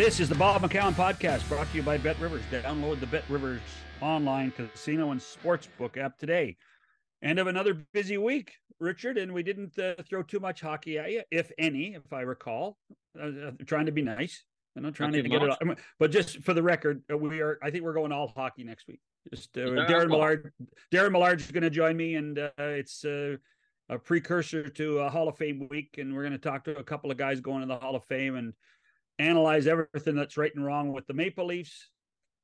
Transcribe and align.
This 0.00 0.18
is 0.18 0.30
the 0.30 0.34
Bob 0.34 0.62
McCown 0.62 0.94
podcast 0.94 1.46
brought 1.46 1.70
to 1.70 1.76
you 1.76 1.82
by 1.82 1.98
Bet 1.98 2.18
Rivers. 2.18 2.40
Download 2.50 2.98
the 2.98 3.06
Bet 3.06 3.22
Rivers 3.28 3.60
online 4.00 4.50
casino 4.50 5.10
and 5.10 5.20
sportsbook 5.20 5.98
app 5.98 6.16
today. 6.16 6.56
End 7.22 7.38
of 7.38 7.48
another 7.48 7.74
busy 7.92 8.16
week, 8.16 8.50
Richard, 8.78 9.18
and 9.18 9.30
we 9.30 9.42
didn't 9.42 9.78
uh, 9.78 9.96
throw 10.08 10.22
too 10.22 10.40
much 10.40 10.62
hockey 10.62 10.96
at 10.98 11.12
you, 11.12 11.22
if 11.30 11.52
any, 11.58 11.96
if 11.96 12.14
I 12.14 12.22
recall. 12.22 12.78
Uh, 13.14 13.26
uh, 13.26 13.50
trying 13.66 13.84
to 13.84 13.92
be 13.92 14.00
nice. 14.00 14.42
I'm 14.74 14.84
not 14.84 14.94
trying 14.94 15.10
Not 15.10 15.18
to 15.18 15.28
get 15.28 15.42
it, 15.42 15.48
much. 15.48 15.58
all, 15.68 15.74
but 15.98 16.10
just 16.10 16.40
for 16.44 16.54
the 16.54 16.62
record, 16.62 17.02
uh, 17.12 17.18
we 17.18 17.42
are. 17.42 17.58
I 17.62 17.70
think 17.70 17.84
we're 17.84 17.92
going 17.92 18.10
all 18.10 18.28
hockey 18.28 18.64
next 18.64 18.88
week. 18.88 19.00
Just 19.30 19.54
uh, 19.58 19.70
Yeah, 19.70 19.86
Darren. 19.86 20.08
Millard. 20.08 20.50
Darren 20.90 21.12
Millard's 21.12 21.50
going 21.52 21.62
to 21.62 21.68
join 21.68 21.98
me, 21.98 22.14
and 22.14 22.38
uh, 22.38 22.48
it's 22.56 23.04
uh, 23.04 23.36
a 23.90 23.98
precursor 23.98 24.66
to 24.70 25.00
a 25.00 25.10
Hall 25.10 25.28
of 25.28 25.36
Fame 25.36 25.68
week, 25.70 25.96
and 25.98 26.14
we're 26.16 26.22
going 26.22 26.32
to 26.32 26.38
talk 26.38 26.64
to 26.64 26.78
a 26.78 26.82
couple 26.82 27.10
of 27.10 27.18
guys 27.18 27.42
going 27.42 27.60
to 27.60 27.66
the 27.66 27.76
Hall 27.76 27.96
of 27.96 28.04
Fame 28.06 28.36
and 28.36 28.54
analyze 29.24 29.66
everything 29.66 30.14
that's 30.16 30.36
right 30.36 30.54
and 30.54 30.64
wrong 30.64 30.92
with 30.92 31.06
the 31.06 31.14
Maple 31.14 31.46
Leafs, 31.46 31.90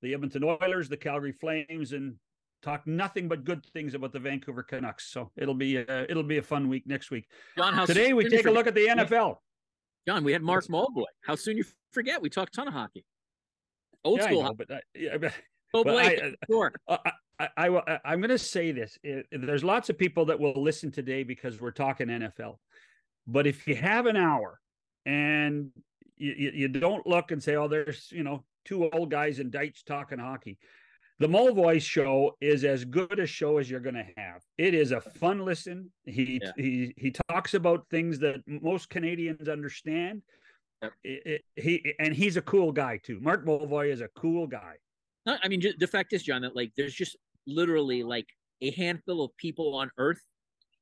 the 0.03 0.15
Edmonton 0.15 0.45
Oilers, 0.45 0.89
the 0.89 0.97
Calgary 0.97 1.33
Flames, 1.33 1.93
and 1.93 2.17
talk 2.63 2.87
nothing 2.87 3.29
but 3.29 3.45
good 3.45 3.65
things 3.73 3.95
about 3.95 4.13
the 4.13 4.19
Vancouver 4.19 4.63
Canucks. 4.63 5.07
So 5.11 5.31
it'll 5.37 5.55
be 5.55 5.77
a, 5.77 6.07
it'll 6.11 6.23
be 6.23 6.39
a 6.39 6.43
fun 6.43 6.69
week 6.69 6.87
next 6.87 7.11
week. 7.11 7.29
John, 7.57 7.73
how 7.73 7.87
Today 7.87 8.13
we 8.13 8.29
take 8.29 8.47
a 8.47 8.51
look 8.51 8.67
at 8.67 8.75
the 8.75 8.87
NFL. 8.87 9.37
John, 10.07 10.23
we 10.23 10.33
had 10.33 10.43
Mark 10.43 10.67
Mulvoy. 10.67 11.05
How 11.23 11.35
soon 11.35 11.57
you 11.57 11.65
forget? 11.93 12.21
We 12.23 12.31
talked 12.31 12.55
a 12.55 12.57
ton 12.57 12.69
of 12.69 12.75
hockey. 12.75 13.05
Old 14.05 14.19
Yeah, 14.21 14.27
school 14.27 14.43
know, 14.43 14.47
hockey. 14.49 14.65
but 14.69 14.71
uh, 14.77 14.81
yeah, 14.95 15.17
but 15.19 15.33
Oh, 15.75 15.83
but 15.85 15.93
Blake, 15.95 16.23
I- 16.23 16.33
sure. 16.49 16.73
I, 16.89 16.99
I, 17.41 17.49
I, 17.57 17.69
I- 17.69 18.01
I'm 18.05 18.21
going 18.21 18.31
to 18.31 18.39
say 18.39 18.71
this. 18.73 18.97
There's 19.33 19.65
lots 19.65 19.91
of 19.91 19.99
people 19.99 20.27
that 20.27 20.39
will 20.39 20.55
listen 20.63 20.91
today 20.93 21.23
because 21.25 21.61
we're 21.61 21.73
talking 21.73 22.07
NFL. 22.07 22.57
But 23.27 23.47
if 23.49 23.67
you 23.67 23.75
have 23.75 24.07
an 24.07 24.17
hour 24.17 24.61
and 25.05 25.71
you, 26.17 26.51
you, 26.55 26.69
don't 26.69 27.07
look 27.07 27.31
and 27.31 27.43
say, 27.43 27.57
oh, 27.57 27.69
there's, 27.69 28.11
you 28.11 28.23
know, 28.23 28.45
two 28.65 28.89
old 28.91 29.11
guys 29.11 29.39
in 29.39 29.51
Deitch 29.51 29.85
talking 29.85 30.19
hockey. 30.19 30.59
The 31.19 31.27
Mulvoy 31.27 31.81
show 31.81 32.37
is 32.41 32.65
as 32.65 32.85
good 32.85 33.19
a 33.19 33.27
show 33.27 33.57
as 33.59 33.71
you're 33.71 33.81
going 33.81 33.95
to 33.95 34.07
have. 34.19 34.43
It 34.59 34.75
is 34.75 34.93
a 34.93 35.01
fun 35.01 35.45
listen. 35.45 35.91
He 36.05 36.41
Yeah. 36.43 36.53
he 36.57 36.93
he 36.99 37.15
talks 37.31 37.55
about 37.55 37.87
things 37.91 38.19
that 38.19 38.43
most 38.47 38.91
Canadians 38.91 39.49
understand. 39.49 40.23
Yep. 40.83 40.93
It- 41.05 41.27
it- 41.27 41.45
he 41.63 41.95
and 41.99 42.15
he's 42.15 42.37
a 42.37 42.43
cool 42.43 42.71
guy 42.71 42.99
too. 42.99 43.19
Mark 43.21 43.47
Mulvoy 43.47 43.91
is 43.91 44.03
a 44.03 44.09
cool 44.09 44.47
guy. 44.47 44.75
I 45.27 45.49
mean, 45.49 45.63
the 45.79 45.87
fact 45.87 46.13
is, 46.13 46.23
John, 46.23 46.43
that 46.43 46.55
like 46.55 46.73
there's 46.77 46.95
just 46.95 47.17
literally 47.47 48.03
like 48.03 48.27
a 48.61 48.71
handful 48.73 49.25
of 49.25 49.35
people 49.39 49.75
on 49.75 49.91
Earth 49.99 50.21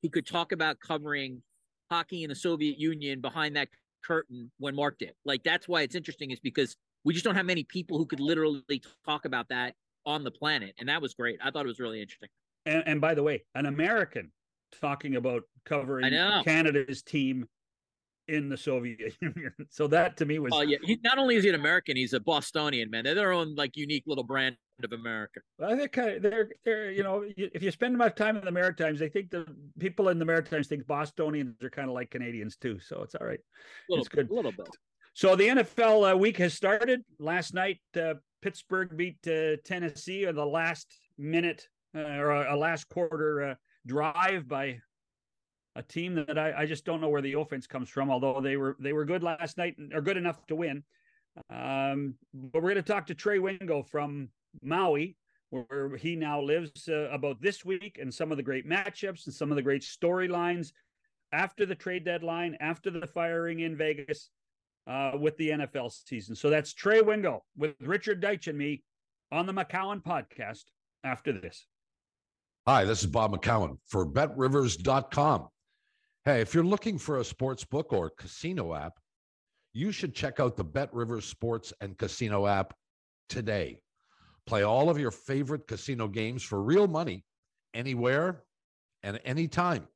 who 0.02 0.10
could 0.10 0.26
talk 0.26 0.52
about 0.52 0.80
covering 0.80 1.42
hockey 1.90 2.24
in 2.24 2.28
the 2.28 2.34
Soviet 2.34 2.78
Union 2.78 3.20
behind 3.20 3.56
that 3.56 3.68
curtain 4.06 4.50
when 4.58 4.74
Mark 4.74 4.98
did. 4.98 5.12
Like 5.24 5.42
that's 5.44 5.66
why 5.68 5.82
it's 5.82 5.94
interesting, 5.94 6.30
is 6.30 6.40
because 6.40 6.76
we 7.04 7.12
just 7.12 7.24
don't 7.24 7.34
have 7.34 7.46
many 7.46 7.64
people 7.64 7.98
who 7.98 8.06
could 8.06 8.20
literally 8.20 8.82
talk 9.04 9.24
about 9.24 9.48
that 9.48 9.74
on 10.06 10.24
the 10.24 10.30
planet, 10.30 10.74
and 10.78 10.88
that 10.88 11.00
was 11.00 11.14
great. 11.14 11.38
I 11.42 11.50
thought 11.50 11.64
it 11.64 11.68
was 11.68 11.80
really 11.80 12.00
interesting. 12.00 12.28
And, 12.66 12.82
and 12.86 13.00
by 13.00 13.14
the 13.14 13.22
way, 13.22 13.44
an 13.54 13.66
American 13.66 14.32
talking 14.80 15.16
about 15.16 15.42
covering. 15.64 16.10
Canada's 16.44 17.02
team 17.02 17.46
in 18.28 18.48
the 18.48 18.56
Soviet 18.56 19.14
Union. 19.20 19.52
So 19.70 19.86
that 19.88 20.16
to 20.18 20.24
me 20.24 20.38
was 20.38 20.52
Oh 20.54 20.62
yeah, 20.62 20.78
he, 20.82 20.98
not 21.02 21.18
only 21.18 21.36
is 21.36 21.44
he 21.44 21.48
an 21.50 21.54
American, 21.54 21.96
he's 21.96 22.12
a 22.12 22.20
Bostonian 22.20 22.90
man. 22.90 23.04
They're 23.04 23.14
their 23.14 23.32
own 23.32 23.54
like 23.54 23.76
unique 23.76 24.04
little 24.06 24.24
brand 24.24 24.56
of 24.82 24.92
America. 24.92 25.40
Well, 25.58 25.72
I 25.72 25.76
think 25.76 25.92
kind 25.92 26.10
of, 26.10 26.22
they're 26.22 26.50
they're 26.64 26.90
you 26.90 27.02
know 27.02 27.24
if 27.36 27.62
you 27.62 27.70
spend 27.70 27.94
enough 27.94 28.14
time 28.14 28.36
in 28.36 28.44
the 28.44 28.50
Maritimes, 28.50 28.98
they 28.98 29.08
think 29.08 29.30
the 29.30 29.46
people 29.78 30.08
in 30.08 30.18
the 30.18 30.24
Maritimes 30.24 30.68
think 30.68 30.86
Bostonians 30.86 31.62
are 31.62 31.70
kind 31.70 31.88
of 31.88 31.94
like 31.94 32.10
Canadians 32.10 32.56
too. 32.56 32.78
So 32.80 33.02
it's 33.02 33.14
all 33.14 33.26
right. 33.26 33.40
Little, 33.88 34.04
It's 34.04 34.14
good. 34.14 34.30
a 34.30 34.34
little 34.34 34.52
bit. 34.52 34.68
So 35.14 35.36
the 35.36 35.46
NFL 35.46 36.12
uh, 36.12 36.16
week 36.16 36.38
has 36.38 36.54
started. 36.54 37.02
Last 37.20 37.54
night, 37.54 37.80
uh, 37.96 38.14
Pittsburgh 38.42 38.96
beat 38.96 39.18
uh, 39.28 39.56
Tennessee 39.64 40.24
in 40.24 40.34
the 40.34 40.44
last 40.44 40.92
minute 41.16 41.68
uh, 41.96 42.00
or 42.00 42.30
a, 42.32 42.54
a 42.54 42.56
last 42.56 42.88
quarter 42.88 43.42
uh, 43.42 43.54
drive 43.86 44.48
by 44.48 44.80
a 45.76 45.82
team 45.82 46.14
that 46.14 46.38
I, 46.38 46.52
I 46.62 46.66
just 46.66 46.84
don't 46.84 47.00
know 47.00 47.08
where 47.08 47.22
the 47.22 47.34
offense 47.34 47.66
comes 47.66 47.88
from. 47.88 48.10
Although 48.10 48.40
they 48.40 48.56
were 48.56 48.76
they 48.78 48.92
were 48.92 49.04
good 49.04 49.22
last 49.22 49.58
night 49.58 49.76
and 49.78 49.92
are 49.92 50.00
good 50.00 50.16
enough 50.16 50.46
to 50.46 50.56
win. 50.56 50.82
Um, 51.50 52.14
but 52.32 52.62
we're 52.62 52.72
going 52.72 52.76
to 52.76 52.82
talk 52.82 53.06
to 53.08 53.14
Trey 53.14 53.38
Wingo 53.38 53.82
from 53.82 54.28
Maui, 54.62 55.16
where 55.50 55.96
he 55.96 56.14
now 56.14 56.40
lives, 56.40 56.88
uh, 56.88 57.08
about 57.10 57.40
this 57.40 57.64
week 57.64 57.98
and 58.00 58.12
some 58.12 58.30
of 58.30 58.36
the 58.36 58.42
great 58.42 58.68
matchups 58.68 59.26
and 59.26 59.34
some 59.34 59.50
of 59.50 59.56
the 59.56 59.62
great 59.62 59.82
storylines 59.82 60.72
after 61.32 61.66
the 61.66 61.74
trade 61.74 62.04
deadline, 62.04 62.56
after 62.60 62.90
the 62.90 63.06
firing 63.06 63.60
in 63.60 63.76
Vegas 63.76 64.30
uh, 64.86 65.12
with 65.18 65.36
the 65.36 65.50
NFL 65.50 65.92
season. 66.06 66.36
So 66.36 66.50
that's 66.50 66.72
Trey 66.72 67.00
Wingo 67.00 67.44
with 67.56 67.74
Richard 67.80 68.22
Deitsch 68.22 68.46
and 68.46 68.58
me 68.58 68.84
on 69.32 69.46
the 69.46 69.52
McCown 69.52 70.02
podcast 70.02 70.64
after 71.02 71.32
this. 71.32 71.66
Hi, 72.66 72.84
this 72.84 73.00
is 73.00 73.06
Bob 73.06 73.32
McCown 73.32 73.78
for 73.88 74.06
betrivers.com. 74.06 75.48
Hey, 76.26 76.40
if 76.40 76.54
you're 76.54 76.64
looking 76.64 76.96
for 76.96 77.18
a 77.18 77.24
sports 77.24 77.64
book 77.64 77.92
or 77.92 78.08
casino 78.08 78.74
app, 78.74 78.98
you 79.74 79.92
should 79.92 80.14
check 80.14 80.40
out 80.40 80.56
the 80.56 80.64
Bet 80.64 80.88
Rivers 80.94 81.26
Sports 81.26 81.70
and 81.82 81.98
Casino 81.98 82.46
app 82.46 82.72
today. 83.28 83.82
Play 84.46 84.62
all 84.62 84.88
of 84.88 84.98
your 84.98 85.10
favorite 85.10 85.66
casino 85.66 86.08
games 86.08 86.42
for 86.42 86.62
real 86.62 86.86
money 86.86 87.26
anywhere 87.74 88.44
and 89.02 89.20
anytime. 89.26 89.86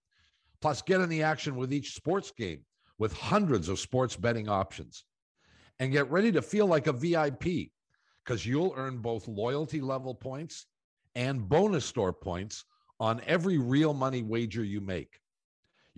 Plus, 0.60 0.82
get 0.82 1.00
in 1.00 1.08
the 1.08 1.22
action 1.22 1.56
with 1.56 1.72
each 1.72 1.94
sports 1.94 2.30
game 2.30 2.60
with 2.98 3.14
hundreds 3.14 3.70
of 3.70 3.78
sports 3.78 4.14
betting 4.14 4.50
options. 4.50 5.06
And 5.78 5.92
get 5.92 6.10
ready 6.10 6.30
to 6.32 6.42
feel 6.42 6.66
like 6.66 6.88
a 6.88 6.92
VIP 6.92 7.70
because 8.22 8.44
you'll 8.44 8.74
earn 8.76 8.98
both 8.98 9.28
loyalty 9.28 9.80
level 9.80 10.14
points 10.14 10.66
and 11.14 11.48
bonus 11.48 11.86
store 11.86 12.12
points 12.12 12.66
on 13.00 13.22
every 13.26 13.56
real 13.56 13.94
money 13.94 14.22
wager 14.22 14.62
you 14.62 14.82
make. 14.82 15.18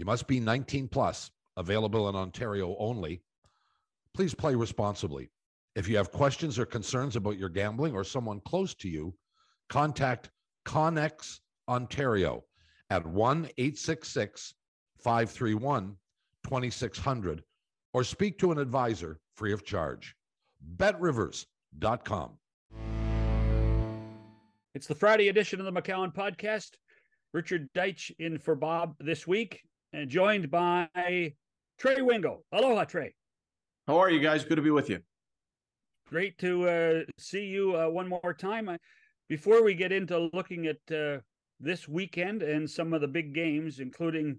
You 0.01 0.07
must 0.07 0.27
be 0.27 0.41
19 0.41 0.89
plus, 0.89 1.31
available 1.59 2.09
in 2.09 2.17
Ontario 2.17 2.75
only. 2.79 3.21
Please 4.15 4.35
play 4.35 4.55
responsibly. 4.55 5.29
If 5.77 5.89
you 5.89 5.99
have 5.99 6.11
questions 6.11 6.59
or 6.59 6.65
concerns 6.65 7.17
about 7.17 7.37
your 7.37 7.51
gambling 7.51 7.95
or 7.95 8.03
someone 8.03 8.41
close 8.41 8.75
to 8.77 8.89
you, 8.89 9.13
contact 9.69 10.31
Connex 10.65 11.41
Ontario 11.69 12.45
at 12.89 13.07
1 13.07 13.51
866 13.59 14.55
531 14.97 15.99
2600 16.45 17.45
or 17.93 18.03
speak 18.03 18.39
to 18.39 18.53
an 18.53 18.59
advisor 18.59 19.21
free 19.37 19.53
of 19.53 19.67
charge. 19.67 20.17
BetRivers.com. 20.79 22.39
It's 24.75 24.87
the 24.87 24.95
Friday 24.95 25.29
edition 25.29 25.61
of 25.61 25.67
the 25.67 25.79
McCown 25.79 26.15
podcast. 26.15 26.71
Richard 27.35 27.69
Deitsch 27.75 28.11
in 28.19 28.39
for 28.39 28.55
Bob 28.55 28.95
this 28.99 29.27
week 29.27 29.61
and 29.93 30.09
joined 30.09 30.51
by 30.51 30.89
Trey 31.79 32.03
Wingo. 32.03 32.45
Aloha, 32.53 32.85
Trey. 32.85 33.15
How 33.87 33.99
are 33.99 34.11
you 34.11 34.21
guys? 34.21 34.45
Good 34.45 34.57
to 34.57 34.63
be 34.63 34.71
with 34.71 34.91
you. 34.91 35.01
Great 36.09 36.39
to 36.39 36.69
uh, 36.69 37.01
see 37.19 37.45
you 37.45 37.77
uh, 37.77 37.89
one 37.89 38.09
more 38.09 38.35
time. 38.35 38.69
I, 38.69 38.79
before 39.29 39.63
we 39.63 39.75
get 39.75 39.93
into 39.93 40.31
looking 40.33 40.67
at 40.67 40.79
uh, 40.95 41.21
this 41.61 41.89
weekend 41.89 42.43
and 42.43 42.69
some 42.69 42.93
of 42.93 43.01
the 43.01 43.09
big 43.09 43.33
games, 43.33 43.79
including 43.79 44.39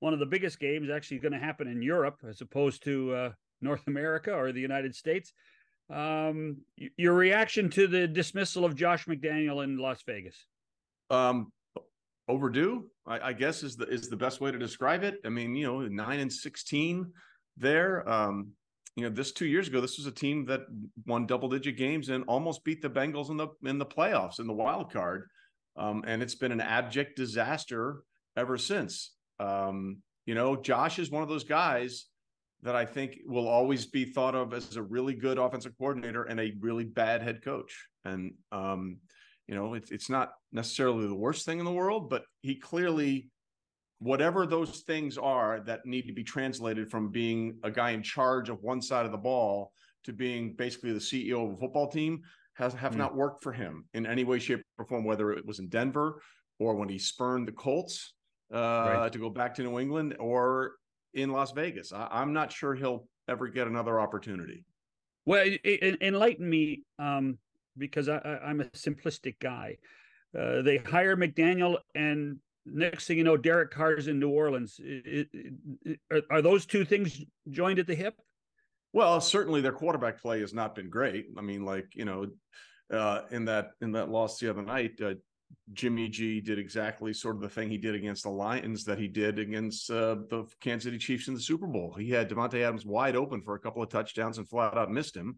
one 0.00 0.12
of 0.12 0.18
the 0.18 0.26
biggest 0.26 0.58
games 0.58 0.90
actually 0.90 1.18
going 1.18 1.32
to 1.32 1.38
happen 1.38 1.68
in 1.68 1.82
Europe 1.82 2.16
as 2.28 2.40
opposed 2.40 2.82
to 2.84 3.14
uh, 3.14 3.30
North 3.60 3.86
America 3.86 4.32
or 4.32 4.52
the 4.52 4.60
United 4.60 4.94
States, 4.94 5.32
um, 5.90 6.56
your 6.96 7.14
reaction 7.14 7.68
to 7.70 7.86
the 7.86 8.08
dismissal 8.08 8.64
of 8.64 8.74
Josh 8.74 9.06
McDaniel 9.06 9.62
in 9.62 9.76
Las 9.76 10.02
Vegas? 10.06 10.46
Um, 11.10 11.52
overdue, 12.32 12.72
I, 13.06 13.16
I 13.28 13.32
guess 13.42 13.62
is 13.62 13.74
the 13.76 13.86
is 13.96 14.08
the 14.08 14.22
best 14.24 14.40
way 14.40 14.50
to 14.52 14.58
describe 14.58 15.02
it. 15.08 15.16
I 15.24 15.28
mean, 15.28 15.54
you 15.54 15.66
know, 15.66 15.80
nine 16.04 16.20
and 16.20 16.32
sixteen 16.32 16.96
there. 17.56 18.08
Um, 18.08 18.36
you 18.96 19.04
know, 19.04 19.14
this 19.18 19.32
two 19.32 19.46
years 19.46 19.68
ago, 19.68 19.80
this 19.80 19.98
was 19.98 20.06
a 20.06 20.20
team 20.24 20.46
that 20.46 20.62
won 21.06 21.26
double 21.26 21.48
digit 21.48 21.76
games 21.76 22.08
and 22.08 22.24
almost 22.26 22.64
beat 22.64 22.80
the 22.82 22.90
Bengals 22.98 23.30
in 23.30 23.36
the 23.36 23.48
in 23.64 23.78
the 23.78 23.86
playoffs 23.96 24.38
in 24.40 24.46
the 24.46 24.58
wild 24.64 24.92
card. 24.92 25.28
Um, 25.76 26.04
and 26.06 26.22
it's 26.22 26.38
been 26.42 26.52
an 26.52 26.60
abject 26.60 27.16
disaster 27.16 28.02
ever 28.36 28.58
since. 28.58 29.14
Um, 29.40 30.02
you 30.26 30.34
know, 30.34 30.56
Josh 30.56 30.98
is 30.98 31.10
one 31.10 31.22
of 31.22 31.28
those 31.28 31.44
guys 31.44 32.06
that 32.62 32.76
I 32.76 32.84
think 32.84 33.18
will 33.26 33.48
always 33.48 33.86
be 33.86 34.04
thought 34.04 34.34
of 34.34 34.54
as 34.54 34.76
a 34.76 34.82
really 34.82 35.14
good 35.14 35.38
offensive 35.38 35.72
coordinator 35.78 36.24
and 36.24 36.38
a 36.38 36.52
really 36.60 36.84
bad 36.84 37.22
head 37.22 37.42
coach. 37.42 37.72
And 38.04 38.34
um, 38.52 38.98
you 39.52 39.58
know, 39.58 39.74
it's 39.74 39.90
it's 39.90 40.08
not 40.08 40.32
necessarily 40.50 41.06
the 41.06 41.14
worst 41.14 41.44
thing 41.44 41.58
in 41.58 41.66
the 41.66 41.70
world, 41.70 42.08
but 42.08 42.24
he 42.40 42.54
clearly 42.54 43.28
whatever 43.98 44.46
those 44.46 44.80
things 44.86 45.18
are 45.18 45.60
that 45.60 45.84
need 45.84 46.06
to 46.06 46.12
be 46.14 46.24
translated 46.24 46.90
from 46.90 47.10
being 47.10 47.58
a 47.62 47.70
guy 47.70 47.90
in 47.90 48.02
charge 48.02 48.48
of 48.48 48.62
one 48.62 48.80
side 48.80 49.04
of 49.04 49.12
the 49.12 49.18
ball 49.18 49.70
to 50.04 50.12
being 50.14 50.54
basically 50.54 50.90
the 50.92 50.98
CEO 50.98 51.44
of 51.46 51.52
a 51.52 51.56
football 51.58 51.86
team 51.86 52.22
has 52.54 52.72
have 52.72 52.94
Hmm. 52.94 53.00
not 53.00 53.14
worked 53.14 53.42
for 53.42 53.52
him 53.52 53.84
in 53.92 54.06
any 54.06 54.24
way, 54.24 54.38
shape, 54.38 54.62
or 54.78 54.86
form, 54.86 55.04
whether 55.04 55.32
it 55.32 55.44
was 55.44 55.58
in 55.58 55.68
Denver 55.68 56.22
or 56.58 56.74
when 56.74 56.88
he 56.88 56.98
spurned 56.98 57.46
the 57.46 57.52
Colts 57.52 58.14
uh, 58.54 58.56
Right. 58.86 59.12
to 59.12 59.18
go 59.18 59.28
back 59.28 59.54
to 59.56 59.62
New 59.62 59.78
England 59.78 60.16
or 60.18 60.76
in 61.12 61.30
Las 61.30 61.52
Vegas. 61.52 61.92
I, 61.92 62.08
I'm 62.10 62.32
not 62.32 62.50
sure 62.50 62.74
he'll 62.74 63.06
ever 63.28 63.48
get 63.48 63.66
another 63.66 64.00
opportunity. 64.00 64.64
Well, 65.26 65.46
enlighten 66.00 66.48
me, 66.48 66.84
um, 66.98 67.38
because 67.76 68.08
I, 68.08 68.20
am 68.44 68.60
a 68.60 68.64
simplistic 68.66 69.36
guy. 69.40 69.78
Uh, 70.38 70.62
they 70.62 70.78
hire 70.78 71.16
McDaniel, 71.16 71.78
and 71.94 72.38
next 72.66 73.06
thing 73.06 73.18
you 73.18 73.24
know, 73.24 73.36
Derek 73.36 73.70
Carr's 73.70 74.08
in 74.08 74.18
New 74.18 74.30
Orleans. 74.30 74.80
It, 74.82 75.28
it, 75.32 75.54
it, 75.84 76.00
are, 76.10 76.22
are 76.30 76.42
those 76.42 76.66
two 76.66 76.84
things 76.84 77.22
joined 77.50 77.78
at 77.78 77.86
the 77.86 77.94
hip? 77.94 78.14
Well, 78.92 79.20
certainly 79.20 79.60
their 79.60 79.72
quarterback 79.72 80.20
play 80.20 80.40
has 80.40 80.52
not 80.52 80.74
been 80.74 80.90
great. 80.90 81.26
I 81.36 81.40
mean, 81.40 81.64
like 81.64 81.86
you 81.94 82.04
know, 82.04 82.26
uh, 82.92 83.22
in 83.30 83.46
that 83.46 83.70
in 83.80 83.92
that 83.92 84.10
loss 84.10 84.38
the 84.38 84.50
other 84.50 84.62
night, 84.62 85.00
uh, 85.02 85.14
Jimmy 85.72 86.08
G 86.08 86.40
did 86.40 86.58
exactly 86.58 87.12
sort 87.12 87.36
of 87.36 87.42
the 87.42 87.48
thing 87.48 87.70
he 87.70 87.78
did 87.78 87.94
against 87.94 88.24
the 88.24 88.30
Lions 88.30 88.84
that 88.84 88.98
he 88.98 89.08
did 89.08 89.38
against 89.38 89.90
uh, 89.90 90.16
the 90.28 90.46
Kansas 90.60 90.84
City 90.84 90.98
Chiefs 90.98 91.28
in 91.28 91.34
the 91.34 91.40
Super 91.40 91.66
Bowl. 91.66 91.94
He 91.94 92.10
had 92.10 92.28
Davante 92.28 92.62
Adams 92.62 92.84
wide 92.84 93.16
open 93.16 93.42
for 93.42 93.54
a 93.54 93.58
couple 93.58 93.82
of 93.82 93.88
touchdowns 93.88 94.38
and 94.38 94.48
flat 94.48 94.76
out 94.76 94.90
missed 94.90 95.16
him. 95.16 95.36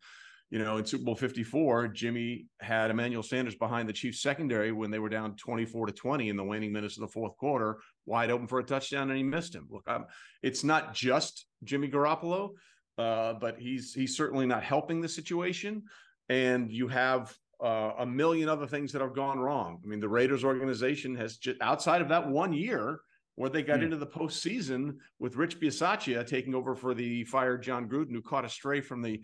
You 0.50 0.58
know, 0.58 0.76
in 0.76 0.84
Super 0.84 1.04
Bowl 1.04 1.16
54, 1.16 1.88
Jimmy 1.88 2.46
had 2.60 2.90
Emmanuel 2.90 3.22
Sanders 3.22 3.56
behind 3.56 3.88
the 3.88 3.92
Chiefs 3.92 4.22
secondary 4.22 4.70
when 4.72 4.90
they 4.90 4.98
were 4.98 5.08
down 5.08 5.34
24 5.36 5.86
to 5.86 5.92
20 5.92 6.28
in 6.28 6.36
the 6.36 6.44
waning 6.44 6.72
minutes 6.72 6.96
of 6.96 7.00
the 7.00 7.08
fourth 7.08 7.36
quarter, 7.36 7.78
wide 8.06 8.30
open 8.30 8.46
for 8.46 8.60
a 8.60 8.64
touchdown, 8.64 9.08
and 9.08 9.16
he 9.16 9.24
missed 9.24 9.54
him. 9.54 9.66
Look, 9.70 9.84
I'm, 9.86 10.04
it's 10.42 10.62
not 10.62 10.94
just 10.94 11.46
Jimmy 11.64 11.88
Garoppolo, 11.88 12.50
uh, 12.98 13.34
but 13.34 13.58
he's 13.58 13.94
he's 13.94 14.16
certainly 14.16 14.46
not 14.46 14.62
helping 14.62 15.00
the 15.00 15.08
situation. 15.08 15.82
And 16.28 16.70
you 16.70 16.88
have 16.88 17.34
uh, 17.62 17.92
a 17.98 18.06
million 18.06 18.48
other 18.48 18.66
things 18.66 18.92
that 18.92 19.02
have 19.02 19.14
gone 19.14 19.38
wrong. 19.38 19.80
I 19.84 19.88
mean, 19.88 20.00
the 20.00 20.08
Raiders 20.08 20.44
organization 20.44 21.14
has 21.16 21.36
just 21.36 21.60
outside 21.60 22.02
of 22.02 22.08
that 22.10 22.28
one 22.28 22.52
year 22.52 23.00
where 23.36 23.50
they 23.50 23.62
got 23.62 23.80
mm. 23.80 23.84
into 23.84 23.96
the 23.96 24.06
postseason 24.06 24.96
with 25.18 25.36
Rich 25.36 25.60
Bisaccia 25.60 26.26
taking 26.26 26.54
over 26.54 26.74
for 26.74 26.94
the 26.94 27.24
fired 27.24 27.62
Jon 27.62 27.88
Gruden, 27.88 28.12
who 28.12 28.22
caught 28.22 28.44
a 28.44 28.48
stray 28.48 28.80
from 28.80 29.02
the 29.02 29.22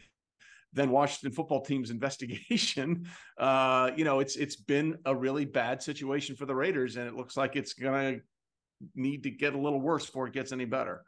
then 0.73 0.91
Washington 0.91 1.33
football 1.33 1.61
team's 1.61 1.91
investigation. 1.99 3.09
Uh, 3.39 3.91
you 3.97 4.05
know, 4.05 4.21
it's 4.21 4.37
it's 4.37 4.57
been 4.57 4.99
a 5.05 5.15
really 5.15 5.45
bad 5.45 5.83
situation 5.83 6.37
for 6.37 6.47
the 6.47 6.55
Raiders, 6.55 6.97
and 6.97 7.07
it 7.07 7.15
looks 7.15 7.37
like 7.37 7.57
it's 7.57 7.75
gonna 7.75 8.19
need 8.95 9.23
to 9.25 9.31
get 9.31 9.55
a 9.55 9.59
little 9.59 9.81
worse 9.81 10.07
before 10.07 10.27
it 10.27 10.33
gets 10.33 10.53
any 10.53 10.65
better. 10.65 11.03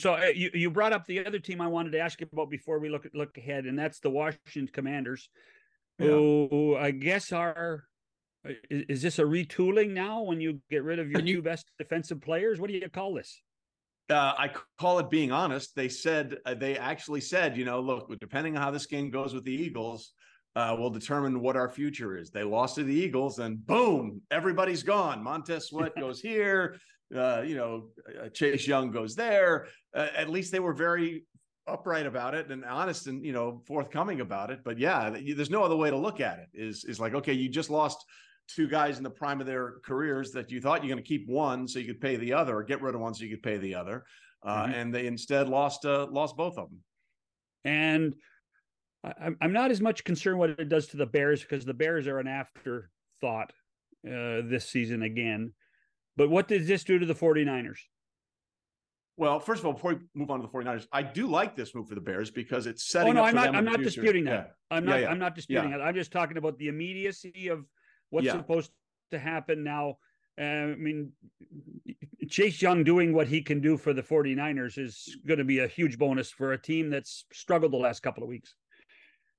So 0.00 0.14
uh, 0.14 0.26
you 0.34 0.50
you 0.54 0.70
brought 0.70 0.92
up 0.92 1.06
the 1.06 1.24
other 1.24 1.38
team 1.38 1.60
I 1.60 1.68
wanted 1.68 1.92
to 1.92 2.00
ask 2.00 2.20
you 2.20 2.26
about 2.32 2.50
before 2.50 2.78
we 2.78 2.88
look 2.88 3.06
look 3.14 3.36
ahead, 3.38 3.66
and 3.66 3.78
that's 3.78 4.00
the 4.00 4.10
Washington 4.10 4.68
Commanders 4.72 5.28
yeah. 5.98 6.08
who 6.08 6.76
I 6.78 6.90
guess 6.90 7.32
are 7.32 7.84
is, 8.44 8.84
is, 8.88 9.02
this 9.02 9.18
a 9.18 9.22
retooling 9.22 9.90
now 9.90 10.22
when 10.22 10.40
you 10.40 10.60
get 10.70 10.84
rid 10.84 10.98
of 10.98 11.10
your 11.10 11.20
you, 11.20 11.36
two 11.36 11.42
best 11.42 11.70
defensive 11.78 12.20
players? 12.20 12.60
What 12.60 12.68
do 12.68 12.74
you 12.74 12.88
call 12.88 13.14
this? 13.14 13.40
Uh, 14.10 14.34
I 14.36 14.50
call 14.78 14.98
it 14.98 15.08
being 15.08 15.32
honest. 15.32 15.74
They 15.74 15.88
said 15.88 16.36
uh, 16.44 16.54
they 16.54 16.76
actually 16.76 17.22
said, 17.22 17.56
you 17.56 17.64
know, 17.64 17.80
look, 17.80 18.12
depending 18.20 18.56
on 18.56 18.62
how 18.62 18.70
this 18.70 18.86
game 18.86 19.10
goes 19.10 19.32
with 19.32 19.44
the 19.44 19.52
Eagles, 19.52 20.12
uh, 20.56 20.76
will 20.78 20.90
determine 20.90 21.40
what 21.40 21.56
our 21.56 21.68
future 21.68 22.16
is. 22.16 22.30
They 22.30 22.44
lost 22.44 22.76
to 22.76 22.84
the 22.84 22.94
Eagles, 22.94 23.38
and 23.38 23.64
boom, 23.66 24.20
everybody's 24.30 24.82
gone. 24.82 25.22
Montez 25.22 25.66
Sweat 25.68 25.96
goes 25.98 26.20
here. 26.20 26.76
Uh, 27.14 27.42
you 27.42 27.56
know, 27.56 27.88
uh, 28.22 28.28
Chase 28.28 28.66
Young 28.66 28.90
goes 28.90 29.14
there. 29.14 29.68
Uh, 29.94 30.08
at 30.16 30.28
least 30.28 30.52
they 30.52 30.60
were 30.60 30.74
very 30.74 31.24
upright 31.66 32.06
about 32.06 32.34
it 32.34 32.50
and 32.50 32.62
honest 32.64 33.06
and 33.06 33.24
you 33.24 33.32
know 33.32 33.62
forthcoming 33.66 34.20
about 34.20 34.50
it 34.50 34.60
but 34.64 34.78
yeah 34.78 35.16
there's 35.34 35.48
no 35.48 35.62
other 35.62 35.76
way 35.76 35.88
to 35.88 35.96
look 35.96 36.20
at 36.20 36.38
it 36.38 36.48
is 36.52 36.84
is 36.84 37.00
like 37.00 37.14
okay 37.14 37.32
you 37.32 37.48
just 37.48 37.70
lost 37.70 38.04
two 38.48 38.68
guys 38.68 38.98
in 38.98 39.04
the 39.04 39.10
prime 39.10 39.40
of 39.40 39.46
their 39.46 39.74
careers 39.84 40.32
that 40.32 40.50
you 40.50 40.60
thought 40.60 40.82
you're 40.82 40.92
going 40.92 41.02
to 41.02 41.08
keep 41.08 41.28
one 41.28 41.66
so 41.66 41.78
you 41.78 41.86
could 41.86 42.00
pay 42.00 42.16
the 42.16 42.32
other 42.32 42.56
or 42.56 42.62
get 42.62 42.82
rid 42.82 42.94
of 42.94 43.00
one 43.00 43.14
so 43.14 43.24
you 43.24 43.30
could 43.30 43.42
pay 43.42 43.56
the 43.56 43.74
other 43.74 44.04
uh, 44.44 44.64
mm-hmm. 44.64 44.72
and 44.74 44.94
they 44.94 45.06
instead 45.06 45.48
lost 45.48 45.86
uh, 45.86 46.06
lost 46.10 46.36
both 46.36 46.58
of 46.58 46.68
them 46.68 46.80
and 47.64 48.14
I'm 49.40 49.52
not 49.52 49.70
as 49.70 49.80
much 49.80 50.04
concerned 50.04 50.38
what 50.38 50.50
it 50.50 50.68
does 50.68 50.86
to 50.88 50.96
the 50.96 51.06
Bears 51.06 51.42
because 51.42 51.64
the 51.64 51.74
Bears 51.74 52.06
are 52.06 52.18
an 52.18 52.26
afterthought 52.26 53.52
uh, 54.06 54.40
this 54.44 54.68
season 54.68 55.02
again. 55.02 55.52
But 56.16 56.30
what 56.30 56.48
does 56.48 56.66
this 56.66 56.84
do 56.84 56.98
to 56.98 57.04
the 57.04 57.14
49ers? 57.14 57.78
Well, 59.16 59.38
first 59.40 59.60
of 59.60 59.66
all, 59.66 59.74
before 59.74 59.94
we 59.94 60.00
move 60.14 60.30
on 60.30 60.40
to 60.40 60.46
the 60.46 60.52
49ers, 60.52 60.86
I 60.90 61.02
do 61.02 61.26
like 61.26 61.54
this 61.54 61.74
move 61.74 61.88
for 61.88 61.94
the 61.94 62.00
Bears 62.00 62.30
because 62.30 62.66
it's 62.66 62.88
setting. 62.88 63.10
Oh 63.10 63.12
no, 63.12 63.24
I'm 63.24 63.34
not. 63.34 63.54
I'm 63.54 63.64
not 63.64 63.80
disputing 63.80 64.24
that. 64.24 64.54
Yeah. 64.70 64.76
I'm 64.76 64.84
not. 64.84 64.94
Yeah, 64.96 65.00
yeah. 65.02 65.10
I'm 65.10 65.18
not 65.18 65.34
disputing 65.34 65.70
that. 65.70 65.80
I'm 65.80 65.94
just 65.94 66.10
talking 66.10 66.36
about 66.36 66.58
the 66.58 66.68
immediacy 66.68 67.48
of 67.48 67.64
what's 68.14 68.30
supposed 68.30 68.70
to 69.10 69.18
happen 69.18 69.64
now. 69.64 69.98
Uh, 70.40 70.72
I 70.72 70.76
mean, 70.76 71.12
Chase 72.28 72.60
Young 72.62 72.82
doing 72.82 73.12
what 73.12 73.28
he 73.28 73.42
can 73.42 73.60
do 73.60 73.76
for 73.76 73.92
the 73.92 74.02
49ers 74.02 74.78
is 74.78 75.16
going 75.26 75.38
to 75.38 75.44
be 75.44 75.60
a 75.60 75.68
huge 75.68 75.98
bonus 75.98 76.30
for 76.30 76.52
a 76.52 76.58
team 76.60 76.90
that's 76.90 77.24
struggled 77.32 77.72
the 77.72 77.76
last 77.76 78.02
couple 78.02 78.22
of 78.22 78.28
weeks. 78.28 78.54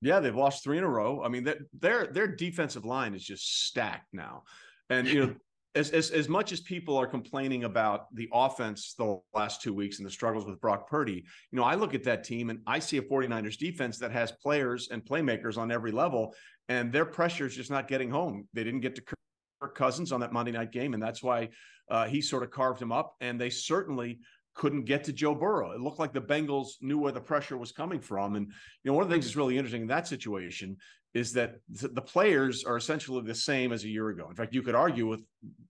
Yeah, 0.02 0.20
they've 0.20 0.36
lost 0.36 0.64
three 0.64 0.78
in 0.78 0.84
a 0.84 0.90
row. 0.90 1.24
I 1.24 1.30
mean, 1.30 1.48
their 1.74 2.08
their 2.08 2.28
defensive 2.28 2.86
line 2.86 3.16
is 3.16 3.24
just 3.24 3.66
stacked 3.66 4.14
now, 4.14 4.44
and 4.90 5.08
you 5.08 5.26
know 5.26 5.36
as, 5.76 5.90
as 5.92 6.12
as 6.12 6.30
much 6.30 6.52
as 6.52 6.62
people 6.62 6.98
are 6.98 7.06
complaining 7.06 7.66
about 7.66 8.14
the 8.16 8.30
offense 8.32 8.94
the 8.98 9.20
last 9.34 9.62
two 9.62 9.74
weeks 9.74 9.98
and 10.00 10.06
the 10.06 10.12
struggles 10.12 10.46
with 10.46 10.60
Brock 10.62 10.90
Purdy, 10.90 11.26
you 11.52 11.58
know, 11.58 11.64
I 11.64 11.76
look 11.76 11.94
at 11.94 12.04
that 12.06 12.24
team 12.24 12.50
and 12.50 12.60
I 12.66 12.80
see 12.80 12.98
a 12.98 13.02
49ers 13.02 13.58
defense 13.58 14.00
that 14.00 14.12
has 14.12 14.32
players 14.32 14.88
and 14.90 15.04
playmakers 15.04 15.58
on 15.58 15.72
every 15.72 15.92
level, 15.92 16.34
and 16.70 16.92
their 16.92 17.06
pressure 17.06 17.46
is 17.46 17.56
just 17.56 17.70
not 17.70 17.88
getting 17.88 18.10
home. 18.10 18.48
They 18.54 18.64
didn't 18.64 18.82
get 18.82 18.96
to 18.96 19.02
Kirk 19.02 19.76
Cousins 19.76 20.12
on 20.12 20.20
that 20.22 20.34
Monday 20.34 20.52
night 20.52 20.72
game, 20.72 20.94
and 20.94 21.02
that's 21.02 21.22
why 21.22 21.50
uh, 21.90 22.06
he 22.06 22.22
sort 22.22 22.44
of 22.44 22.52
carved 22.52 22.82
him 22.82 22.92
up. 22.92 23.16
And 23.22 23.40
they 23.40 23.50
certainly 23.50 24.20
couldn't 24.56 24.86
get 24.86 25.04
to 25.04 25.14
Joe 25.14 25.36
Burrow. 25.36 25.72
It 25.72 25.82
looked 25.82 26.00
like 26.00 26.14
the 26.14 26.22
Bengals 26.22 26.70
knew 26.82 26.98
where 26.98 27.12
the 27.12 27.22
pressure 27.22 27.58
was 27.58 27.72
coming 27.72 28.00
from. 28.00 28.36
And 28.36 28.48
you 28.84 28.92
know, 28.92 28.94
one 28.94 29.04
of 29.04 29.10
the 29.10 29.16
things 29.16 29.26
that's 29.26 29.36
really 29.36 29.58
interesting 29.58 29.84
in 29.84 29.88
that 29.90 30.08
situation 30.08 30.78
is 31.14 31.32
that 31.32 31.56
the 31.70 32.02
players 32.02 32.66
are 32.66 32.76
essentially 32.76 33.22
the 33.22 33.34
same 33.36 33.72
as 33.72 33.86
a 33.86 33.88
year 33.88 34.10
ago. 34.10 34.28
In 34.30 34.36
fact, 34.36 34.54
you 34.54 34.62
could 34.62 34.76
argue 34.76 35.08
with 35.08 35.22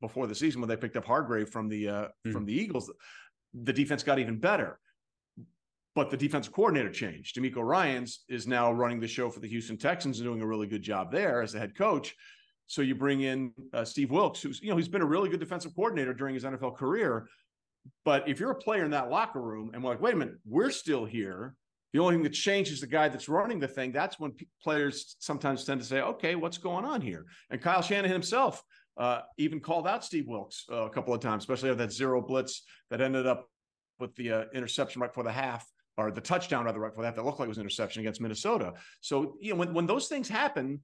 before 0.02 0.26
the 0.26 0.34
season 0.34 0.60
when 0.60 0.68
they 0.68 0.76
picked 0.76 0.98
up 0.98 1.06
Hargrave 1.06 1.50
from 1.50 1.68
the 1.68 1.88
uh, 1.88 2.08
mm. 2.26 2.32
from 2.32 2.46
the 2.46 2.54
Eagles, 2.54 2.92
the 3.54 3.74
defense 3.74 4.02
got 4.02 4.18
even 4.18 4.40
better. 4.40 4.80
But 5.96 6.10
the 6.10 6.18
defensive 6.18 6.54
coordinator 6.54 6.92
changed. 6.92 7.38
DeMeco 7.38 7.64
Ryans 7.64 8.26
is 8.28 8.46
now 8.46 8.72
running 8.72 9.00
the 9.00 9.08
show 9.08 9.30
for 9.30 9.40
the 9.40 9.48
Houston 9.48 9.78
Texans 9.78 10.20
and 10.20 10.28
doing 10.28 10.42
a 10.42 10.46
really 10.46 10.68
good 10.68 10.82
job 10.82 11.12
there 11.12 11.42
as 11.42 11.54
the 11.54 11.60
head 11.60 11.76
coach. 11.76 12.14
So 12.68 12.82
you 12.82 12.96
bring 12.96 13.22
in 13.22 13.54
uh, 13.74 13.86
Steve 13.86 14.12
Wilks, 14.12 14.42
who's 14.42 14.62
you 14.62 14.70
know 14.70 14.78
he's 14.78 14.90
been 14.90 15.02
a 15.02 15.06
really 15.06 15.30
good 15.30 15.40
defensive 15.40 15.74
coordinator 15.76 16.14
during 16.14 16.34
his 16.34 16.44
NFL 16.44 16.76
career. 16.76 17.28
But 18.04 18.28
if 18.28 18.40
you're 18.40 18.52
a 18.52 18.56
player 18.56 18.84
in 18.84 18.92
that 18.92 19.10
locker 19.10 19.42
room 19.42 19.72
and 19.74 19.84
we're 19.84 19.92
like, 19.92 20.02
wait 20.02 20.16
a 20.16 20.18
minute, 20.18 20.36
we're 20.46 20.72
still 20.72 21.06
here 21.06 21.56
the 21.96 22.02
only 22.02 22.16
thing 22.16 22.24
that 22.24 22.34
changes 22.34 22.82
the 22.82 22.88
guy 22.88 23.08
that's 23.08 23.30
running 23.30 23.58
the 23.58 23.70
thing. 23.70 23.94
That's 23.94 24.20
when 24.20 24.32
p- 24.32 24.50
players 24.62 25.16
sometimes 25.20 25.64
tend 25.64 25.80
to 25.80 25.88
say, 25.88 26.02
okay, 26.02 26.36
what's 26.36 26.58
going 26.58 26.84
on 26.84 27.00
here? 27.00 27.26
And 27.50 27.62
Kyle 27.62 27.82
Shanahan 27.82 28.12
himself 28.12 28.62
uh, 28.98 29.22
even 29.38 29.62
called 29.62 29.88
out 29.88 30.04
Steve 30.04 30.28
Wilks 30.28 30.66
uh, 30.70 30.88
a 30.88 30.90
couple 30.90 31.14
of 31.14 31.22
times, 31.22 31.44
especially 31.44 31.70
of 31.70 31.78
that 31.78 31.94
zero 31.94 32.22
blitz 32.22 32.64
that 32.90 33.00
ended 33.00 33.26
up 33.26 33.50
with 33.98 34.14
the 34.18 34.30
uh, 34.30 34.44
interception 34.54 35.02
right 35.02 35.10
before 35.10 35.24
the 35.24 35.32
half 35.32 35.66
or 35.98 36.12
the 36.12 36.22
touchdown 36.22 36.66
rather 36.66 36.80
right 36.80 36.92
before 36.92 37.04
that 37.04 37.16
that 37.16 37.24
looked 37.24 37.40
like 37.40 37.48
it 37.48 37.50
was 37.50 37.58
an 37.58 37.62
interception 37.62 38.02
against 38.02 38.22
Minnesota. 38.22 38.74
So, 39.02 39.38
you 39.40 39.52
know, 39.52 39.60
when, 39.60 39.74
when 39.74 39.86
those 39.86 40.08
things 40.08 40.28
happen, 40.28 40.82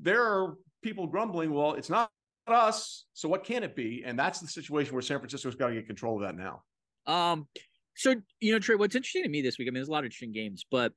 there 0.00 0.22
are 0.22 0.56
people 0.82 1.06
grumbling, 1.06 1.52
well, 1.52 1.74
it's 1.74 1.90
not 1.90 2.10
us. 2.46 3.04
So 3.12 3.28
what 3.28 3.44
can 3.44 3.62
it 3.62 3.76
be? 3.76 4.02
And 4.04 4.18
that's 4.18 4.40
the 4.40 4.48
situation 4.48 4.92
where 4.94 5.02
San 5.02 5.18
Francisco's 5.18 5.54
got 5.54 5.68
to 5.68 5.74
get 5.74 5.86
control 5.86 6.16
of 6.16 6.22
that 6.22 6.36
now. 6.36 6.62
Um, 7.06 7.46
so, 7.96 8.14
you 8.40 8.52
know, 8.52 8.58
Trey, 8.58 8.76
what's 8.76 8.94
interesting 8.94 9.22
to 9.22 9.28
me 9.28 9.42
this 9.42 9.58
week, 9.58 9.68
I 9.68 9.70
mean, 9.70 9.74
there's 9.74 9.88
a 9.88 9.92
lot 9.92 10.00
of 10.00 10.06
interesting 10.06 10.32
games, 10.32 10.64
but 10.70 10.92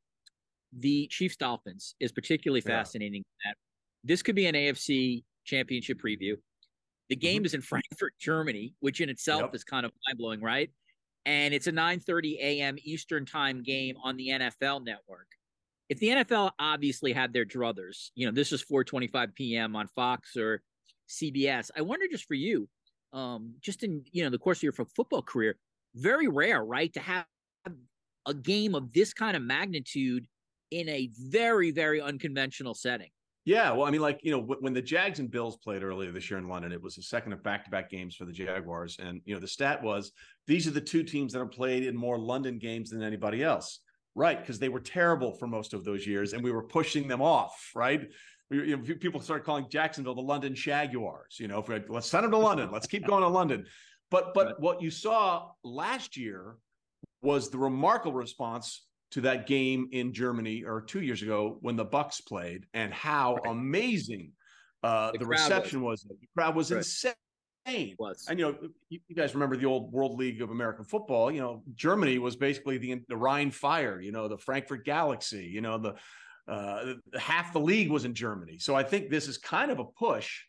the 0.78 1.08
Chiefs 1.08 1.36
Dolphins 1.36 1.96
is 2.00 2.12
particularly 2.12 2.62
fascinating. 2.62 3.24
Yeah. 3.44 3.52
That 3.52 3.58
this 4.04 4.22
could 4.22 4.36
be 4.36 4.48
an 4.48 4.56
AFC 4.56 5.24
championship 5.46 6.02
preview. 6.02 6.36
The 7.10 7.16
game 7.16 7.40
mm-hmm. 7.40 7.46
is 7.46 7.54
in 7.54 7.62
Frankfurt, 7.62 8.14
Germany, 8.20 8.74
which 8.80 9.02
in 9.02 9.10
itself 9.10 9.42
yep. 9.42 9.56
is 9.56 9.64
kind 9.64 9.86
of 9.86 9.92
mind 10.08 10.18
blowing, 10.18 10.42
right? 10.42 10.70
And 11.26 11.54
it's 11.54 11.68
a 11.68 11.72
9:30 11.72 12.38
a.m. 12.40 12.78
Eastern 12.84 13.26
time 13.26 13.64
game 13.64 13.96
on 14.04 14.18
the 14.18 14.30
NFL 14.30 14.84
network. 14.84 15.28
If 15.90 16.00
the 16.00 16.10
NFL 16.10 16.52
obviously 16.60 17.14
had 17.14 17.34
their 17.34 17.46
druthers, 17.46 18.10
you 18.16 18.26
know, 18.26 18.32
this 18.32 18.52
is 18.52 18.64
4:25 18.64 19.34
p.m. 19.36 19.76
on 19.76 19.88
Fox 19.88 20.36
or 20.36 20.62
CBS. 21.10 21.72
I 21.76 21.82
wonder 21.82 22.06
just 22.12 22.26
for 22.26 22.34
you, 22.34 22.68
um, 23.14 23.54
just 23.62 23.84
in 23.84 24.04
you 24.12 24.24
know 24.24 24.30
the 24.30 24.40
course 24.40 24.60
of 24.60 24.64
your 24.64 24.74
football 24.74 25.22
career, 25.22 25.56
very 25.96 26.28
rare, 26.28 26.64
right? 26.64 26.92
To 26.94 27.00
have 27.00 27.26
a 28.26 28.34
game 28.34 28.76
of 28.76 28.92
this 28.94 29.14
kind 29.14 29.36
of 29.36 29.44
magnitude 29.44 30.28
in 30.72 30.90
a 30.90 31.10
very, 31.18 31.72
very 31.72 32.02
unconventional 32.02 32.74
setting. 32.74 33.10
Yeah, 33.46 33.72
well, 33.72 33.86
I 33.86 33.92
mean, 33.92 34.00
like 34.00 34.22
you 34.24 34.32
know, 34.32 34.40
when 34.40 34.74
the 34.74 34.82
Jags 34.82 35.20
and 35.20 35.30
Bills 35.30 35.58
played 35.58 35.84
earlier 35.84 36.12
this 36.12 36.30
year 36.30 36.40
in 36.40 36.48
London, 36.48 36.72
it 36.72 36.82
was 36.82 36.96
the 36.96 37.02
second 37.02 37.34
of 37.34 37.44
back-to-back 37.44 37.90
games 37.90 38.16
for 38.16 38.24
the 38.24 38.32
Jaguars, 38.32 38.98
and 39.00 39.22
you 39.26 39.34
know, 39.34 39.40
the 39.42 39.48
stat 39.48 39.84
was 39.84 40.14
these 40.48 40.66
are 40.66 40.72
the 40.72 40.80
two 40.80 41.04
teams 41.04 41.34
that 41.34 41.40
have 41.40 41.52
played 41.52 41.86
in 41.86 41.96
more 41.96 42.18
London 42.18 42.58
games 42.58 42.90
than 42.90 43.04
anybody 43.04 43.44
else, 43.44 43.82
right? 44.16 44.40
Because 44.40 44.60
they 44.60 44.70
were 44.70 44.80
terrible 44.80 45.34
for 45.34 45.48
most 45.48 45.74
of 45.74 45.84
those 45.84 46.08
years, 46.08 46.32
and 46.32 46.42
we 46.42 46.52
were 46.52 46.64
pushing 46.64 47.08
them 47.08 47.22
off, 47.22 47.72
right? 47.76 48.10
We, 48.50 48.70
you 48.70 48.78
know, 48.78 48.84
people 48.96 49.20
started 49.20 49.44
calling 49.44 49.68
Jacksonville 49.70 50.16
the 50.16 50.22
London 50.22 50.56
Shaguars. 50.56 51.38
You 51.38 51.50
know, 51.50 51.60
if 51.60 51.68
we 51.68 51.74
had, 51.74 51.90
let's 51.90 52.08
send 52.08 52.24
them 52.24 52.32
to 52.32 52.38
London, 52.38 52.72
let's 52.72 52.88
keep 52.88 53.06
going 53.06 53.24
to 53.24 53.28
London. 53.28 53.66
But 54.10 54.34
but 54.34 54.58
what 54.62 54.82
you 54.82 54.90
saw 54.90 55.50
last 55.66 56.16
year 56.16 56.56
was 57.22 57.50
the 57.50 57.58
remarkable 57.58 58.14
response 58.14 58.86
to 59.14 59.22
that 59.22 59.46
game 59.46 59.88
in 59.92 60.12
Germany 60.12 60.64
or 60.64 60.82
two 60.82 61.02
years 61.02 61.22
ago 61.22 61.58
when 61.62 61.76
the 61.76 61.86
Bucs 61.86 62.26
played 62.26 62.66
and 62.74 62.92
how 62.92 63.36
right. 63.36 63.52
amazing 63.52 64.32
uh, 64.82 65.12
the, 65.12 65.20
the 65.20 65.26
reception 65.28 65.84
was. 65.84 66.04
was. 66.10 66.18
The 66.20 66.28
crowd 66.36 66.56
was 66.56 66.72
right. 66.72 66.78
insane. 66.80 67.96
Was. 68.00 68.26
And 68.28 68.40
you 68.40 68.46
know, 68.46 68.58
you, 68.90 69.00
you, 69.08 69.16
guys 69.16 69.36
remember 69.36 69.56
the 69.56 69.68
old 69.68 69.94
World 69.94 70.18
League 70.18 70.42
of 70.42 70.50
American 70.50 70.84
Football? 70.84 71.32
You 71.32 71.42
know, 71.42 71.64
Germany 71.76 72.18
was 72.18 72.36
basically 72.36 72.80
the 72.80 73.02
the 73.08 73.16
Rhein 73.16 73.52
Fire. 73.52 74.02
You 74.02 74.12
know, 74.12 74.28
the 74.28 74.38
Frankfurt 74.38 74.84
Galaxy. 74.84 75.46
You 75.46 75.62
know, 75.62 75.78
the 75.78 75.96
uh, 76.52 76.96
half 77.18 77.54
the 77.54 77.60
league 77.60 77.92
was 77.92 78.06
in 78.06 78.16
Germany. 78.16 78.58
So 78.58 78.76
I 78.76 78.82
think 78.82 79.10
this 79.10 79.28
is 79.28 79.38
kind 79.38 79.72
of 79.72 79.80
a 79.80 79.86
push 79.86 80.42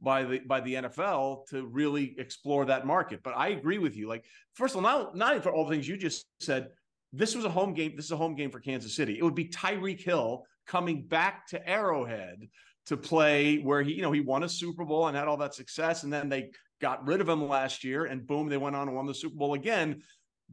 by 0.00 0.22
the 0.22 0.38
by 0.38 0.60
the 0.60 0.74
NFL 0.74 1.48
to 1.48 1.66
really 1.66 2.14
explore 2.18 2.66
that 2.66 2.86
market. 2.86 3.20
But 3.24 3.36
I 3.36 3.48
agree 3.48 3.78
with 3.78 3.96
you. 3.96 4.08
Like, 4.08 4.24
first 4.54 4.76
of 4.76 4.76
all, 4.76 4.82
not 4.82 5.16
not 5.16 5.42
for 5.42 5.52
all 5.52 5.66
the 5.66 5.74
things 5.74 5.88
you 5.88 5.96
just 5.96 6.26
said. 6.40 6.68
This 7.12 7.34
was 7.34 7.44
a 7.44 7.50
home 7.50 7.74
game. 7.74 7.92
This 7.96 8.06
is 8.06 8.12
a 8.12 8.16
home 8.16 8.34
game 8.34 8.50
for 8.50 8.60
Kansas 8.60 8.96
City. 8.96 9.18
It 9.18 9.22
would 9.22 9.34
be 9.34 9.48
Tyreek 9.48 10.00
Hill 10.00 10.44
coming 10.66 11.02
back 11.02 11.46
to 11.48 11.68
Arrowhead 11.68 12.48
to 12.86 12.96
play 12.96 13.58
where 13.58 13.82
he, 13.82 13.94
you 13.94 14.02
know, 14.02 14.12
he 14.12 14.20
won 14.20 14.42
a 14.42 14.48
Super 14.48 14.84
Bowl 14.84 15.06
and 15.06 15.16
had 15.16 15.28
all 15.28 15.36
that 15.38 15.54
success, 15.54 16.02
and 16.02 16.12
then 16.12 16.28
they 16.28 16.50
got 16.80 17.06
rid 17.06 17.20
of 17.20 17.28
him 17.28 17.46
last 17.46 17.84
year, 17.84 18.06
and 18.06 18.26
boom, 18.26 18.48
they 18.48 18.56
went 18.56 18.74
on 18.74 18.88
and 18.88 18.96
won 18.96 19.06
the 19.06 19.14
Super 19.14 19.36
Bowl 19.36 19.54
again. 19.54 20.02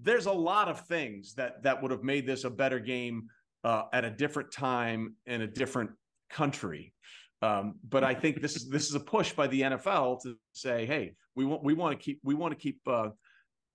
There's 0.01 0.27
a 0.27 0.31
lot 0.31 0.69
of 0.69 0.85
things 0.87 1.33
that 1.35 1.63
that 1.63 1.81
would 1.81 1.91
have 1.91 2.03
made 2.03 2.27
this 2.27 2.43
a 2.43 2.49
better 2.49 2.79
game 2.79 3.29
uh, 3.63 3.83
at 3.91 4.05
a 4.05 4.09
different 4.09 4.51
time 4.51 5.15
in 5.25 5.41
a 5.41 5.47
different 5.47 5.91
country. 6.29 6.93
Um, 7.41 7.75
but 7.87 8.03
I 8.03 8.13
think 8.13 8.41
this 8.41 8.55
is 8.55 8.69
this 8.69 8.89
is 8.89 8.95
a 8.95 8.99
push 8.99 9.33
by 9.33 9.47
the 9.47 9.61
NFL 9.61 10.21
to 10.23 10.35
say, 10.53 10.85
hey, 10.85 11.13
we 11.35 11.45
want 11.45 11.63
we 11.63 11.73
want 11.73 11.97
to 11.97 12.03
keep 12.03 12.19
we 12.23 12.35
want 12.35 12.53
to 12.53 12.59
keep 12.59 12.79
uh, 12.87 13.09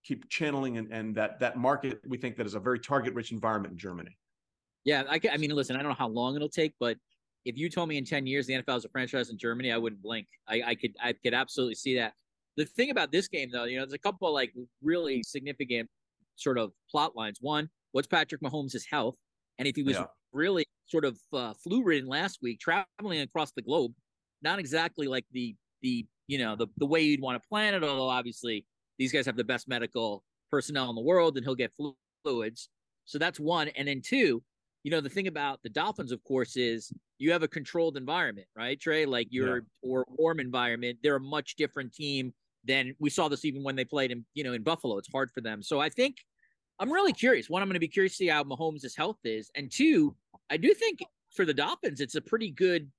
keep 0.04 0.28
channeling 0.28 0.78
and, 0.78 0.92
and 0.92 1.14
that 1.16 1.40
that 1.40 1.56
market 1.56 2.00
we 2.06 2.16
think 2.18 2.36
that 2.36 2.46
is 2.46 2.54
a 2.54 2.60
very 2.60 2.78
target 2.78 3.14
rich 3.14 3.32
environment 3.32 3.72
in 3.72 3.78
Germany. 3.78 4.16
Yeah, 4.84 5.04
I, 5.08 5.18
I 5.32 5.38
mean, 5.38 5.50
listen, 5.50 5.76
I 5.76 5.78
don't 5.80 5.88
know 5.88 5.96
how 5.98 6.08
long 6.08 6.36
it'll 6.36 6.48
take, 6.48 6.74
but 6.78 6.98
if 7.46 7.56
you 7.56 7.70
told 7.70 7.88
me 7.88 7.96
in 7.96 8.04
10 8.04 8.26
years 8.26 8.46
the 8.46 8.54
NFL 8.54 8.76
is 8.78 8.84
a 8.84 8.88
franchise 8.90 9.30
in 9.30 9.38
Germany, 9.38 9.72
I 9.72 9.78
wouldn't 9.78 10.02
blink. 10.02 10.26
I, 10.46 10.62
I 10.66 10.74
could 10.74 10.92
I 11.02 11.14
could 11.14 11.34
absolutely 11.34 11.74
see 11.74 11.96
that. 11.96 12.12
The 12.56 12.64
thing 12.64 12.90
about 12.90 13.10
this 13.10 13.28
game 13.28 13.50
though, 13.50 13.64
you 13.64 13.76
know, 13.76 13.84
there's 13.84 13.94
a 13.94 13.98
couple 13.98 14.28
of 14.28 14.34
like 14.34 14.52
really 14.82 15.22
significant 15.22 15.88
sort 16.36 16.58
of 16.58 16.72
plot 16.90 17.16
lines. 17.16 17.38
One, 17.40 17.68
what's 17.92 18.06
Patrick 18.06 18.42
Mahomes' 18.42 18.84
health? 18.90 19.16
And 19.58 19.68
if 19.68 19.76
he 19.76 19.82
was 19.82 19.96
yeah. 19.96 20.06
really 20.32 20.66
sort 20.86 21.04
of 21.04 21.18
uh, 21.32 21.54
flu 21.62 21.82
ridden 21.82 22.08
last 22.08 22.40
week, 22.42 22.60
traveling 22.60 23.20
across 23.20 23.52
the 23.52 23.62
globe, 23.62 23.92
not 24.42 24.58
exactly 24.58 25.06
like 25.06 25.24
the 25.32 25.54
the 25.82 26.06
you 26.26 26.38
know 26.38 26.56
the 26.56 26.66
the 26.76 26.86
way 26.86 27.00
you'd 27.00 27.20
want 27.20 27.40
to 27.42 27.48
plan 27.48 27.74
it. 27.74 27.82
Although 27.82 28.08
obviously 28.08 28.64
these 28.98 29.12
guys 29.12 29.26
have 29.26 29.36
the 29.36 29.44
best 29.44 29.68
medical 29.68 30.22
personnel 30.50 30.88
in 30.90 30.96
the 30.96 31.02
world, 31.02 31.36
and 31.36 31.44
he'll 31.44 31.54
get 31.54 31.72
fluids. 32.24 32.68
So 33.04 33.18
that's 33.18 33.40
one. 33.40 33.68
And 33.68 33.88
then 33.88 34.00
two, 34.02 34.42
you 34.82 34.90
know, 34.90 35.00
the 35.00 35.08
thing 35.08 35.26
about 35.26 35.60
the 35.62 35.68
Dolphins, 35.68 36.12
of 36.12 36.22
course, 36.24 36.56
is 36.56 36.92
you 37.18 37.32
have 37.32 37.42
a 37.42 37.48
controlled 37.48 37.96
environment, 37.96 38.46
right, 38.56 38.80
Trey? 38.80 39.06
Like 39.06 39.28
you're 39.30 39.56
yeah. 39.56 39.62
or 39.82 40.06
warm 40.08 40.40
environment. 40.40 40.98
They're 41.02 41.16
a 41.16 41.20
much 41.20 41.56
different 41.56 41.92
team 41.94 42.32
than 42.64 42.94
we 42.98 43.10
saw 43.10 43.28
this 43.28 43.44
even 43.44 43.62
when 43.62 43.76
they 43.76 43.84
played 43.84 44.10
in, 44.10 44.24
you 44.34 44.44
know, 44.44 44.52
in 44.52 44.62
Buffalo. 44.62 44.98
It's 44.98 45.10
hard 45.10 45.30
for 45.30 45.40
them. 45.40 45.62
So 45.62 45.80
I 45.80 45.88
think 45.88 46.16
I'm 46.78 46.90
really 46.90 47.12
curious. 47.12 47.48
One, 47.48 47.62
I'm 47.62 47.68
going 47.68 47.74
to 47.74 47.80
be 47.80 47.88
curious 47.88 48.12
to 48.12 48.16
see 48.16 48.28
how 48.28 48.42
Mahomes' 48.44 48.96
health 48.96 49.18
is, 49.24 49.50
and 49.54 49.70
two, 49.70 50.14
I 50.50 50.56
do 50.56 50.74
think 50.74 51.00
for 51.34 51.44
the 51.44 51.54
Dolphins, 51.54 52.00
it's 52.00 52.14
a 52.14 52.20
pretty 52.20 52.50
good, 52.50 52.90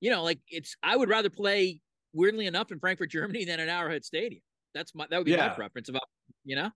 you 0.00 0.10
know, 0.10 0.22
like 0.22 0.40
it's. 0.48 0.76
I 0.82 0.96
would 0.96 1.08
rather 1.08 1.30
play 1.30 1.80
weirdly 2.12 2.46
enough 2.46 2.72
in 2.72 2.80
Frankfurt, 2.80 3.10
Germany, 3.10 3.44
than 3.44 3.60
at 3.60 3.68
Arrowhead 3.68 4.04
Stadium. 4.04 4.42
That's 4.74 4.94
my 4.94 5.06
that 5.10 5.18
would 5.18 5.26
be 5.26 5.32
yeah. 5.32 5.48
my 5.48 5.54
preference 5.54 5.88
about 5.88 6.02
you 6.44 6.56
know. 6.56 6.70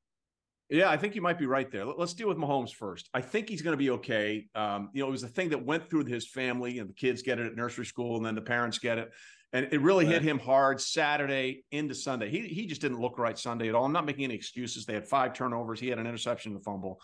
Yeah, 0.71 0.91
I 0.91 0.97
think 0.97 1.15
you 1.15 1.21
might 1.21 1.39
be 1.39 1.45
right 1.45 1.71
there. 1.71 1.85
Let's 1.85 2.15
deal 2.15 2.27
with 2.27 2.39
Mahomes 2.39 2.73
first. 2.73 3.11
I 3.13 3.21
think 3.21 3.51
he's 3.51 3.61
going 3.61 3.75
to 3.75 3.79
be 3.79 3.91
okay. 3.91 4.47
Um, 4.55 4.89
you 4.95 5.03
know, 5.03 5.09
it 5.09 5.11
was 5.11 5.23
a 5.23 5.29
thing 5.29 5.51
that 5.51 5.63
went 5.63 5.91
through 5.91 6.07
his 6.07 6.27
family, 6.27 6.79
and 6.79 6.89
the 6.89 6.95
kids 6.95 7.21
get 7.21 7.39
it 7.39 7.47
at 7.47 7.55
nursery 7.55 7.85
school, 7.85 8.17
and 8.17 8.25
then 8.25 8.35
the 8.35 8.41
parents 8.41 8.79
get 8.79 8.97
it 8.97 9.13
and 9.55 9.69
it 9.71 9.81
really 9.81 10.05
right. 10.05 10.15
hit 10.15 10.23
him 10.23 10.39
hard 10.39 10.81
Saturday 10.81 11.65
into 11.71 11.95
Sunday. 11.95 12.29
He 12.29 12.41
he 12.41 12.67
just 12.67 12.81
didn't 12.81 13.01
look 13.01 13.19
right 13.19 13.39
Sunday 13.39 13.69
at 13.69 13.75
all. 13.75 13.85
I'm 13.85 13.93
not 13.93 14.05
making 14.05 14.25
any 14.25 14.35
excuses. 14.35 14.85
They 14.85 14.95
had 14.95 15.07
five 15.07 15.33
turnovers. 15.33 15.79
He 15.79 15.89
had 15.89 15.99
an 16.01 16.07
interception 16.07 16.53
and 16.53 16.61
a 16.61 16.65
fumble. 16.65 17.01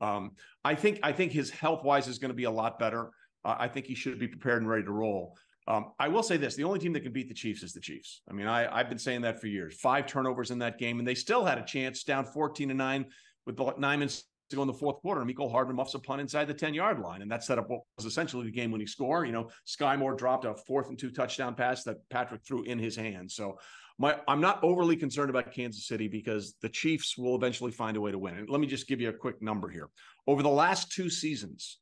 Um, 0.00 0.32
I 0.64 0.74
think 0.74 0.98
I 1.02 1.12
think 1.12 1.30
his 1.30 1.50
health 1.50 1.84
wise 1.84 2.08
is 2.08 2.18
going 2.18 2.30
to 2.30 2.34
be 2.34 2.44
a 2.44 2.50
lot 2.50 2.78
better. 2.78 3.10
Uh, 3.44 3.54
I 3.58 3.68
think 3.68 3.86
he 3.86 3.94
should 3.94 4.18
be 4.18 4.28
prepared 4.28 4.62
and 4.62 4.68
ready 4.68 4.84
to 4.84 4.90
roll. 4.90 5.36
Um, 5.70 5.92
I 6.00 6.08
will 6.08 6.24
say 6.24 6.36
this: 6.36 6.56
the 6.56 6.64
only 6.64 6.80
team 6.80 6.92
that 6.94 7.02
can 7.02 7.12
beat 7.12 7.28
the 7.28 7.34
Chiefs 7.34 7.62
is 7.62 7.72
the 7.72 7.80
Chiefs. 7.80 8.22
I 8.28 8.32
mean, 8.32 8.48
I, 8.48 8.76
I've 8.76 8.88
been 8.88 8.98
saying 8.98 9.20
that 9.22 9.40
for 9.40 9.46
years. 9.46 9.76
Five 9.80 10.06
turnovers 10.06 10.50
in 10.50 10.58
that 10.58 10.78
game, 10.78 10.98
and 10.98 11.06
they 11.06 11.14
still 11.14 11.44
had 11.44 11.58
a 11.58 11.64
chance, 11.64 12.02
down 12.02 12.24
14 12.24 12.68
to 12.68 12.74
nine 12.74 13.06
with 13.46 13.58
nine 13.78 14.00
minutes 14.00 14.24
to 14.50 14.56
go 14.56 14.62
in 14.62 14.68
the 14.68 14.74
fourth 14.74 15.00
quarter. 15.00 15.24
Mecole 15.24 15.50
Hardman 15.50 15.76
muffs 15.76 15.94
a 15.94 15.98
punt 15.98 16.20
inside 16.20 16.46
the 16.46 16.54
10 16.54 16.74
yard 16.74 16.98
line. 16.98 17.22
And 17.22 17.30
that 17.30 17.44
set 17.44 17.58
up 17.58 17.70
what 17.70 17.80
was 17.96 18.04
essentially 18.04 18.44
the 18.44 18.50
game 18.50 18.70
winning 18.70 18.86
score. 18.86 19.24
You 19.24 19.32
know, 19.32 19.48
Skyy 19.66 19.96
Moore 19.98 20.14
dropped 20.14 20.44
a 20.44 20.54
fourth 20.66 20.88
and 20.88 20.98
two 20.98 21.10
touchdown 21.10 21.54
pass 21.54 21.84
that 21.84 21.96
Patrick 22.10 22.42
threw 22.44 22.64
in 22.64 22.78
his 22.78 22.96
hands. 22.96 23.34
So 23.34 23.58
my, 23.98 24.16
I'm 24.26 24.40
not 24.40 24.62
overly 24.64 24.96
concerned 24.96 25.30
about 25.30 25.52
Kansas 25.52 25.86
City 25.86 26.08
because 26.08 26.56
the 26.62 26.68
Chiefs 26.68 27.16
will 27.16 27.36
eventually 27.36 27.70
find 27.70 27.96
a 27.96 28.00
way 28.00 28.10
to 28.10 28.18
win. 28.18 28.36
And 28.36 28.50
let 28.50 28.60
me 28.60 28.66
just 28.66 28.88
give 28.88 29.00
you 29.00 29.08
a 29.08 29.12
quick 29.12 29.40
number 29.40 29.68
here. 29.68 29.88
Over 30.26 30.42
the 30.42 30.48
last 30.48 30.90
two 30.90 31.10
seasons, 31.10 31.78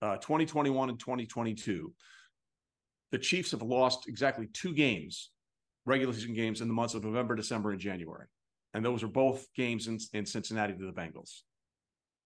uh, 0.00 0.16
2021 0.16 0.90
and 0.90 0.98
2022, 0.98 1.92
the 3.12 3.18
Chiefs 3.18 3.52
have 3.52 3.62
lost 3.62 4.08
exactly 4.08 4.48
two 4.52 4.74
games, 4.74 5.30
regular 5.84 6.12
season 6.12 6.34
games 6.34 6.60
in 6.60 6.68
the 6.68 6.74
months 6.74 6.94
of 6.94 7.04
November, 7.04 7.36
December, 7.36 7.70
and 7.70 7.80
January. 7.80 8.26
And 8.74 8.84
those 8.84 9.02
are 9.02 9.08
both 9.08 9.46
games 9.54 9.86
in, 9.86 9.98
in 10.14 10.26
Cincinnati 10.26 10.72
to 10.72 10.86
the 10.86 10.92
Bengals. 10.92 11.42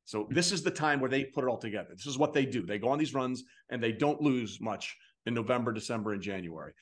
So 0.04 0.22
hmm. 0.22 0.32
this 0.32 0.52
is 0.52 0.62
the 0.62 0.70
time 0.70 1.00
where 1.00 1.10
they 1.10 1.24
put 1.24 1.44
it 1.44 1.48
all 1.48 1.58
together. 1.58 1.90
This 1.90 2.06
is 2.06 2.16
what 2.16 2.32
they 2.32 2.46
do. 2.46 2.64
They 2.64 2.78
go 2.78 2.88
on 2.88 2.98
these 2.98 3.14
runs 3.14 3.44
and 3.68 3.82
they 3.82 3.92
don't 3.92 4.22
lose 4.22 4.60
much 4.60 4.96
in 5.26 5.34
November, 5.34 5.72
December, 5.72 6.12
and 6.12 6.22
January. 6.22 6.72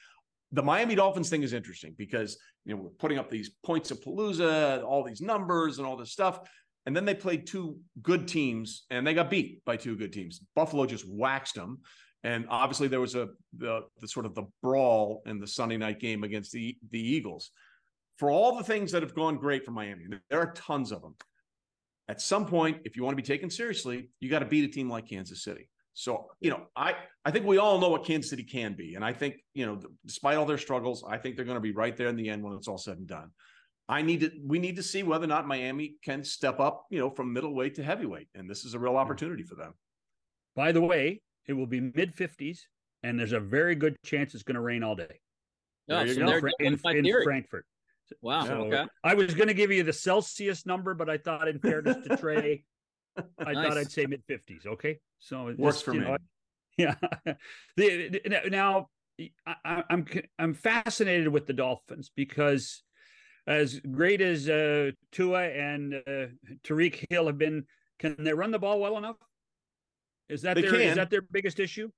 The 0.53 0.63
Miami 0.63 0.95
Dolphins 0.95 1.31
thing 1.31 1.43
is 1.43 1.53
interesting 1.53 1.95
because 1.99 2.39
you 2.65 2.77
know 2.77 2.83
we're 2.83 2.91
putting 2.91 3.19
up 3.19 3.29
these 3.31 3.51
points 3.65 3.91
of 3.91 4.01
Palooza, 4.03 4.85
all 4.85 5.03
these 5.03 5.21
numbers 5.21 5.79
and 5.79 5.87
all 5.87 5.97
this 5.97 6.13
stuff. 6.13 6.41
And 6.87 6.95
then 6.95 7.07
they 7.07 7.15
played 7.15 7.47
two 7.47 7.79
good 8.03 8.29
teams 8.29 8.85
and 8.91 9.07
they 9.07 9.15
got 9.15 9.31
beat 9.31 9.65
by 9.65 9.79
two 9.79 9.97
good 9.97 10.13
teams. 10.13 10.41
Buffalo 10.55 10.85
just 10.85 11.07
waxed 11.09 11.55
them. 11.55 11.81
And 12.25 12.47
obviously 12.49 12.88
there 12.88 13.00
was 13.00 13.14
a 13.14 13.28
the, 13.57 13.83
the 14.00 14.09
sort 14.09 14.26
of 14.26 14.35
the 14.35 14.45
brawl 14.62 15.23
in 15.26 15.38
the 15.38 15.47
Sunday 15.47 15.76
night 15.76 16.00
game 16.00 16.25
against 16.25 16.50
the 16.52 16.76
the 16.90 17.00
Eagles. 17.00 17.50
For 18.19 18.31
all 18.31 18.57
the 18.57 18.64
things 18.64 18.93
that 18.93 19.02
have 19.02 19.14
gone 19.14 19.37
great 19.37 19.64
for 19.64 19.73
Miami, 19.73 20.07
there 20.31 20.40
are 20.40 20.52
tons 20.52 20.90
of 20.90 21.02
them 21.02 21.14
at 22.09 22.21
some 22.21 22.47
point, 22.47 22.78
if 22.85 22.97
you 22.97 23.02
want 23.02 23.16
to 23.16 23.23
be 23.23 23.26
taken 23.26 23.49
seriously, 23.49 24.11
you 24.21 24.28
got 24.28 24.40
to 24.40 24.45
beat 24.45 24.64
a 24.64 24.69
team 24.69 24.90
like 24.90 25.09
Kansas 25.09 25.43
City. 25.43 25.69
So, 25.95 26.28
you 26.40 26.50
know, 26.50 26.66
I 26.76 26.95
I 27.25 27.31
think 27.31 27.47
we 27.47 27.59
all 27.59 27.81
know 27.81 27.88
what 27.88 28.04
Kansas 28.04 28.28
City 28.28 28.43
can 28.43 28.75
be, 28.75 28.97
and 28.97 29.04
I 29.04 29.12
think 29.12 29.37
you 29.54 29.64
know, 29.64 29.81
despite 30.04 30.37
all 30.37 30.45
their 30.45 30.59
struggles, 30.59 31.04
I 31.09 31.19
think 31.19 31.37
they're 31.37 31.45
going 31.45 31.57
to 31.57 31.61
be 31.61 31.73
right 31.73 31.97
there 31.97 32.09
in 32.09 32.16
the 32.16 32.28
end 32.28 32.43
when 32.43 32.52
it's 32.54 32.66
all 32.66 32.78
said 32.78 32.99
and 32.99 33.07
done. 33.07 33.31
I 33.88 34.02
need 34.02 34.21
to 34.21 34.31
we 34.45 34.59
need 34.59 34.76
to 34.76 34.83
see 34.83 35.04
whether 35.04 35.25
or 35.25 35.28
not 35.28 35.47
Miami 35.47 35.95
can 36.04 36.25
step 36.25 36.59
up, 36.59 36.87
you 36.90 36.99
know, 36.99 37.11
from 37.11 37.33
middleweight 37.33 37.76
to 37.76 37.85
heavyweight, 37.85 38.28
and 38.35 38.50
this 38.50 38.64
is 38.64 38.75
a 38.75 38.78
real 38.78 38.93
hmm. 38.93 38.99
opportunity 38.99 39.45
for 39.45 39.54
them. 39.54 39.73
By 40.57 40.73
the 40.73 40.81
way, 40.81 41.23
it 41.47 41.53
will 41.53 41.67
be 41.67 41.81
mid 41.81 42.15
fifties, 42.15 42.67
and 43.03 43.19
there's 43.19 43.33
a 43.33 43.41
very 43.41 43.75
good 43.75 43.97
chance 44.05 44.35
it's 44.35 44.43
going 44.43 44.55
to 44.57 44.61
rain 44.61 44.83
all 44.83 44.95
day. 44.95 45.21
Oh, 45.91 46.07
so 46.07 46.21
in, 46.59 46.77
in, 46.77 47.07
in 47.07 47.23
Frankfurt. 47.23 47.67
Wow. 48.23 48.47
So 48.47 48.53
okay. 48.65 48.85
I 49.03 49.15
was 49.15 49.35
going 49.35 49.49
to 49.49 49.55
give 49.55 49.71
you 49.71 49.83
the 49.83 49.93
Celsius 49.93 50.67
number, 50.67 50.95
but 50.95 51.09
I 51.09 51.19
thought, 51.19 51.49
in 51.49 51.59
fairness 51.59 52.07
to 52.07 52.17
Trey, 52.17 52.65
I 53.39 53.53
nice. 53.53 53.69
thought 53.69 53.79
I'd 53.79 53.91
say 53.91 54.07
mid 54.07 54.23
fifties. 54.27 54.67
Okay, 54.67 54.99
so 55.19 55.49
it 55.49 55.59
works 55.59 55.81
for 55.81 55.93
me. 55.93 56.01
Know, 56.01 56.17
yeah. 56.79 56.95
the, 57.77 58.21
now 58.51 58.89
I, 59.47 59.85
I'm 59.89 60.07
I'm 60.39 60.55
fascinated 60.55 61.29
with 61.29 61.47
the 61.47 61.53
Dolphins 61.53 62.11
because 62.15 62.83
as 63.47 63.81
great 63.81 64.21
as 64.21 64.49
uh, 64.49 64.91
Tua 65.13 65.45
and 65.49 65.95
uh, 65.95 66.27
Tyreek 66.65 67.05
Hill 67.11 67.27
have 67.27 67.39
been, 67.39 67.65
can 67.99 68.17
they 68.19 68.33
run 68.33 68.51
the 68.51 68.59
ball 68.59 68.81
well 68.81 68.99
enough? 68.99 69.17
Is 70.28 70.43
that 70.43 70.54
they 70.54 70.62
their 70.62 70.71
can. 70.71 70.81
is 70.81 70.97
that 70.97 71.11
their 71.11 71.23
biggest 71.23 71.61
issue? 71.61 71.90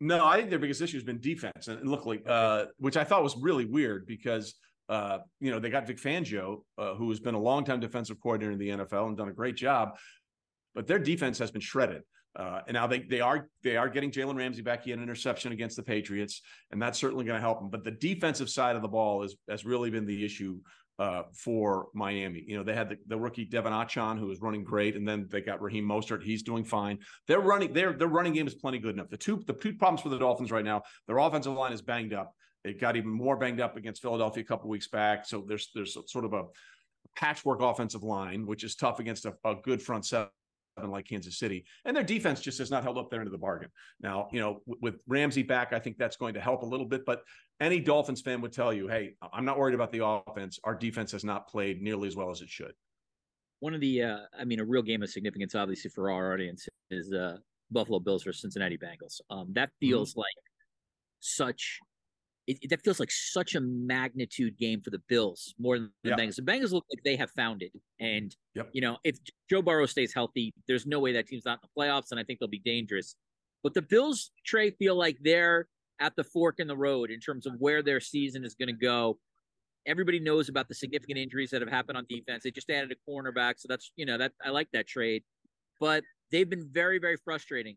No, 0.00 0.26
I 0.26 0.36
think 0.36 0.50
their 0.50 0.58
biggest 0.58 0.80
issue 0.80 0.96
has 0.96 1.04
been 1.04 1.20
defense, 1.20 1.68
and 1.68 1.88
look 1.88 2.06
like 2.06 2.22
uh, 2.26 2.66
which 2.78 2.96
I 2.96 3.04
thought 3.04 3.22
was 3.22 3.36
really 3.36 3.64
weird 3.64 4.06
because 4.06 4.54
uh, 4.88 5.18
you 5.40 5.50
know, 5.50 5.58
they 5.58 5.70
got 5.70 5.86
Vic 5.86 5.98
Fangio, 5.98 6.62
uh, 6.76 6.94
who 6.94 7.08
has 7.08 7.20
been 7.20 7.34
a 7.34 7.38
longtime 7.38 7.80
defensive 7.80 8.20
coordinator 8.20 8.52
in 8.52 8.58
the 8.58 8.68
NFL 8.84 9.08
and 9.08 9.16
done 9.16 9.28
a 9.28 9.32
great 9.32 9.56
job, 9.56 9.96
but 10.74 10.86
their 10.86 10.98
defense 10.98 11.38
has 11.38 11.50
been 11.50 11.60
shredded. 11.60 12.02
Uh, 12.36 12.60
and 12.66 12.74
now 12.74 12.86
they 12.86 12.98
they 12.98 13.20
are 13.20 13.48
they 13.62 13.76
are 13.76 13.88
getting 13.88 14.10
Jalen 14.10 14.36
Ramsey 14.36 14.60
back. 14.60 14.82
He 14.82 14.90
had 14.90 14.98
an 14.98 15.04
interception 15.04 15.52
against 15.52 15.76
the 15.76 15.84
Patriots, 15.84 16.42
and 16.72 16.82
that's 16.82 16.98
certainly 16.98 17.24
going 17.24 17.36
to 17.36 17.40
help 17.40 17.60
them. 17.60 17.70
But 17.70 17.84
the 17.84 17.92
defensive 17.92 18.50
side 18.50 18.74
of 18.74 18.82
the 18.82 18.88
ball 18.88 19.22
is 19.22 19.36
has 19.48 19.64
really 19.64 19.88
been 19.88 20.04
the 20.04 20.24
issue 20.24 20.58
uh, 20.98 21.22
for 21.32 21.88
Miami. 21.94 22.44
You 22.46 22.56
know, 22.56 22.62
they 22.62 22.74
had 22.74 22.88
the, 22.88 22.98
the 23.06 23.18
rookie 23.18 23.46
De'Von 23.46 23.72
Achane, 23.72 24.18
who 24.18 24.26
was 24.26 24.40
running 24.40 24.64
great, 24.64 24.96
and 24.96 25.06
then 25.06 25.26
they 25.30 25.40
got 25.40 25.60
Raheem 25.60 25.84
Mostert. 25.84 26.22
He's 26.22 26.42
doing 26.42 26.64
fine. 26.64 26.98
They're 27.26 27.40
running 27.40 27.72
their 27.72 27.92
their 27.92 28.08
running 28.08 28.32
game 28.32 28.46
is 28.46 28.54
plenty 28.54 28.78
good 28.78 28.94
enough. 28.94 29.10
The 29.10 29.16
two 29.16 29.42
the 29.46 29.54
two 29.54 29.74
problems 29.74 30.02
for 30.02 30.08
the 30.08 30.18
Dolphins 30.18 30.52
right 30.52 30.64
now, 30.64 30.82
their 31.06 31.18
offensive 31.18 31.54
line 31.54 31.72
is 31.72 31.82
banged 31.82 32.12
up. 32.12 32.34
It 32.64 32.80
got 32.80 32.96
even 32.96 33.10
more 33.10 33.36
banged 33.36 33.60
up 33.60 33.76
against 33.76 34.02
Philadelphia 34.02 34.42
a 34.42 34.46
couple 34.46 34.70
weeks 34.70 34.88
back. 34.88 35.26
So 35.26 35.44
there's 35.46 35.70
there's 35.74 35.96
sort 36.06 36.24
of 36.24 36.32
a 36.32 36.44
patchwork 37.16 37.60
offensive 37.60 38.02
line, 38.02 38.46
which 38.46 38.64
is 38.64 38.74
tough 38.74 39.00
against 39.00 39.26
a, 39.26 39.34
a 39.44 39.56
good 39.62 39.82
front 39.82 40.06
seven. 40.06 40.28
Like 40.82 41.06
Kansas 41.06 41.38
City, 41.38 41.64
and 41.84 41.96
their 41.96 42.02
defense 42.02 42.40
just 42.40 42.58
has 42.58 42.70
not 42.70 42.82
held 42.82 42.98
up 42.98 43.10
there 43.10 43.20
into 43.20 43.30
the 43.30 43.38
bargain. 43.38 43.70
Now, 44.00 44.28
you 44.32 44.40
know, 44.40 44.60
with, 44.66 44.96
Ramsey 45.06 45.42
back, 45.42 45.72
I 45.72 45.78
think 45.78 45.98
that's 45.98 46.16
going 46.16 46.34
to 46.34 46.40
help 46.40 46.62
a 46.62 46.66
little 46.66 46.86
bit. 46.86 47.04
But 47.04 47.22
any 47.60 47.80
Dolphins 47.80 48.20
fan 48.20 48.40
would 48.40 48.52
tell 48.52 48.72
you, 48.72 48.88
hey, 48.88 49.14
I'm 49.32 49.44
not 49.44 49.58
worried 49.58 49.74
about 49.74 49.92
the 49.92 50.04
offense. 50.04 50.58
Our 50.64 50.74
defense 50.74 51.12
has 51.12 51.24
not 51.24 51.48
played 51.48 51.82
nearly 51.82 52.08
as 52.08 52.16
well 52.16 52.30
as 52.30 52.40
it 52.40 52.48
should. 52.48 52.72
One 53.60 53.74
of 53.74 53.80
the, 53.80 54.02
uh, 54.02 54.18
I 54.38 54.44
mean, 54.44 54.60
a 54.60 54.64
real 54.64 54.82
game 54.82 55.02
of 55.02 55.10
significance, 55.10 55.54
obviously, 55.54 55.90
for 55.90 56.10
our 56.10 56.34
audience 56.34 56.68
is 56.90 57.12
uh, 57.12 57.36
Buffalo 57.70 58.00
Bills 58.00 58.24
versus 58.24 58.42
Cincinnati 58.42 58.76
Bengals. 58.76 59.20
Um, 59.30 59.52
that 59.54 59.68
mm-hmm. 59.68 59.86
feels 59.86 60.10
mm-hmm. 60.12 60.20
like 60.20 60.26
such 61.20 61.78
it, 62.46 62.58
it, 62.62 62.70
that 62.70 62.82
feels 62.82 63.00
like 63.00 63.10
such 63.10 63.54
a 63.54 63.60
magnitude 63.60 64.58
game 64.58 64.80
for 64.82 64.90
the 64.90 65.00
Bills 65.08 65.54
more 65.58 65.78
than 65.78 65.90
the 66.02 66.10
Bengals. 66.10 66.36
The 66.36 66.42
Bengals 66.42 66.72
look 66.72 66.84
like 66.92 67.02
they 67.04 67.16
have 67.16 67.30
found 67.30 67.62
it, 67.62 67.72
and 68.00 68.34
yep. 68.54 68.68
you 68.72 68.80
know 68.80 68.98
if 69.04 69.16
Joe 69.48 69.62
Burrow 69.62 69.86
stays 69.86 70.12
healthy, 70.12 70.52
there's 70.68 70.86
no 70.86 71.00
way 71.00 71.12
that 71.12 71.26
team's 71.26 71.44
not 71.44 71.60
in 71.62 71.68
the 71.74 71.82
playoffs, 71.82 72.10
and 72.10 72.20
I 72.20 72.24
think 72.24 72.38
they'll 72.38 72.48
be 72.48 72.58
dangerous. 72.58 73.16
But 73.62 73.74
the 73.74 73.82
Bills, 73.82 74.30
Trey, 74.44 74.70
feel 74.70 74.94
like 74.94 75.16
they're 75.22 75.68
at 76.00 76.16
the 76.16 76.24
fork 76.24 76.56
in 76.58 76.66
the 76.66 76.76
road 76.76 77.10
in 77.10 77.20
terms 77.20 77.46
of 77.46 77.54
where 77.58 77.82
their 77.82 78.00
season 78.00 78.44
is 78.44 78.54
going 78.54 78.68
to 78.68 78.74
go. 78.74 79.18
Everybody 79.86 80.18
knows 80.18 80.48
about 80.48 80.68
the 80.68 80.74
significant 80.74 81.18
injuries 81.18 81.50
that 81.50 81.62
have 81.62 81.70
happened 81.70 81.96
on 81.96 82.06
defense. 82.08 82.42
They 82.42 82.50
just 82.50 82.70
added 82.70 82.92
a 82.92 83.10
cornerback, 83.10 83.54
so 83.58 83.66
that's 83.68 83.90
you 83.96 84.04
know 84.04 84.18
that 84.18 84.32
I 84.44 84.50
like 84.50 84.68
that 84.72 84.86
trade, 84.86 85.22
but 85.80 86.04
they've 86.30 86.48
been 86.48 86.68
very 86.70 86.98
very 86.98 87.16
frustrating 87.24 87.76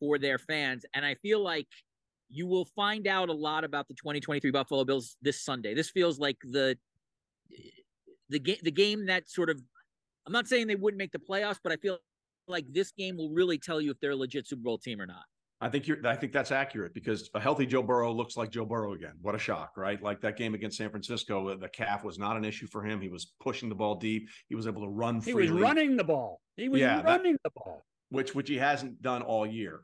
for 0.00 0.18
their 0.18 0.38
fans, 0.38 0.86
and 0.94 1.04
I 1.04 1.16
feel 1.16 1.42
like 1.42 1.68
you 2.30 2.46
will 2.46 2.64
find 2.64 3.06
out 3.06 3.28
a 3.28 3.32
lot 3.32 3.64
about 3.64 3.88
the 3.88 3.94
2023 3.94 4.50
Buffalo 4.50 4.84
Bills 4.84 5.16
this 5.22 5.42
Sunday. 5.42 5.74
This 5.74 5.90
feels 5.90 6.18
like 6.18 6.36
the 6.42 6.76
the 8.28 8.38
game 8.38 8.58
the 8.62 8.70
game 8.70 9.06
that 9.06 9.28
sort 9.28 9.50
of 9.50 9.60
I'm 10.26 10.32
not 10.32 10.48
saying 10.48 10.66
they 10.66 10.74
wouldn't 10.74 10.98
make 10.98 11.12
the 11.12 11.18
playoffs, 11.18 11.58
but 11.62 11.72
I 11.72 11.76
feel 11.76 11.98
like 12.48 12.64
this 12.72 12.92
game 12.92 13.16
will 13.16 13.30
really 13.30 13.58
tell 13.58 13.80
you 13.80 13.90
if 13.90 14.00
they're 14.00 14.10
a 14.12 14.16
legit 14.16 14.46
Super 14.46 14.62
Bowl 14.62 14.78
team 14.78 15.00
or 15.00 15.06
not. 15.06 15.24
I 15.60 15.70
think 15.70 15.86
you're. 15.86 16.06
I 16.06 16.14
think 16.14 16.32
that's 16.32 16.52
accurate 16.52 16.92
because 16.92 17.30
a 17.34 17.40
healthy 17.40 17.64
Joe 17.64 17.82
Burrow 17.82 18.12
looks 18.12 18.36
like 18.36 18.50
Joe 18.50 18.66
Burrow 18.66 18.92
again. 18.92 19.14
What 19.22 19.34
a 19.34 19.38
shock, 19.38 19.72
right? 19.78 20.02
Like 20.02 20.20
that 20.20 20.36
game 20.36 20.54
against 20.54 20.76
San 20.76 20.90
Francisco, 20.90 21.48
uh, 21.48 21.56
the 21.56 21.68
calf 21.68 22.04
was 22.04 22.18
not 22.18 22.36
an 22.36 22.44
issue 22.44 22.66
for 22.66 22.84
him. 22.84 23.00
He 23.00 23.08
was 23.08 23.32
pushing 23.40 23.70
the 23.70 23.74
ball 23.74 23.94
deep. 23.94 24.28
He 24.48 24.54
was 24.54 24.66
able 24.66 24.82
to 24.82 24.88
run. 24.88 25.22
Freely. 25.22 25.46
He 25.46 25.52
was 25.52 25.62
running 25.62 25.96
the 25.96 26.04
ball. 26.04 26.42
He 26.56 26.68
was 26.68 26.80
yeah, 26.80 27.00
running 27.00 27.32
that, 27.32 27.42
the 27.44 27.50
ball, 27.56 27.86
which 28.10 28.34
which 28.34 28.50
he 28.50 28.56
hasn't 28.58 29.00
done 29.00 29.22
all 29.22 29.46
year 29.46 29.80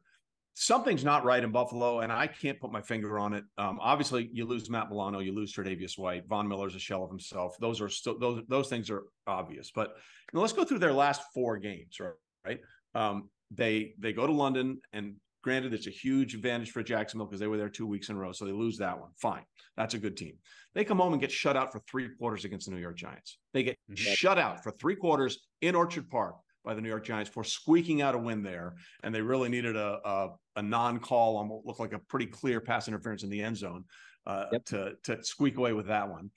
something's 0.54 1.04
not 1.04 1.24
right 1.24 1.42
in 1.42 1.50
Buffalo, 1.50 2.00
and 2.00 2.12
I 2.12 2.26
can't 2.26 2.60
put 2.60 2.72
my 2.72 2.82
finger 2.82 3.18
on 3.18 3.34
it. 3.34 3.44
Um, 3.58 3.78
obviously, 3.80 4.28
you 4.32 4.44
lose 4.44 4.68
Matt 4.68 4.90
Milano, 4.90 5.20
you 5.20 5.34
lose 5.34 5.52
Tre'Davious 5.52 5.98
White, 5.98 6.26
Von 6.28 6.48
Miller's 6.48 6.74
a 6.74 6.78
shell 6.78 7.04
of 7.04 7.10
himself. 7.10 7.56
Those 7.60 7.80
are 7.80 7.88
still 7.88 8.18
those 8.18 8.42
those 8.48 8.68
things 8.68 8.90
are 8.90 9.04
obvious. 9.26 9.70
But 9.74 9.88
you 9.88 10.36
know, 10.36 10.40
let's 10.40 10.52
go 10.52 10.64
through 10.64 10.80
their 10.80 10.92
last 10.92 11.22
four 11.34 11.56
games. 11.58 11.98
Right, 12.00 12.12
right. 12.46 12.60
Um, 12.94 13.30
they 13.50 13.94
they 13.98 14.12
go 14.12 14.26
to 14.26 14.32
London, 14.32 14.80
and 14.92 15.14
granted, 15.42 15.74
it's 15.74 15.86
a 15.86 15.90
huge 15.90 16.34
advantage 16.34 16.70
for 16.70 16.82
Jacksonville 16.82 17.26
because 17.26 17.40
they 17.40 17.46
were 17.46 17.58
there 17.58 17.68
two 17.68 17.86
weeks 17.86 18.08
in 18.08 18.16
a 18.16 18.18
row, 18.18 18.32
so 18.32 18.44
they 18.44 18.52
lose 18.52 18.78
that 18.78 18.98
one. 18.98 19.10
Fine, 19.16 19.44
that's 19.76 19.94
a 19.94 19.98
good 19.98 20.16
team. 20.16 20.36
They 20.74 20.84
come 20.84 20.98
home 20.98 21.12
and 21.12 21.20
get 21.20 21.32
shut 21.32 21.56
out 21.56 21.72
for 21.72 21.80
three 21.80 22.08
quarters 22.18 22.44
against 22.44 22.66
the 22.66 22.74
New 22.74 22.80
York 22.80 22.96
Giants. 22.96 23.38
They 23.52 23.62
get 23.62 23.76
mm-hmm. 23.90 23.94
shut 23.94 24.38
out 24.38 24.62
for 24.62 24.72
three 24.72 24.96
quarters 24.96 25.38
in 25.60 25.74
Orchard 25.74 26.08
Park 26.10 26.36
by 26.64 26.74
the 26.74 26.80
New 26.80 26.88
York 26.88 27.04
Giants 27.04 27.30
for 27.30 27.44
squeaking 27.44 28.02
out 28.02 28.14
a 28.14 28.18
win 28.18 28.42
there, 28.42 28.74
and 29.02 29.14
they 29.14 29.20
really 29.20 29.48
needed 29.48 29.76
a 29.76 30.00
a, 30.04 30.28
a 30.56 30.62
non-call, 30.62 31.36
on 31.36 31.48
what 31.48 31.66
looked 31.66 31.80
like 31.80 31.92
a 31.92 31.98
pretty 31.98 32.26
clear 32.26 32.60
pass 32.60 32.88
interference 32.88 33.22
in 33.22 33.30
the 33.30 33.42
end 33.42 33.56
zone 33.56 33.84
uh, 34.26 34.46
yep. 34.52 34.64
to 34.66 34.94
to 35.04 35.22
squeak 35.24 35.56
away 35.56 35.72
with 35.72 35.86
that 35.86 36.08
one. 36.08 36.30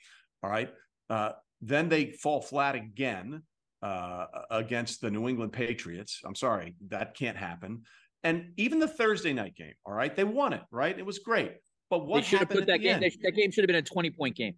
All 0.43 0.49
right, 0.49 0.69
uh, 1.09 1.31
then 1.61 1.89
they 1.89 2.11
fall 2.11 2.41
flat 2.41 2.75
again 2.75 3.43
uh, 3.81 4.25
against 4.51 5.01
the 5.01 5.11
New 5.11 5.27
England 5.27 5.53
Patriots. 5.53 6.21
I'm 6.25 6.35
sorry, 6.35 6.75
that 6.89 7.15
can't 7.15 7.37
happen. 7.37 7.83
And 8.23 8.53
even 8.57 8.79
the 8.79 8.87
Thursday 8.87 9.33
night 9.33 9.55
game, 9.55 9.73
all 9.85 9.93
right, 9.93 10.15
they 10.15 10.23
won 10.23 10.53
it, 10.53 10.61
right? 10.71 10.97
It 10.97 11.05
was 11.05 11.19
great. 11.19 11.53
But 11.91 12.07
what 12.07 12.23
they 12.23 12.37
happened? 12.37 12.59
Put 12.61 12.67
that 12.67 12.81
game. 12.81 12.99
that 12.99 13.35
game 13.35 13.51
should 13.51 13.63
have 13.63 13.67
been 13.67 13.75
a 13.75 13.81
20 13.81 14.09
point 14.11 14.35
game. 14.35 14.55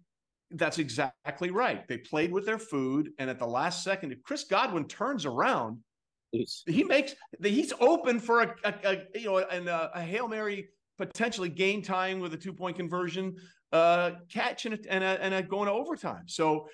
That's 0.50 0.78
exactly 0.78 1.50
right. 1.50 1.86
They 1.88 1.98
played 1.98 2.32
with 2.32 2.46
their 2.46 2.58
food, 2.58 3.10
and 3.18 3.28
at 3.28 3.38
the 3.38 3.46
last 3.46 3.84
second, 3.84 4.12
if 4.12 4.22
Chris 4.22 4.44
Godwin 4.44 4.86
turns 4.86 5.26
around, 5.26 5.78
he 6.32 6.84
makes 6.84 7.14
he's 7.42 7.72
open 7.80 8.20
for 8.20 8.42
a, 8.42 8.54
a, 8.64 8.74
a 8.84 9.18
you 9.18 9.26
know 9.26 9.38
and 9.38 9.68
a, 9.68 9.90
a, 9.94 10.02
hail 10.02 10.28
mary 10.28 10.68
potentially 10.98 11.48
game 11.48 11.80
tying 11.80 12.20
with 12.20 12.34
a 12.34 12.36
two 12.36 12.52
point 12.52 12.76
conversion, 12.76 13.36
uh, 13.72 14.12
catch 14.30 14.66
and 14.66 14.74
a, 14.74 14.92
and 14.92 15.04
a, 15.04 15.22
and 15.22 15.34
a 15.34 15.42
going 15.42 15.66
to 15.66 15.72
overtime. 15.72 16.24
So 16.26 16.68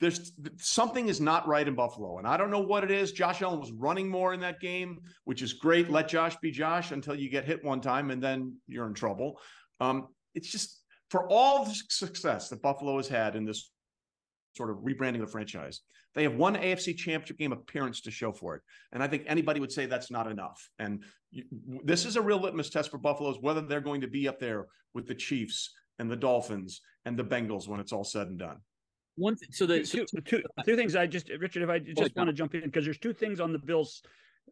there's 0.00 0.32
something 0.58 1.08
is 1.08 1.20
not 1.20 1.46
right 1.46 1.66
in 1.66 1.74
Buffalo, 1.74 2.18
and 2.18 2.26
I 2.26 2.36
don't 2.36 2.50
know 2.50 2.60
what 2.60 2.84
it 2.84 2.90
is. 2.90 3.12
Josh 3.12 3.40
Allen 3.42 3.60
was 3.60 3.72
running 3.72 4.08
more 4.08 4.34
in 4.34 4.40
that 4.40 4.60
game, 4.60 4.98
which 5.24 5.42
is 5.42 5.52
great. 5.52 5.90
Let 5.90 6.08
Josh 6.08 6.36
be 6.36 6.50
Josh 6.50 6.90
until 6.90 7.14
you 7.14 7.28
get 7.28 7.44
hit 7.44 7.64
one 7.64 7.80
time, 7.80 8.10
and 8.10 8.22
then 8.22 8.56
you're 8.66 8.86
in 8.86 8.94
trouble. 8.94 9.38
Um, 9.78 10.08
it's 10.34 10.50
just 10.50 10.79
for 11.10 11.28
all 11.28 11.64
the 11.64 11.74
success 11.88 12.48
that 12.48 12.62
Buffalo 12.62 12.96
has 12.96 13.08
had 13.08 13.36
in 13.36 13.44
this 13.44 13.70
sort 14.56 14.70
of 14.70 14.78
rebranding 14.78 15.16
of 15.16 15.26
the 15.26 15.26
franchise, 15.26 15.80
they 16.14 16.22
have 16.22 16.34
one 16.34 16.54
AFC 16.54 16.96
championship 16.96 17.38
game 17.38 17.52
appearance 17.52 18.00
to 18.02 18.10
show 18.10 18.32
for 18.32 18.56
it. 18.56 18.62
And 18.92 19.02
I 19.02 19.08
think 19.08 19.24
anybody 19.26 19.60
would 19.60 19.72
say 19.72 19.86
that's 19.86 20.10
not 20.10 20.26
enough. 20.26 20.70
And 20.78 21.04
you, 21.30 21.44
this 21.84 22.04
is 22.04 22.16
a 22.16 22.22
real 22.22 22.40
litmus 22.40 22.70
test 22.70 22.90
for 22.90 22.98
Buffalo's 22.98 23.38
whether 23.40 23.60
they're 23.60 23.80
going 23.80 24.00
to 24.00 24.08
be 24.08 24.26
up 24.26 24.38
there 24.40 24.66
with 24.94 25.06
the 25.06 25.14
Chiefs 25.14 25.72
and 25.98 26.10
the 26.10 26.16
Dolphins 26.16 26.80
and 27.04 27.16
the 27.16 27.24
Bengals 27.24 27.68
when 27.68 27.80
it's 27.80 27.92
all 27.92 28.04
said 28.04 28.28
and 28.28 28.38
done. 28.38 28.58
One, 29.16 29.36
th- 29.36 29.52
so 29.52 29.66
the 29.66 29.82
two, 29.82 30.06
two, 30.24 30.42
two 30.64 30.76
things 30.76 30.96
I 30.96 31.06
just, 31.06 31.28
Richard, 31.28 31.62
if 31.62 31.68
I 31.68 31.78
just 31.78 32.16
want 32.16 32.28
to 32.28 32.32
jump 32.32 32.54
in 32.54 32.62
because 32.62 32.84
there's 32.84 32.98
two 32.98 33.12
things 33.12 33.38
on 33.38 33.52
the 33.52 33.58
Bills 33.58 34.02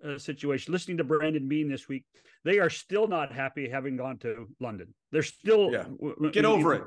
uh, 0.05 0.19
situation. 0.19 0.73
Listening 0.73 0.97
to 0.99 1.05
Brandon 1.05 1.49
Beane 1.49 1.69
this 1.69 1.89
week, 1.89 2.05
they 2.45 2.59
are 2.59 2.71
still 2.71 3.09
not 3.09 3.33
happy 3.33 3.69
having 3.69 3.97
gone 3.97 4.19
to 4.19 4.49
London. 4.61 4.95
They're 5.13 5.23
still 5.23 5.71
yeah. 5.73 5.85
get 6.33 6.45
over 6.45 6.75
it. 6.75 6.83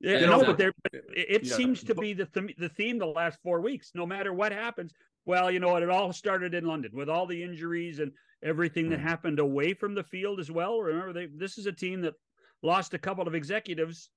Yeah, 0.00 0.26
no, 0.26 0.44
but 0.44 0.58
there. 0.58 0.72
It 0.92 1.44
yeah. 1.44 1.56
seems 1.56 1.82
to 1.84 1.94
be 1.94 2.12
the 2.12 2.26
th- 2.26 2.56
the 2.58 2.68
theme 2.68 2.98
the 2.98 3.06
last 3.06 3.38
four 3.42 3.60
weeks. 3.60 3.92
No 3.94 4.06
matter 4.06 4.32
what 4.32 4.52
happens, 4.52 4.92
well, 5.24 5.50
you 5.50 5.58
know 5.58 5.68
what? 5.68 5.82
It 5.82 5.90
all 5.90 6.12
started 6.12 6.54
in 6.54 6.66
London 6.66 6.90
with 6.94 7.08
all 7.08 7.26
the 7.26 7.42
injuries 7.42 7.98
and 7.98 8.12
everything 8.42 8.90
that 8.90 9.00
mm. 9.00 9.04
happened 9.04 9.38
away 9.38 9.72
from 9.72 9.94
the 9.94 10.04
field 10.04 10.38
as 10.38 10.50
well. 10.50 10.80
Remember, 10.80 11.12
they 11.12 11.28
this 11.34 11.56
is 11.56 11.66
a 11.66 11.72
team 11.72 12.02
that 12.02 12.14
lost 12.62 12.92
a 12.92 12.98
couple 12.98 13.26
of 13.26 13.34
executives. 13.34 14.10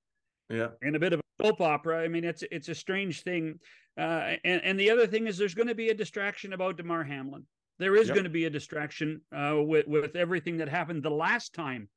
Yeah, 0.50 0.70
and 0.82 0.96
a 0.96 1.00
bit 1.00 1.14
of 1.14 1.22
a 1.22 1.46
soap 1.46 1.62
opera. 1.62 2.04
I 2.04 2.10
mean, 2.10 2.26
it's 2.26 2.44
it's 2.52 2.70
a 2.70 2.76
strange 2.76 3.24
thing. 3.24 3.60
Uh, 3.98 4.36
and 4.44 4.62
and 4.64 4.80
the 4.80 4.92
other 4.92 5.08
thing 5.08 5.28
is, 5.28 5.38
there's 5.38 5.56
going 5.56 5.68
to 5.68 5.76
be 5.76 5.90
a 5.90 5.94
distraction 5.94 6.54
about 6.54 6.78
Damar 6.78 7.04
Hamlin. 7.04 7.46
There 7.80 7.96
is 7.96 8.08
yep. 8.08 8.16
going 8.16 8.26
to 8.26 8.30
be 8.30 8.46
a 8.46 8.50
distraction 8.50 9.22
uh, 9.36 9.56
with 9.58 9.88
with 9.88 10.16
everything 10.16 10.58
that 10.58 10.70
happened 10.70 11.04
the 11.04 11.10
last 11.10 11.54
time 11.54 11.90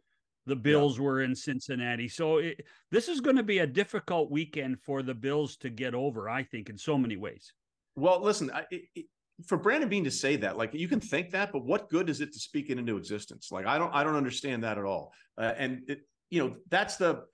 the 0.47 0.57
Bills 0.57 0.99
were 0.99 1.23
in 1.23 1.35
Cincinnati. 1.35 2.09
So 2.09 2.39
it, 2.39 2.65
this 2.91 3.09
is 3.09 3.21
going 3.21 3.37
to 3.37 3.43
be 3.43 3.59
a 3.59 3.67
difficult 3.67 4.31
weekend 4.31 4.81
for 4.81 5.03
the 5.03 5.15
Bills 5.15 5.57
to 5.59 5.71
get 5.71 5.95
over. 5.95 6.29
I 6.29 6.45
think 6.45 6.69
in 6.69 6.79
so 6.79 6.97
many 6.97 7.17
ways. 7.17 7.53
Well, 7.97 8.23
listen, 8.23 8.51
I, 8.53 8.65
it, 8.71 9.07
for 9.47 9.57
Brandon 9.59 9.89
Beane 9.89 10.05
to 10.05 10.11
say 10.11 10.37
that, 10.37 10.57
like 10.57 10.73
you 10.73 10.89
can 10.89 11.01
think 11.01 11.31
that, 11.31 11.53
but 11.53 11.65
what 11.65 11.91
good 11.91 12.09
is 12.09 12.21
it 12.21 12.33
to 12.33 12.39
speak 12.39 12.71
it 12.71 12.79
into 12.79 12.97
existence? 12.97 13.51
Like 13.51 13.67
I 13.67 13.79
don't, 13.79 13.95
I 13.95 14.05
don't 14.05 14.17
understand 14.17 14.65
that 14.65 14.79
at 14.79 14.85
all. 14.85 15.13
Uh, 15.37 15.53
and 15.57 15.83
it, 15.89 16.01
you 16.31 16.43
know, 16.45 16.57
that's 16.71 16.97
the 16.97 17.25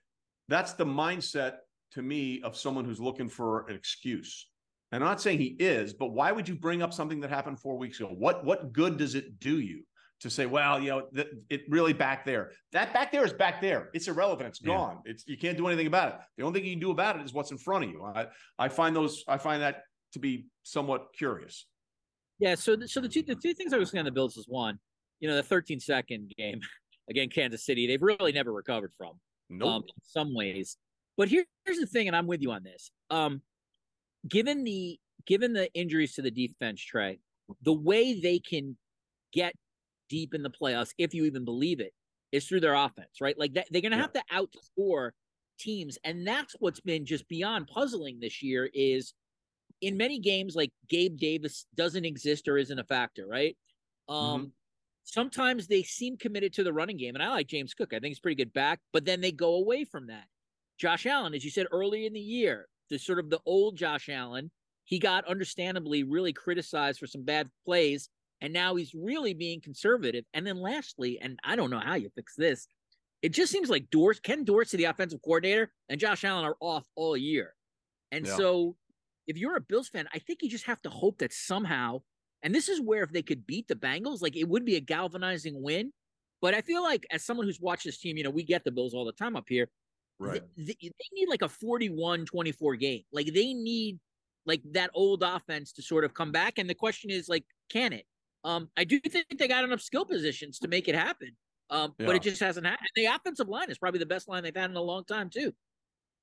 that's 0.48 0.72
the 0.72 0.87
mindset 0.87 1.56
to 1.92 2.02
me 2.02 2.40
of 2.42 2.56
someone 2.56 2.84
who's 2.84 3.00
looking 3.00 3.28
for 3.28 3.68
an 3.68 3.76
excuse. 3.76 4.47
And 4.90 5.03
I'm 5.03 5.11
not 5.11 5.20
saying 5.20 5.38
he 5.38 5.57
is, 5.59 5.92
but 5.92 6.09
why 6.09 6.33
would 6.33 6.48
you 6.48 6.55
bring 6.55 6.83
up 6.83 6.94
something 6.94 7.20
that 7.20 7.31
happened 7.31 7.61
four 7.61 7.77
weeks 7.77 8.01
ago? 8.01 8.09
What 8.09 8.44
what 8.44 8.72
good 8.72 8.96
does 8.96 9.14
it 9.14 9.38
do 9.38 9.61
you 9.61 9.83
to 10.20 10.31
say, 10.31 10.46
well, 10.46 10.81
you 10.81 10.88
know, 10.88 11.03
th- 11.14 11.29
it 11.48 11.62
really 11.68 11.92
back 11.92 12.24
there. 12.24 12.51
That 12.72 12.92
back 12.92 13.12
there 13.12 13.24
is 13.24 13.33
back 13.33 13.61
there. 13.61 13.88
It's 13.92 14.09
irrelevant. 14.09 14.48
It's 14.48 14.59
gone. 14.59 15.01
Yeah. 15.05 15.12
It's 15.12 15.24
you 15.27 15.37
can't 15.37 15.57
do 15.57 15.66
anything 15.68 15.87
about 15.87 16.09
it. 16.09 16.14
The 16.37 16.44
only 16.44 16.61
thing 16.61 16.68
you 16.68 16.74
can 16.74 16.81
do 16.81 16.90
about 16.90 17.16
it 17.16 17.24
is 17.24 17.33
what's 17.33 17.51
in 17.51 17.59
front 17.59 17.85
of 17.85 17.90
you. 17.90 18.05
I 18.05 18.27
I 18.59 18.68
find 18.68 18.96
those 18.96 19.24
I 19.29 19.38
find 19.38 19.62
that 19.62 19.83
to 20.14 20.18
be 20.18 20.46
somewhat 20.62 21.09
curious. 21.16 21.66
Yeah. 22.38 22.55
So 22.55 22.77
the, 22.77 22.88
so 22.88 23.01
the 23.01 23.09
two 23.09 23.22
the 23.22 23.35
two 23.35 23.55
things 23.55 23.72
I 23.72 23.79
was 23.79 23.90
saying 23.90 24.01
on 24.01 24.05
the 24.07 24.11
Bills 24.12 24.37
is 24.37 24.46
one, 24.48 24.79
you 25.20 25.29
know, 25.29 25.37
the 25.37 25.42
13 25.42 25.81
second 25.81 26.33
game 26.37 26.61
again, 27.11 27.29
Kansas 27.29 27.64
City, 27.64 27.87
they've 27.87 28.03
really 28.03 28.33
never 28.33 28.53
recovered 28.53 28.92
from. 28.96 29.12
Nope. 29.51 29.68
Um, 29.68 29.83
in 29.83 30.03
some 30.03 30.35
ways. 30.35 30.77
But 31.16 31.29
here, 31.29 31.44
here's 31.64 31.79
the 31.79 31.87
thing, 31.87 32.07
and 32.07 32.14
I'm 32.14 32.27
with 32.27 32.42
you 32.42 32.53
on 32.53 32.62
this. 32.62 32.90
Um, 33.11 33.42
given 34.26 34.64
the 34.64 34.98
given 35.26 35.52
the 35.52 35.72
injuries 35.74 36.14
to 36.14 36.22
the 36.22 36.31
defense, 36.31 36.81
Trey, 36.83 37.20
the 37.62 37.72
way 37.72 38.18
they 38.18 38.38
can 38.38 38.76
get 39.33 39.52
deep 40.09 40.35
in 40.35 40.42
the 40.42 40.50
playoffs, 40.50 40.92
if 40.98 41.14
you 41.14 41.24
even 41.26 41.44
believe 41.44 41.81
it, 41.81 41.92
is 42.33 42.46
through 42.46 42.61
their 42.61 42.74
offense, 42.74 43.20
right? 43.20 43.38
Like 43.38 43.54
that, 43.54 43.66
they're 43.70 43.83
going 43.83 43.92
to 43.92 43.98
yeah. 43.98 44.02
have 44.02 44.12
to 44.14 44.48
outscore 44.81 45.11
teams, 45.59 45.98
and 46.04 46.26
that's 46.26 46.54
what's 46.59 46.81
been 46.81 47.04
just 47.04 47.28
beyond 47.28 47.68
puzzling 47.68 48.20
this 48.20 48.42
year. 48.42 48.68
Is 48.72 49.14
in 49.81 49.96
many 49.96 50.18
games, 50.18 50.57
like 50.57 50.72
Gabe 50.88 51.16
Davis 51.16 51.66
doesn't 51.74 52.04
exist 52.04 52.48
or 52.48 52.59
isn't 52.59 52.78
a 52.78 52.85
factor, 52.85 53.26
right? 53.26 53.57
Um, 54.09 54.16
mm-hmm. 54.18 54.44
Sometimes 55.04 55.66
they 55.66 55.83
seem 55.83 56.16
committed 56.18 56.52
to 56.54 56.64
the 56.64 56.72
running 56.72 56.96
game, 56.96 57.14
and 57.14 57.22
I 57.22 57.31
like 57.31 57.46
James 57.46 57.74
Cook. 57.74 57.92
I 57.92 57.98
think 57.98 58.11
he's 58.11 58.20
pretty 58.20 58.35
good 58.37 58.52
back, 58.52 58.81
but 58.92 59.04
then 59.04 59.20
they 59.20 59.33
go 59.33 59.54
away 59.54 59.85
from 59.85 60.09
that. 60.09 60.24
Josh 60.78 61.07
Allen, 61.07 61.35
as 61.35 61.44
you 61.44 61.50
said 61.50 61.66
earlier 61.72 62.07
in 62.07 62.12
the 62.12 62.20
year, 62.20 62.68
the 62.88 62.98
sort 62.98 63.18
of 63.18 63.31
the 63.31 63.40
old 63.46 63.77
Josh 63.77 64.09
Allen. 64.09 64.51
He 64.85 64.98
got 64.98 65.27
understandably 65.27 66.03
really 66.03 66.33
criticized 66.33 66.98
for 66.98 67.07
some 67.07 67.22
bad 67.22 67.51
plays 67.64 68.09
and 68.40 68.53
now 68.53 68.77
he's 68.77 68.94
really 68.94 69.35
being 69.35 69.61
conservative. 69.61 70.24
And 70.33 70.46
then 70.46 70.57
lastly, 70.59 71.18
and 71.20 71.38
I 71.44 71.57
don't 71.57 71.70
know 71.70 71.81
how 71.81 71.94
you 71.94 72.11
fix 72.14 72.35
this, 72.37 72.68
it 73.22 73.31
just 73.31 73.51
seems 73.51 73.68
like 73.68 73.90
Dorsey, 73.90 74.20
Ken 74.22 74.44
Dorsey, 74.44 74.77
the 74.77 74.85
offensive 74.85 75.20
coordinator, 75.22 75.72
and 75.88 75.98
Josh 75.98 76.24
Allen 76.24 76.44
are 76.44 76.57
off 76.61 76.87
all 76.94 77.16
year. 77.16 77.55
And 78.12 78.27
Yeah. 78.27 78.37
so 78.37 78.77
if 79.27 79.37
you're 79.37 79.57
a 79.57 79.61
Bills 79.61 79.88
fan, 79.88 80.09
I 80.12 80.18
think 80.20 80.42
you 80.42 80.48
just 80.48 80.66
have 80.66 80.81
to 80.83 80.90
hope 80.90 81.18
that 81.18 81.33
somehow, 81.33 82.03
and 82.42 82.55
this 82.55 82.68
is 82.68 82.81
where 82.81 83.03
if 83.03 83.11
they 83.11 83.22
could 83.22 83.46
beat 83.46 83.66
the 83.68 83.74
Bengals, 83.74 84.22
like 84.22 84.37
it 84.37 84.48
would 84.48 84.64
be 84.64 84.77
a 84.77 84.81
galvanizing 84.81 85.61
win. 85.61 85.92
But 86.40 86.55
I 86.55 86.61
feel 86.61 86.83
like 86.83 87.05
as 87.11 87.24
someone 87.24 87.46
who's 87.46 87.61
watched 87.61 87.85
this 87.85 87.98
team, 87.98 88.16
you 88.16 88.22
know, 88.22 88.31
we 88.31 88.44
get 88.44 88.62
the 88.62 88.70
Bills 88.70 88.94
all 88.94 89.05
the 89.05 89.12
time 89.12 89.35
up 89.35 89.46
here. 89.48 89.68
Right. 90.18 90.42
They, 90.57 90.76
they 90.81 91.09
need 91.12 91.28
like 91.28 91.42
a 91.42 91.48
41 91.48 92.26
24 92.26 92.76
game. 92.76 93.02
Like 93.12 93.33
they 93.33 93.54
need 93.54 93.98
like 94.46 94.62
that 94.72 94.90
old 94.94 95.22
offense 95.22 95.72
to 95.74 95.83
sort 95.83 96.04
of 96.04 96.14
come 96.14 96.33
back. 96.33 96.59
And 96.59 96.68
the 96.68 96.74
question 96.74 97.11
is 97.11 97.28
like, 97.28 97.44
can 97.70 97.92
it? 97.92 98.04
Um, 98.44 98.70
I 98.76 98.85
do 98.85 98.98
think 99.00 99.26
they 99.38 99.48
got 99.48 99.64
enough 99.64 99.81
skill 99.81 100.04
positions 100.04 100.59
to 100.61 100.68
make 100.68 100.88
it 100.88 100.94
happen. 100.94 101.37
Um, 101.70 101.94
but 101.98 102.16
it 102.16 102.22
just 102.22 102.40
hasn't 102.40 102.66
happened. 102.66 102.88
The 102.94 103.07
offensive 103.07 103.48
line 103.48 103.70
is 103.70 103.76
probably 103.76 104.00
the 104.00 104.07
best 104.07 104.26
line 104.26 104.42
they've 104.42 104.57
had 104.57 104.70
in 104.70 104.76
a 104.76 104.83
long 104.83 105.04
time, 105.04 105.28
too. 105.28 105.52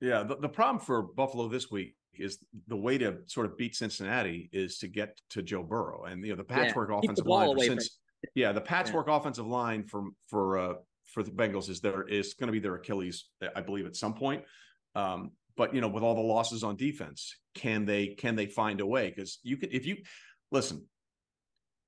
Yeah, 0.01 0.23
the, 0.23 0.37
the 0.37 0.49
problem 0.49 0.83
for 0.83 1.03
Buffalo 1.03 1.47
this 1.47 1.69
week 1.69 1.95
is 2.17 2.39
the 2.67 2.75
way 2.75 2.97
to 2.97 3.17
sort 3.27 3.45
of 3.45 3.57
beat 3.57 3.75
Cincinnati 3.75 4.49
is 4.51 4.79
to 4.79 4.87
get 4.87 5.19
to 5.29 5.41
Joe 5.41 5.63
Burrow 5.63 6.05
and 6.05 6.25
you 6.25 6.31
know 6.31 6.37
the 6.37 6.43
patchwork 6.43 6.89
the 6.89 6.95
offensive 6.95 7.25
ball 7.25 7.49
line. 7.49 7.57
For 7.57 7.63
since, 7.65 7.97
yeah, 8.33 8.51
the 8.51 8.61
patchwork 8.61 9.07
offensive 9.07 9.45
line 9.45 9.83
for 9.83 10.05
for 10.27 10.57
uh, 10.57 10.73
for 11.15 11.23
the 11.23 11.31
Bengals 11.31 11.69
is 11.69 11.79
there 11.79 12.03
is 12.03 12.33
going 12.33 12.49
to 12.49 12.51
be 12.51 12.59
their 12.59 12.75
Achilles, 12.75 13.29
I 13.55 13.61
believe, 13.61 13.85
at 13.85 13.95
some 13.95 14.13
point. 14.13 14.43
Um, 14.95 15.31
but 15.55 15.73
you 15.73 15.79
know, 15.79 15.87
with 15.87 16.03
all 16.03 16.13
the 16.13 16.21
losses 16.21 16.61
on 16.61 16.75
defense, 16.75 17.33
can 17.55 17.85
they 17.85 18.07
can 18.07 18.35
they 18.35 18.45
find 18.45 18.81
a 18.81 18.85
way? 18.85 19.09
Because 19.09 19.39
you 19.41 19.55
can 19.55 19.69
if 19.71 19.85
you 19.85 19.95
listen, 20.51 20.85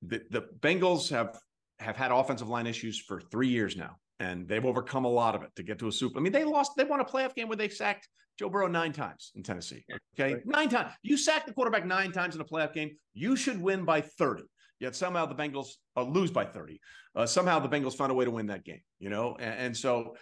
the 0.02 0.22
the 0.32 0.44
Bengals 0.62 1.10
have 1.10 1.38
have 1.80 1.98
had 1.98 2.12
offensive 2.12 2.48
line 2.48 2.68
issues 2.68 2.98
for 2.98 3.20
three 3.20 3.50
years 3.50 3.76
now, 3.76 3.98
and 4.22 4.48
they've 4.48 4.66
overcome 4.66 5.04
a 5.04 5.10
lot 5.10 5.36
of 5.36 5.44
it 5.44 5.50
to 5.58 5.64
get 5.64 5.78
to 5.80 5.90
a 5.90 5.92
Super. 5.92 6.18
I 6.18 6.22
mean, 6.22 6.32
they 6.32 6.46
lost. 6.46 6.72
They 6.78 6.86
won 6.86 7.02
a 7.02 7.06
playoff 7.06 7.36
game 7.36 7.50
where 7.50 7.58
they 7.58 7.68
sacked 7.68 8.08
Joe 8.40 8.48
Burrow 8.50 8.68
nine 8.68 8.94
times 8.94 9.34
in 9.36 9.44
Tennessee. 9.44 9.84
Okay, 10.18 10.42
nine 10.46 10.70
times. 10.70 10.94
You 11.04 11.18
sack 11.18 11.46
the 11.46 11.54
quarterback 11.54 11.86
nine 11.86 12.14
times 12.14 12.34
in 12.34 12.40
a 12.40 12.46
playoff 12.46 12.74
game, 12.74 12.92
you 13.14 13.36
should 13.36 13.62
win 13.62 13.84
by 13.84 14.00
thirty. 14.00 14.44
Yet 14.80 14.96
somehow 14.96 15.26
the 15.26 15.36
Bengals 15.36 15.70
uh, 15.96 16.04
lose 16.04 16.32
by 16.32 16.46
thirty. 16.46 16.80
Uh, 17.16 17.26
somehow 17.26 17.60
the 17.60 17.70
Bengals 17.70 17.96
found 17.96 18.12
a 18.12 18.16
way 18.16 18.26
to 18.26 18.32
win 18.32 18.48
that 18.48 18.64
game. 18.64 18.82
You 19.00 19.10
know, 19.10 19.36
and, 19.40 19.60
and 19.60 19.78
so 19.78 20.16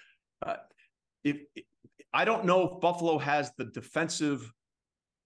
uh, 0.46 0.58
if 1.24 1.38
I 2.14 2.24
don't 2.26 2.46
know 2.46 2.76
if 2.76 2.82
Buffalo 2.82 3.18
has 3.18 3.52
the 3.58 3.66
defensive 3.66 4.50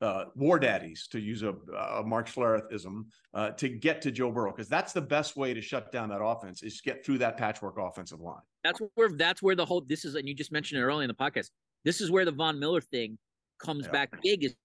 uh, 0.01 0.25
war 0.33 0.57
daddies, 0.57 1.07
to 1.11 1.19
use 1.19 1.43
a, 1.43 1.53
a 1.75 2.03
Mark 2.03 2.27
Schlerithism, 2.27 3.03
uh, 3.33 3.51
to 3.51 3.67
get 3.67 4.01
to 4.01 4.11
Joe 4.11 4.31
Burrow, 4.31 4.51
because 4.51 4.69
that's 4.69 4.93
the 4.93 5.01
best 5.01 5.35
way 5.35 5.53
to 5.53 5.61
shut 5.61 5.91
down 5.91 6.09
that 6.09 6.23
offense 6.23 6.63
is 6.63 6.79
get 6.81 7.05
through 7.05 7.17
that 7.19 7.37
patchwork 7.37 7.77
offensive 7.77 8.19
line. 8.19 8.41
That's 8.63 8.79
where 8.95 9.09
that's 9.09 9.41
where 9.41 9.55
the 9.55 9.65
whole 9.65 9.81
this 9.81 10.05
is, 10.05 10.15
and 10.15 10.27
you 10.27 10.33
just 10.33 10.51
mentioned 10.51 10.79
it 10.81 10.83
earlier 10.83 11.03
in 11.03 11.09
the 11.09 11.13
podcast. 11.13 11.49
This 11.85 12.01
is 12.01 12.09
where 12.09 12.25
the 12.25 12.31
Von 12.31 12.59
Miller 12.59 12.81
thing 12.81 13.17
comes 13.61 13.85
Yeah. 13.85 13.91
back 13.91 14.21
big, 14.23 14.45
is 14.45 14.55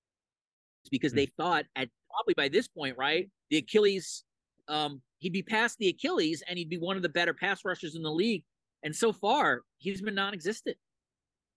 because 0.90 1.12
they 1.12 1.26
thought 1.26 1.64
at 1.74 1.88
probably 2.10 2.34
by 2.34 2.48
this 2.48 2.68
point, 2.68 2.96
right, 2.96 3.28
the 3.50 3.58
Achilles, 3.58 4.24
um, 4.68 5.02
he'd 5.18 5.32
be 5.32 5.42
past 5.42 5.78
the 5.78 5.88
Achilles 5.88 6.42
and 6.48 6.58
he'd 6.58 6.70
be 6.70 6.78
one 6.78 6.96
of 6.96 7.02
the 7.02 7.08
better 7.08 7.34
pass 7.34 7.64
rushers 7.64 7.94
in 7.94 8.02
the 8.02 8.10
league. 8.10 8.44
And 8.82 8.94
so 8.94 9.12
far, 9.12 9.62
he's 9.78 10.02
been 10.02 10.14
non-existent. 10.14 10.76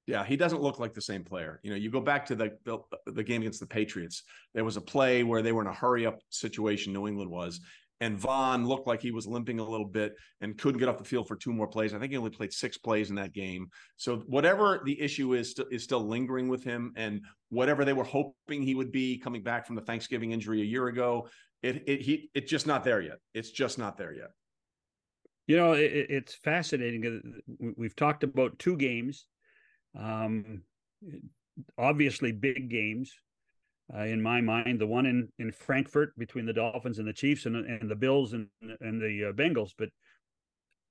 Yeah, 0.05 0.23
he 0.23 0.37
doesn't 0.37 0.61
look 0.61 0.79
like 0.79 0.93
the 0.93 1.01
same 1.01 1.25
player. 1.25 1.59
You 1.63 1.71
know, 1.71 1.75
you 1.75 1.91
go 1.91 1.99
back 1.99 2.25
to 2.27 2.35
the, 2.35 2.57
the 2.63 2.79
the 3.07 3.23
game 3.23 3.41
against 3.41 3.59
the 3.59 3.65
Patriots. 3.65 4.23
There 4.53 4.63
was 4.63 4.77
a 4.77 4.81
play 4.81 5.23
where 5.23 5.41
they 5.41 5.51
were 5.51 5.61
in 5.61 5.67
a 5.67 5.73
hurry 5.73 6.05
up 6.05 6.19
situation. 6.29 6.93
New 6.93 7.07
England 7.07 7.29
was, 7.29 7.59
and 7.99 8.17
Von 8.17 8.65
looked 8.65 8.87
like 8.87 9.01
he 9.01 9.11
was 9.11 9.27
limping 9.27 9.59
a 9.59 9.67
little 9.67 9.85
bit 9.85 10.15
and 10.39 10.57
couldn't 10.57 10.79
get 10.79 10.87
off 10.87 10.97
the 10.97 11.03
field 11.03 11.27
for 11.27 11.35
two 11.35 11.51
more 11.51 11.67
plays. 11.67 11.93
I 11.93 11.99
think 11.99 12.11
he 12.11 12.17
only 12.17 12.29
played 12.29 12.53
six 12.53 12.77
plays 12.77 13.09
in 13.09 13.17
that 13.17 13.33
game. 13.33 13.67
So 13.97 14.23
whatever 14.27 14.81
the 14.85 14.99
issue 14.99 15.33
is, 15.33 15.51
st- 15.51 15.67
is 15.71 15.83
still 15.83 16.07
lingering 16.07 16.47
with 16.47 16.63
him, 16.63 16.93
and 16.95 17.21
whatever 17.49 17.83
they 17.83 17.93
were 17.93 18.03
hoping 18.03 18.61
he 18.61 18.75
would 18.75 18.91
be 18.91 19.17
coming 19.17 19.43
back 19.43 19.65
from 19.65 19.75
the 19.75 19.81
Thanksgiving 19.81 20.31
injury 20.31 20.61
a 20.61 20.65
year 20.65 20.87
ago, 20.87 21.27
it 21.63 21.83
it 21.87 22.01
he 22.01 22.29
it's 22.33 22.49
just 22.49 22.67
not 22.67 22.83
there 22.83 23.01
yet. 23.01 23.17
It's 23.33 23.51
just 23.51 23.77
not 23.77 23.97
there 23.97 24.13
yet. 24.13 24.31
You 25.47 25.57
know, 25.57 25.73
it, 25.73 25.91
it- 25.91 26.09
it's 26.09 26.35
fascinating. 26.35 27.41
we- 27.59 27.73
We've 27.77 27.95
talked 27.95 28.23
about 28.23 28.59
two 28.59 28.75
games, 28.77 29.25
um, 29.97 30.61
obviously 31.77 32.31
big 32.31 32.69
games 32.69 33.13
uh, 33.95 34.01
in 34.03 34.21
my 34.21 34.41
mind. 34.41 34.79
The 34.79 34.87
one 34.87 35.05
in, 35.05 35.29
in 35.39 35.51
Frankfurt 35.51 36.17
between 36.17 36.45
the 36.45 36.53
Dolphins 36.53 36.99
and 36.99 37.07
the 37.07 37.13
Chiefs, 37.13 37.45
and, 37.45 37.55
and 37.55 37.89
the 37.89 37.95
Bills 37.95 38.33
and 38.33 38.47
and 38.81 39.01
the 39.01 39.29
uh, 39.29 39.33
Bengals. 39.33 39.71
But 39.77 39.89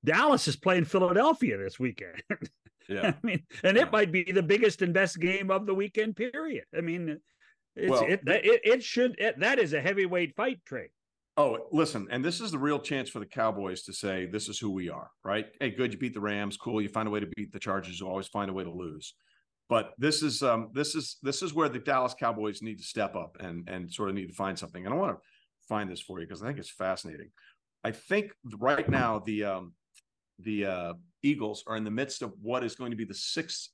Dallas 0.05 0.49
is 0.49 0.57
playing 0.57 0.85
Philadelphia 0.85 1.59
this 1.59 1.79
weekend. 1.79 2.23
Yeah. 2.89 3.15
I 3.21 3.27
mean, 3.27 3.43
and 3.65 3.77
it 3.77 3.91
might 3.91 4.13
be 4.13 4.31
the 4.31 4.45
biggest 4.45 4.81
and 4.81 4.95
best 4.95 5.19
game 5.19 5.51
of 5.51 5.67
the 5.67 5.75
weekend. 5.75 6.15
Period. 6.15 6.67
I 6.73 6.83
mean, 6.83 7.19
it's 7.77 7.91
Well, 7.91 8.07
it, 8.07 8.25
that- 8.25 8.45
it 8.45 8.61
it 8.65 8.83
should 8.83 9.17
it, 9.19 9.39
that 9.41 9.59
is 9.59 9.73
a 9.73 9.81
heavyweight 9.81 10.35
fight, 10.35 10.61
Trey. 10.65 10.91
Oh, 11.39 11.69
listen, 11.71 12.09
and 12.11 12.25
this 12.25 12.41
is 12.41 12.51
the 12.51 12.59
real 12.59 12.79
chance 12.79 13.11
for 13.11 13.19
the 13.19 13.27
Cowboys 13.27 13.83
to 13.83 13.93
say 13.93 14.25
this 14.25 14.49
is 14.49 14.59
who 14.59 14.71
we 14.71 14.89
are, 14.89 15.11
right? 15.23 15.45
Hey, 15.61 15.71
good, 15.71 15.93
you 15.93 15.99
beat 15.99 16.15
the 16.15 16.21
Rams, 16.21 16.57
cool. 16.57 16.81
You 16.81 16.89
find 16.89 17.07
a 17.07 17.11
way 17.11 17.21
to 17.21 17.27
beat 17.37 17.53
the 17.53 17.59
Chargers, 17.59 18.01
you 18.01 18.09
always 18.09 18.29
find 18.29 18.49
a 18.51 18.55
way 18.55 18.65
to 18.65 18.71
lose. 18.71 19.15
But 19.69 19.93
this 19.99 20.23
is 20.23 20.43
um 20.43 20.71
this 20.73 20.95
is 20.95 21.19
this 21.23 21.43
is 21.43 21.53
where 21.53 21.69
the 21.69 21.79
Dallas 21.81 22.15
Cowboys 22.19 22.63
need 22.63 22.79
to 22.79 22.85
step 22.85 23.15
up 23.17 23.37
and 23.41 23.69
and 23.69 23.93
sort 23.93 24.09
of 24.09 24.15
need 24.15 24.29
to 24.29 24.33
find 24.35 24.59
something. 24.59 24.85
And 24.85 24.95
I 24.95 24.97
want 24.97 25.17
to 25.17 25.23
find 25.69 25.91
this 25.91 26.01
for 26.01 26.21
you 26.21 26.27
because 26.27 26.43
I 26.43 26.47
think 26.47 26.59
it's 26.59 26.71
fascinating. 26.71 27.31
I 27.85 27.91
think 27.91 28.33
right 28.59 28.89
now 28.89 29.19
the 29.19 29.45
um 29.45 29.73
the 30.39 30.67
uh 30.67 30.95
Eagles 31.23 31.65
are 31.67 31.77
in 31.77 31.83
the 31.85 31.91
midst 31.91 32.23
of 32.23 32.33
what 32.41 32.63
is 32.63 32.77
going 32.77 32.93
to 32.93 32.97
be 32.97 33.05
the 33.05 33.15
sixth 33.15 33.71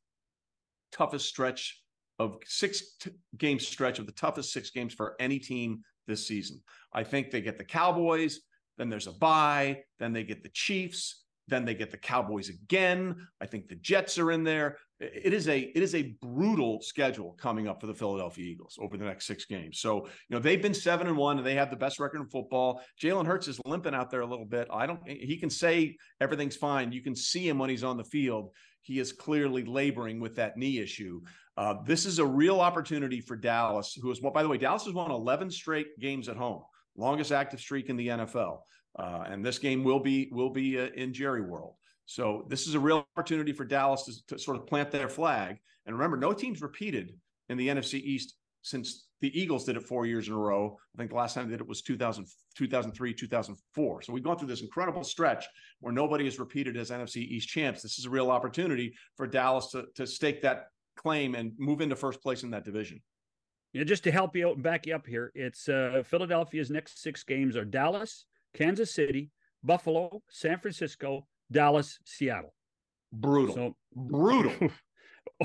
toughest 0.90 1.28
stretch 1.28 1.81
of 2.18 2.36
six 2.44 2.96
t- 3.00 3.10
game 3.36 3.58
stretch 3.58 3.98
of 3.98 4.06
the 4.06 4.12
toughest 4.12 4.52
six 4.52 4.70
games 4.70 4.94
for 4.94 5.16
any 5.18 5.38
team 5.38 5.82
this 6.06 6.26
season. 6.26 6.60
I 6.92 7.04
think 7.04 7.30
they 7.30 7.40
get 7.40 7.58
the 7.58 7.64
Cowboys, 7.64 8.40
then 8.78 8.88
there's 8.88 9.06
a 9.06 9.12
bye, 9.12 9.82
then 9.98 10.12
they 10.12 10.24
get 10.24 10.42
the 10.42 10.50
Chiefs, 10.50 11.22
then 11.48 11.64
they 11.64 11.74
get 11.74 11.90
the 11.90 11.96
Cowboys 11.96 12.48
again. 12.48 13.16
I 13.40 13.46
think 13.46 13.68
the 13.68 13.74
Jets 13.76 14.18
are 14.18 14.30
in 14.30 14.44
there. 14.44 14.78
It 15.00 15.34
is 15.34 15.48
a 15.48 15.58
it 15.58 15.82
is 15.82 15.94
a 15.94 16.14
brutal 16.22 16.80
schedule 16.80 17.32
coming 17.32 17.66
up 17.66 17.80
for 17.80 17.88
the 17.88 17.94
Philadelphia 17.94 18.44
Eagles 18.44 18.78
over 18.80 18.96
the 18.96 19.04
next 19.04 19.26
six 19.26 19.44
games. 19.44 19.80
So 19.80 20.06
you 20.06 20.36
know 20.36 20.38
they've 20.38 20.62
been 20.62 20.74
seven 20.74 21.08
and 21.08 21.16
one, 21.16 21.38
and 21.38 21.46
they 21.46 21.56
have 21.56 21.70
the 21.70 21.76
best 21.76 21.98
record 21.98 22.20
in 22.20 22.28
football. 22.28 22.80
Jalen 23.02 23.26
Hurts 23.26 23.48
is 23.48 23.60
limping 23.66 23.94
out 23.94 24.10
there 24.10 24.20
a 24.20 24.26
little 24.26 24.44
bit. 24.44 24.68
I 24.72 24.86
don't. 24.86 25.00
He 25.08 25.36
can 25.36 25.50
say 25.50 25.96
everything's 26.20 26.56
fine. 26.56 26.92
You 26.92 27.02
can 27.02 27.16
see 27.16 27.48
him 27.48 27.58
when 27.58 27.70
he's 27.70 27.84
on 27.84 27.96
the 27.96 28.04
field. 28.04 28.50
He 28.82 28.98
is 28.98 29.12
clearly 29.12 29.64
laboring 29.64 30.20
with 30.20 30.36
that 30.36 30.56
knee 30.56 30.78
issue. 30.78 31.22
Uh, 31.56 31.76
this 31.86 32.06
is 32.06 32.18
a 32.18 32.26
real 32.26 32.60
opportunity 32.60 33.20
for 33.20 33.36
Dallas, 33.36 33.96
who 34.00 34.10
is, 34.10 34.20
by 34.20 34.42
the 34.42 34.48
way, 34.48 34.58
Dallas 34.58 34.84
has 34.84 34.94
won 34.94 35.10
11 35.10 35.50
straight 35.50 35.98
games 36.00 36.28
at 36.28 36.36
home, 36.36 36.62
longest 36.96 37.32
active 37.32 37.60
streak 37.60 37.88
in 37.88 37.96
the 37.96 38.08
NFL. 38.08 38.58
Uh, 38.98 39.24
and 39.26 39.44
this 39.44 39.58
game 39.58 39.84
will 39.84 40.00
be 40.00 40.28
will 40.32 40.50
be 40.50 40.78
uh, 40.78 40.88
in 40.94 41.14
Jerry 41.14 41.40
World. 41.40 41.74
So 42.04 42.44
this 42.48 42.66
is 42.66 42.74
a 42.74 42.80
real 42.80 43.06
opportunity 43.16 43.52
for 43.52 43.64
Dallas 43.64 44.04
to, 44.04 44.34
to 44.34 44.38
sort 44.38 44.56
of 44.56 44.66
plant 44.66 44.90
their 44.90 45.08
flag. 45.08 45.56
And 45.86 45.96
remember, 45.96 46.16
no 46.16 46.32
teams 46.32 46.60
repeated 46.60 47.14
in 47.48 47.56
the 47.56 47.68
NFC 47.68 47.94
East 47.94 48.34
since 48.62 49.06
the 49.22 49.40
Eagles 49.40 49.64
did 49.64 49.76
it 49.76 49.84
four 49.84 50.04
years 50.04 50.26
in 50.26 50.34
a 50.34 50.36
row. 50.36 50.76
I 50.94 50.98
think 50.98 51.10
the 51.10 51.16
last 51.16 51.34
time 51.34 51.46
they 51.46 51.52
did 51.52 51.60
it 51.60 51.68
was 51.68 51.80
2000, 51.80 52.26
2003, 52.56 53.14
2004. 53.14 54.02
So 54.02 54.12
we've 54.12 54.22
gone 54.22 54.36
through 54.36 54.48
this 54.48 54.62
incredible 54.62 55.04
stretch 55.04 55.46
where 55.78 55.94
nobody 55.94 56.24
has 56.24 56.40
repeated 56.40 56.76
as 56.76 56.90
NFC 56.90 57.18
East 57.18 57.48
champs. 57.48 57.82
This 57.82 58.00
is 58.00 58.04
a 58.04 58.10
real 58.10 58.32
opportunity 58.32 58.92
for 59.16 59.28
Dallas 59.28 59.70
to, 59.70 59.84
to 59.94 60.08
stake 60.08 60.42
that 60.42 60.66
claim 60.96 61.36
and 61.36 61.52
move 61.56 61.80
into 61.80 61.94
first 61.94 62.20
place 62.20 62.42
in 62.42 62.50
that 62.50 62.64
division. 62.64 63.00
Yeah, 63.72 63.84
just 63.84 64.02
to 64.04 64.10
help 64.10 64.34
you 64.34 64.48
out 64.48 64.56
and 64.56 64.62
back 64.62 64.86
you 64.86 64.94
up 64.94 65.06
here, 65.06 65.30
it's 65.36 65.68
uh, 65.68 66.02
Philadelphia's 66.04 66.68
next 66.68 67.00
six 67.00 67.22
games 67.22 67.56
are 67.56 67.64
Dallas, 67.64 68.26
Kansas 68.54 68.92
City, 68.92 69.30
Buffalo, 69.62 70.20
San 70.30 70.58
Francisco, 70.58 71.28
Dallas, 71.50 71.98
Seattle. 72.04 72.52
Brutal. 73.12 73.54
So 73.54 73.76
Brutal. 73.94 74.52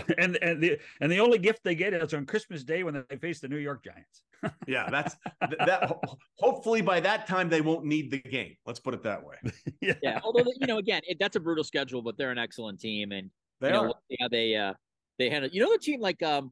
and 0.17 0.37
and 0.41 0.61
the 0.61 0.79
and 1.01 1.11
the 1.11 1.19
only 1.19 1.37
gift 1.37 1.63
they 1.63 1.75
get 1.75 1.93
is 1.93 2.13
on 2.13 2.25
Christmas 2.25 2.63
Day 2.63 2.83
when 2.83 3.05
they 3.09 3.17
face 3.17 3.39
the 3.39 3.47
New 3.47 3.57
York 3.57 3.83
Giants. 3.83 4.23
Yeah, 4.67 4.87
that's 4.91 5.15
that. 5.41 5.99
Hopefully, 6.37 6.81
by 6.81 6.99
that 6.99 7.25
time, 7.25 7.49
they 7.49 7.61
won't 7.61 7.85
need 7.85 8.11
the 8.11 8.19
game. 8.19 8.55
Let's 8.67 8.79
put 8.79 8.93
it 8.93 9.01
that 9.03 9.23
way. 9.23 9.35
Yeah. 9.81 10.19
Although, 10.23 10.43
you 10.59 10.67
know, 10.67 10.77
again, 10.77 11.01
it, 11.07 11.17
that's 11.19 11.35
a 11.35 11.39
brutal 11.39 11.63
schedule, 11.63 12.03
but 12.03 12.17
they're 12.17 12.29
an 12.29 12.37
excellent 12.37 12.79
team. 12.79 13.11
And 13.11 13.31
They 13.61 13.67
you 13.69 13.73
know, 13.73 13.79
are. 13.79 13.85
we'll 13.85 13.99
see 14.11 14.17
how 14.19 14.27
they 14.27 14.55
uh 14.55 14.73
they 15.17 15.29
handle 15.31 15.49
you 15.51 15.59
know 15.61 15.71
the 15.71 15.79
team 15.79 15.99
like 16.01 16.21
um 16.21 16.51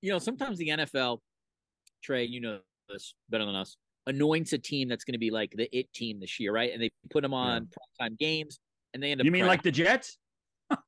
you 0.00 0.10
know 0.12 0.18
sometimes 0.18 0.56
the 0.58 0.68
NFL 0.68 1.18
Trey 2.02 2.24
you 2.24 2.40
know 2.40 2.60
this 2.88 3.14
better 3.28 3.44
than 3.44 3.54
us 3.54 3.76
anoints 4.06 4.52
a 4.54 4.58
team 4.58 4.88
that's 4.88 5.04
going 5.04 5.12
to 5.14 5.18
be 5.18 5.30
like 5.30 5.50
the 5.56 5.68
it 5.76 5.92
team 5.92 6.20
this 6.20 6.38
year 6.40 6.52
right 6.52 6.72
and 6.72 6.82
they 6.82 6.90
put 7.10 7.20
them 7.22 7.34
on 7.34 7.68
primetime 8.00 8.18
games 8.18 8.58
and 8.94 9.02
they 9.02 9.10
end 9.12 9.20
up 9.20 9.24
You 9.26 9.30
mean 9.30 9.40
crashing. 9.42 9.48
like 9.48 9.62
the 9.62 9.70
Jets? 9.70 10.16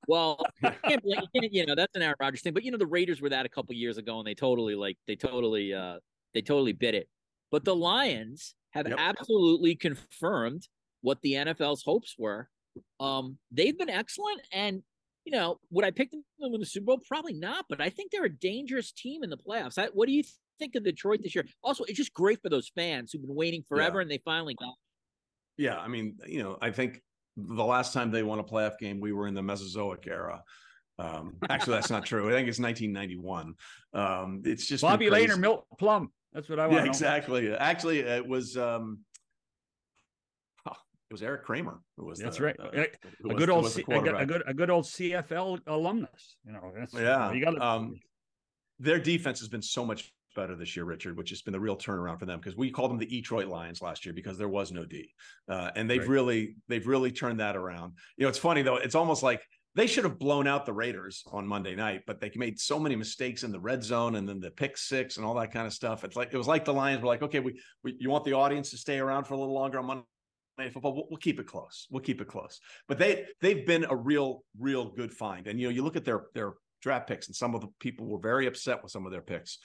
Well 0.09 0.39
I 0.63 0.71
can't 0.85 1.03
you 1.05 1.49
you 1.53 1.67
know 1.67 1.75
that's 1.75 1.95
an 1.97 2.03
Aaron 2.03 2.17
Rodgers 2.21 2.43
thing 2.43 2.53
but 2.53 2.63
you 2.65 2.71
know 2.71 2.79
the 2.79 2.87
Raiders 2.87 3.21
were 3.21 3.31
that 3.31 3.47
a 3.47 3.49
couple 3.49 3.75
years 3.75 3.99
ago 3.99 4.19
and 4.19 4.27
they 4.27 4.35
totally 4.35 4.75
like 4.75 4.99
they 5.07 5.17
totally 5.17 5.73
uh 5.75 5.99
they 6.35 6.43
totally 6.43 6.73
bit 6.73 6.95
it 6.95 7.09
But 7.51 7.65
the 7.65 7.75
Lions 7.75 8.55
have 8.71 8.89
Yep. 8.89 8.99
absolutely 8.99 9.75
confirmed 9.75 10.69
what 11.01 11.21
the 11.23 11.33
NFL's 11.35 11.83
hopes 11.83 12.15
were. 12.19 12.51
Um, 13.01 13.39
they've 13.51 13.77
been 13.79 13.89
excellent, 13.89 14.43
and 14.53 14.83
you 15.25 15.33
know, 15.33 15.59
would 15.71 15.85
I 15.85 15.91
pick 15.91 16.11
them 16.11 16.23
to 16.43 16.49
win 16.49 16.61
the 16.61 16.67
Super 16.67 16.87
Bowl? 16.87 17.01
Probably 17.09 17.33
not. 17.33 17.65
But 17.69 17.81
I 17.81 17.89
think 17.89 18.11
they're 18.11 18.25
a 18.25 18.29
dangerous 18.37 18.93
team 18.93 19.23
in 19.25 19.31
the 19.31 19.37
playoffs. 19.39 19.79
I, 19.79 19.87
what 19.95 20.07
do 20.09 20.13
you 20.13 20.23
think 20.59 20.75
of 20.75 20.85
Detroit 20.85 21.21
this 21.23 21.35
year? 21.35 21.47
Also, 21.63 21.85
it's 21.85 21.97
just 21.97 22.13
great 22.13 22.41
for 22.43 22.51
those 22.51 22.69
fans 22.69 23.13
who've 23.13 23.23
been 23.23 23.35
waiting 23.35 23.63
forever, 23.67 24.01
and 24.01 24.11
they 24.11 24.19
finally 24.19 24.55
got. 24.55 24.75
Yeah, 25.57 25.79
I 25.79 25.89
mean, 25.89 26.19
you 26.27 26.43
know, 26.43 26.59
I 26.61 26.71
think 26.71 27.01
the 27.37 27.65
last 27.65 27.93
time 27.93 28.11
they 28.11 28.23
won 28.23 28.39
a 28.39 28.45
playoff 28.45 28.79
game, 28.79 29.01
we 29.01 29.13
were 29.13 29.27
in 29.27 29.35
the 29.35 29.43
Mesozoic 29.43 30.07
era. 30.07 30.43
Um, 30.99 31.37
actually, 31.51 31.75
that's 31.75 31.91
not 31.91 32.07
true. 32.07 32.29
I 32.29 32.33
think 32.33 32.49
it's 32.49 32.59
1991. 32.59 33.55
Um, 33.93 34.43
it's 34.45 34.67
just 34.67 34.83
Bobby 34.83 35.11
Layne 35.11 35.31
or. 35.31 35.37
Milt 35.37 35.67
Plum. 35.79 36.11
That's 36.33 36.49
what 36.49 36.59
I 36.59 36.67
want. 36.67 36.85
Yeah, 36.85 36.91
exactly. 36.91 37.53
Actually, 37.55 38.01
it 38.01 38.27
was 38.27 38.57
um, 38.57 39.01
it 40.67 41.13
was 41.13 41.23
Eric 41.23 41.45
Kramer 41.45 41.81
who 41.97 42.07
was. 42.07 42.19
That's 42.19 42.39
the- 42.39 42.45
right. 42.45 42.57
A- 42.59 42.89
who 43.23 43.31
A 43.31 43.35
was- 43.35 43.37
good 43.39 43.51
old, 43.51 43.67
a, 43.67 44.17
a 44.19 44.27
good, 44.27 44.43
a 44.47 44.55
good 44.55 44.71
old 44.71 44.85
CFL 44.87 45.61
alumnus. 45.67 46.37
You 46.47 46.53
know, 46.53 46.73
that's, 46.77 46.95
Yeah, 46.95 47.33
You 47.33 47.45
got 47.45 47.61
um, 47.61 48.01
Their 48.81 48.99
defense 48.99 49.39
has 49.41 49.49
been 49.49 49.63
so 49.63 49.85
much 49.85 50.13
better 50.37 50.55
this 50.55 50.77
year, 50.77 50.85
Richard, 50.85 51.17
which 51.17 51.31
has 51.31 51.43
been 51.43 51.53
the 51.53 51.61
real 51.61 51.77
turnaround 51.77 52.21
for 52.21 52.27
them 52.27 52.39
because 52.39 52.57
we 52.57 52.71
called 52.71 52.93
them 52.93 52.99
the 52.99 53.07
Detroit 53.07 53.49
Lions 53.49 53.83
last 53.83 54.05
year 54.07 54.15
because 54.15 54.39
there 54.39 54.49
was 54.49 54.71
no 54.71 54.85
D, 54.85 55.11
uh, 55.49 55.73
and 55.75 55.91
they've 55.91 56.01
Right. 56.01 56.09
really 56.09 56.57
they've 56.69 56.87
really 56.87 57.11
turned 57.11 57.41
that 57.41 57.57
around. 57.57 57.95
You 58.17 58.25
know, 58.25 58.29
it's 58.29 58.39
funny 58.39 58.63
though; 58.63 58.77
it's 58.77 58.95
almost 58.95 59.25
like 59.25 59.43
they 59.75 59.87
should 59.87 60.05
have 60.05 60.19
blown 60.19 60.47
out 60.47 60.65
the 60.65 60.73
Raiders 60.73 61.25
on 61.33 61.47
Monday 61.47 61.75
night, 61.75 62.03
but 62.07 62.21
they 62.21 62.31
made 62.37 62.59
so 62.59 62.79
many 62.79 62.97
mistakes 62.97 63.43
in 63.43 63.53
the 63.53 63.61
red 63.61 63.83
zone 63.83 64.15
and 64.15 64.29
then 64.29 64.41
the 64.41 64.51
pick 64.51 64.79
six 64.79 65.17
and 65.17 65.27
all 65.27 65.35
that 65.35 65.53
kind 65.53 65.67
of 65.67 65.73
stuff. 65.73 66.05
It's 66.05 66.17
like 66.17 66.31
it 66.33 66.39
was 66.39 66.47
like 66.47 66.65
the 66.65 66.73
Lions 66.73 67.03
were 67.03 67.09
like, 67.09 67.23
okay, 67.23 67.41
we, 67.41 67.61
we 67.83 67.97
you 67.99 68.09
want 68.09 68.25
the 68.25 68.33
audience 68.33 68.71
to 68.71 68.79
stay 68.79 68.99
around 68.99 69.25
for 69.25 69.35
a 69.35 69.39
little 69.39 69.55
longer 69.55 69.79
on 69.79 69.87
Monday. 69.87 70.05
Night 70.59 70.73
Football, 70.73 70.95
we'll, 70.95 71.07
we'll 71.11 71.19
keep 71.19 71.39
it 71.39 71.47
close. 71.47 71.87
We'll 71.91 72.03
keep 72.03 72.23
it 72.23 72.29
close. 72.29 72.61
But 72.89 72.99
they 72.99 73.27
they've 73.43 73.67
been 73.67 73.85
a 73.91 73.95
real, 73.95 74.43
real 74.59 74.91
good 74.93 75.13
find. 75.13 75.47
And 75.47 75.61
you 75.61 75.69
know, 75.69 75.75
you 75.75 75.85
look 75.85 75.97
at 75.97 76.05
their 76.07 76.29
their 76.35 76.55
draft 76.81 77.09
picks, 77.09 77.27
and 77.27 77.37
some 77.37 77.55
of 77.55 77.61
the 77.61 77.69
people 77.79 78.07
were 78.07 78.19
very 78.19 78.47
upset 78.47 78.83
with 78.83 78.93
some 78.93 79.05
of 79.05 79.13
their 79.13 79.21
picks, 79.21 79.59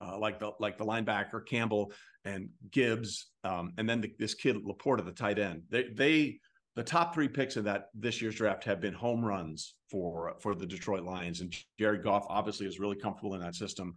uh, 0.00 0.18
like 0.18 0.38
the 0.38 0.52
like 0.60 0.78
the 0.78 0.84
linebacker 0.84 1.44
Campbell 1.46 1.92
and 2.24 2.48
Gibbs, 2.70 3.30
um, 3.44 3.72
and 3.78 3.88
then 3.88 4.00
the, 4.00 4.12
this 4.18 4.34
kid 4.34 4.56
LaPorta, 4.56 5.04
the 5.04 5.12
tight 5.12 5.38
end. 5.38 5.62
They 5.70 5.88
they 5.94 6.40
the 6.76 6.84
top 6.84 7.12
three 7.12 7.28
picks 7.28 7.56
of 7.56 7.64
that 7.64 7.86
this 7.94 8.22
year's 8.22 8.36
draft 8.36 8.62
have 8.64 8.80
been 8.80 8.94
home 8.94 9.24
runs 9.24 9.74
for 9.90 10.34
for 10.40 10.54
the 10.54 10.66
Detroit 10.66 11.02
Lions, 11.02 11.40
and 11.40 11.54
Jared 11.78 12.04
Goff 12.04 12.26
obviously 12.28 12.66
is 12.66 12.78
really 12.78 12.96
comfortable 12.96 13.34
in 13.34 13.40
that 13.40 13.54
system. 13.54 13.94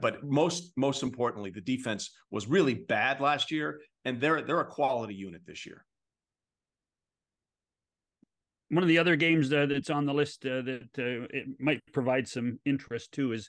But 0.00 0.24
most 0.24 0.72
most 0.76 1.02
importantly, 1.02 1.50
the 1.50 1.60
defense 1.60 2.10
was 2.30 2.48
really 2.48 2.74
bad 2.74 3.20
last 3.20 3.50
year, 3.50 3.80
and 4.04 4.20
they're 4.20 4.42
they're 4.42 4.60
a 4.60 4.66
quality 4.66 5.14
unit 5.14 5.42
this 5.46 5.66
year. 5.66 5.84
one 8.74 8.82
of 8.82 8.88
the 8.88 8.98
other 8.98 9.16
games 9.16 9.52
uh, 9.52 9.66
that's 9.66 9.90
on 9.90 10.06
the 10.06 10.14
list 10.14 10.44
uh, 10.44 10.62
that 10.62 10.88
uh, 10.98 11.26
it 11.30 11.46
might 11.60 11.80
provide 11.92 12.26
some 12.26 12.58
interest 12.64 13.12
too 13.12 13.32
is 13.32 13.48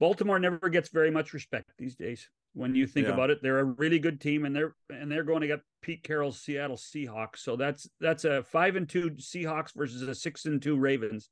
Baltimore 0.00 0.38
never 0.38 0.68
gets 0.68 0.90
very 0.90 1.10
much 1.10 1.32
respect 1.32 1.70
these 1.78 1.96
days. 1.96 2.28
When 2.54 2.74
you 2.74 2.86
think 2.86 3.06
Yeah. 3.06 3.14
about 3.14 3.30
it, 3.30 3.42
they're 3.42 3.58
a 3.58 3.64
really 3.64 3.98
good 3.98 4.20
team, 4.20 4.44
and 4.44 4.54
they're 4.54 4.74
and 4.90 5.10
they're 5.10 5.24
going 5.24 5.42
to 5.42 5.46
get 5.46 5.60
Pete 5.82 6.02
Carroll's 6.02 6.40
Seattle 6.40 6.76
Seahawks. 6.76 7.38
So 7.38 7.56
that's 7.56 7.88
that's 8.00 8.24
a 8.24 8.42
five 8.44 8.76
and 8.76 8.88
two 8.88 9.10
Seahawks 9.12 9.74
versus 9.74 10.02
a 10.02 10.14
six 10.14 10.46
and 10.46 10.60
two 10.60 10.76
Ravens. 10.78 11.30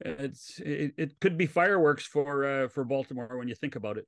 It's 0.00 0.58
it, 0.60 0.92
it 0.96 1.20
could 1.20 1.36
be 1.36 1.46
fireworks 1.46 2.06
for 2.06 2.44
uh, 2.44 2.68
for 2.68 2.84
Baltimore 2.84 3.36
when 3.38 3.48
you 3.48 3.54
think 3.54 3.76
about 3.76 3.98
it. 3.98 4.06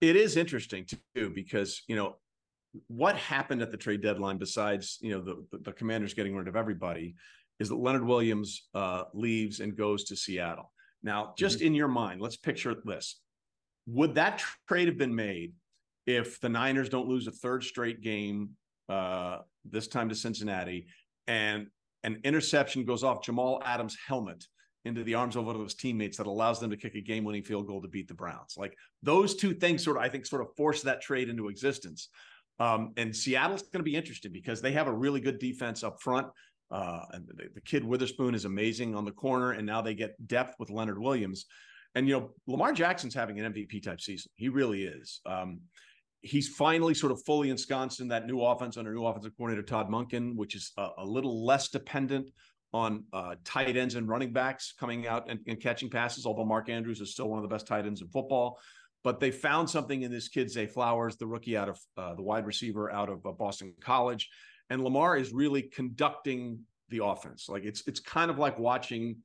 It 0.00 0.16
is 0.16 0.36
interesting 0.36 0.86
too 1.14 1.30
because 1.30 1.82
you 1.88 1.96
know 1.96 2.16
what 2.88 3.16
happened 3.16 3.62
at 3.62 3.70
the 3.70 3.76
trade 3.76 4.02
deadline. 4.02 4.38
Besides 4.38 4.98
you 5.00 5.12
know 5.12 5.22
the 5.22 5.46
the, 5.52 5.58
the 5.58 5.72
Commanders 5.72 6.14
getting 6.14 6.36
rid 6.36 6.48
of 6.48 6.56
everybody, 6.56 7.14
is 7.58 7.68
that 7.68 7.76
Leonard 7.76 8.04
Williams 8.04 8.68
uh, 8.74 9.04
leaves 9.14 9.60
and 9.60 9.76
goes 9.76 10.04
to 10.04 10.16
Seattle. 10.16 10.70
Now, 11.04 11.34
just 11.36 11.60
in 11.60 11.74
your 11.74 11.86
mind, 11.86 12.20
let's 12.20 12.36
picture 12.36 12.74
this: 12.84 13.20
Would 13.86 14.16
that 14.16 14.42
trade 14.66 14.88
have 14.88 14.98
been 14.98 15.14
made 15.14 15.52
if 16.06 16.40
the 16.40 16.48
Niners 16.48 16.88
don't 16.88 17.06
lose 17.06 17.26
a 17.26 17.30
third 17.30 17.62
straight 17.62 18.00
game 18.00 18.50
uh, 18.88 19.38
this 19.64 19.86
time 19.86 20.08
to 20.08 20.14
Cincinnati, 20.14 20.86
and 21.26 21.68
an 22.02 22.20
interception 22.24 22.84
goes 22.84 23.04
off 23.04 23.22
Jamal 23.22 23.62
Adams' 23.64 23.96
helmet? 24.06 24.44
Into 24.86 25.02
the 25.02 25.14
arms 25.14 25.34
of 25.34 25.46
one 25.46 25.56
of 25.56 25.62
his 25.62 25.74
teammates 25.74 26.18
that 26.18 26.26
allows 26.26 26.60
them 26.60 26.68
to 26.68 26.76
kick 26.76 26.94
a 26.94 27.00
game-winning 27.00 27.42
field 27.42 27.66
goal 27.66 27.80
to 27.80 27.88
beat 27.88 28.06
the 28.06 28.12
Browns. 28.12 28.56
Like 28.58 28.76
those 29.02 29.34
two 29.34 29.54
things 29.54 29.82
sort 29.82 29.96
of 29.96 30.02
i 30.02 30.10
think 30.10 30.26
sort 30.26 30.42
of 30.42 30.54
force 30.56 30.82
that 30.82 31.00
trade 31.00 31.30
into 31.30 31.48
existence 31.48 32.10
um, 32.58 32.92
and 32.96 33.14
seattle's 33.14 33.62
going 33.62 33.80
to 33.80 33.90
be 33.90 33.96
interesting 33.96 34.32
because 34.32 34.60
they 34.60 34.72
have 34.72 34.86
a 34.86 34.92
really 34.92 35.20
good 35.20 35.38
defense 35.38 35.82
up 35.82 36.00
front 36.00 36.28
uh, 36.74 37.04
and 37.12 37.26
the, 37.28 37.44
the 37.54 37.60
kid 37.60 37.84
witherspoon 37.84 38.34
is 38.34 38.44
amazing 38.44 38.96
on 38.96 39.04
the 39.04 39.12
corner 39.12 39.52
and 39.52 39.64
now 39.64 39.80
they 39.80 39.94
get 39.94 40.14
depth 40.26 40.56
with 40.58 40.70
leonard 40.70 40.98
williams. 40.98 41.46
And 41.94 42.08
you 42.08 42.18
know 42.18 42.30
lamar 42.48 42.72
jackson's 42.72 43.14
having 43.14 43.38
an 43.38 43.52
mvp 43.52 43.82
type 43.82 44.00
season. 44.00 44.30
He 44.34 44.48
really 44.48 44.82
is. 44.82 45.20
Um, 45.24 45.60
he's 46.22 46.48
finally 46.48 46.94
sort 46.94 47.12
of 47.12 47.22
fully 47.24 47.50
ensconced 47.50 48.00
in 48.00 48.08
that 48.08 48.26
new 48.26 48.40
offense 48.40 48.76
under 48.76 48.92
new 48.92 49.06
offensive 49.06 49.32
coordinator 49.36 49.64
todd 49.64 49.88
Monken 49.88 50.34
which 50.34 50.56
is 50.56 50.72
a, 50.76 50.88
a 50.98 51.04
little 51.04 51.46
less 51.46 51.68
dependent 51.68 52.30
on 52.72 53.04
uh, 53.12 53.36
tight 53.44 53.76
ends 53.76 53.94
and 53.94 54.08
running 54.08 54.32
backs 54.32 54.74
coming 54.78 55.06
out 55.06 55.30
and, 55.30 55.38
and 55.46 55.60
catching 55.60 55.88
passes 55.88 56.26
although 56.26 56.44
mark 56.44 56.68
andrews 56.68 57.00
is 57.00 57.12
still 57.12 57.28
one 57.28 57.38
of 57.38 57.48
the 57.48 57.54
best 57.54 57.68
tight 57.68 57.86
ends 57.86 58.02
in 58.02 58.08
football. 58.08 58.58
But 59.04 59.20
they 59.20 59.30
found 59.30 59.68
something 59.68 60.00
in 60.00 60.10
this 60.10 60.28
kid 60.28 60.50
Zay 60.50 60.66
Flowers, 60.66 61.16
the 61.16 61.26
rookie 61.26 61.58
out 61.58 61.68
of 61.68 61.78
uh, 61.98 62.14
the 62.14 62.22
wide 62.22 62.46
receiver 62.46 62.90
out 62.90 63.10
of 63.10 63.24
uh, 63.26 63.32
Boston 63.32 63.74
College, 63.78 64.30
and 64.70 64.82
Lamar 64.82 65.16
is 65.16 65.32
really 65.32 65.62
conducting 65.62 66.60
the 66.88 67.04
offense. 67.04 67.48
Like 67.48 67.64
it's 67.64 67.86
it's 67.86 68.00
kind 68.00 68.30
of 68.30 68.38
like 68.38 68.58
watching 68.58 69.16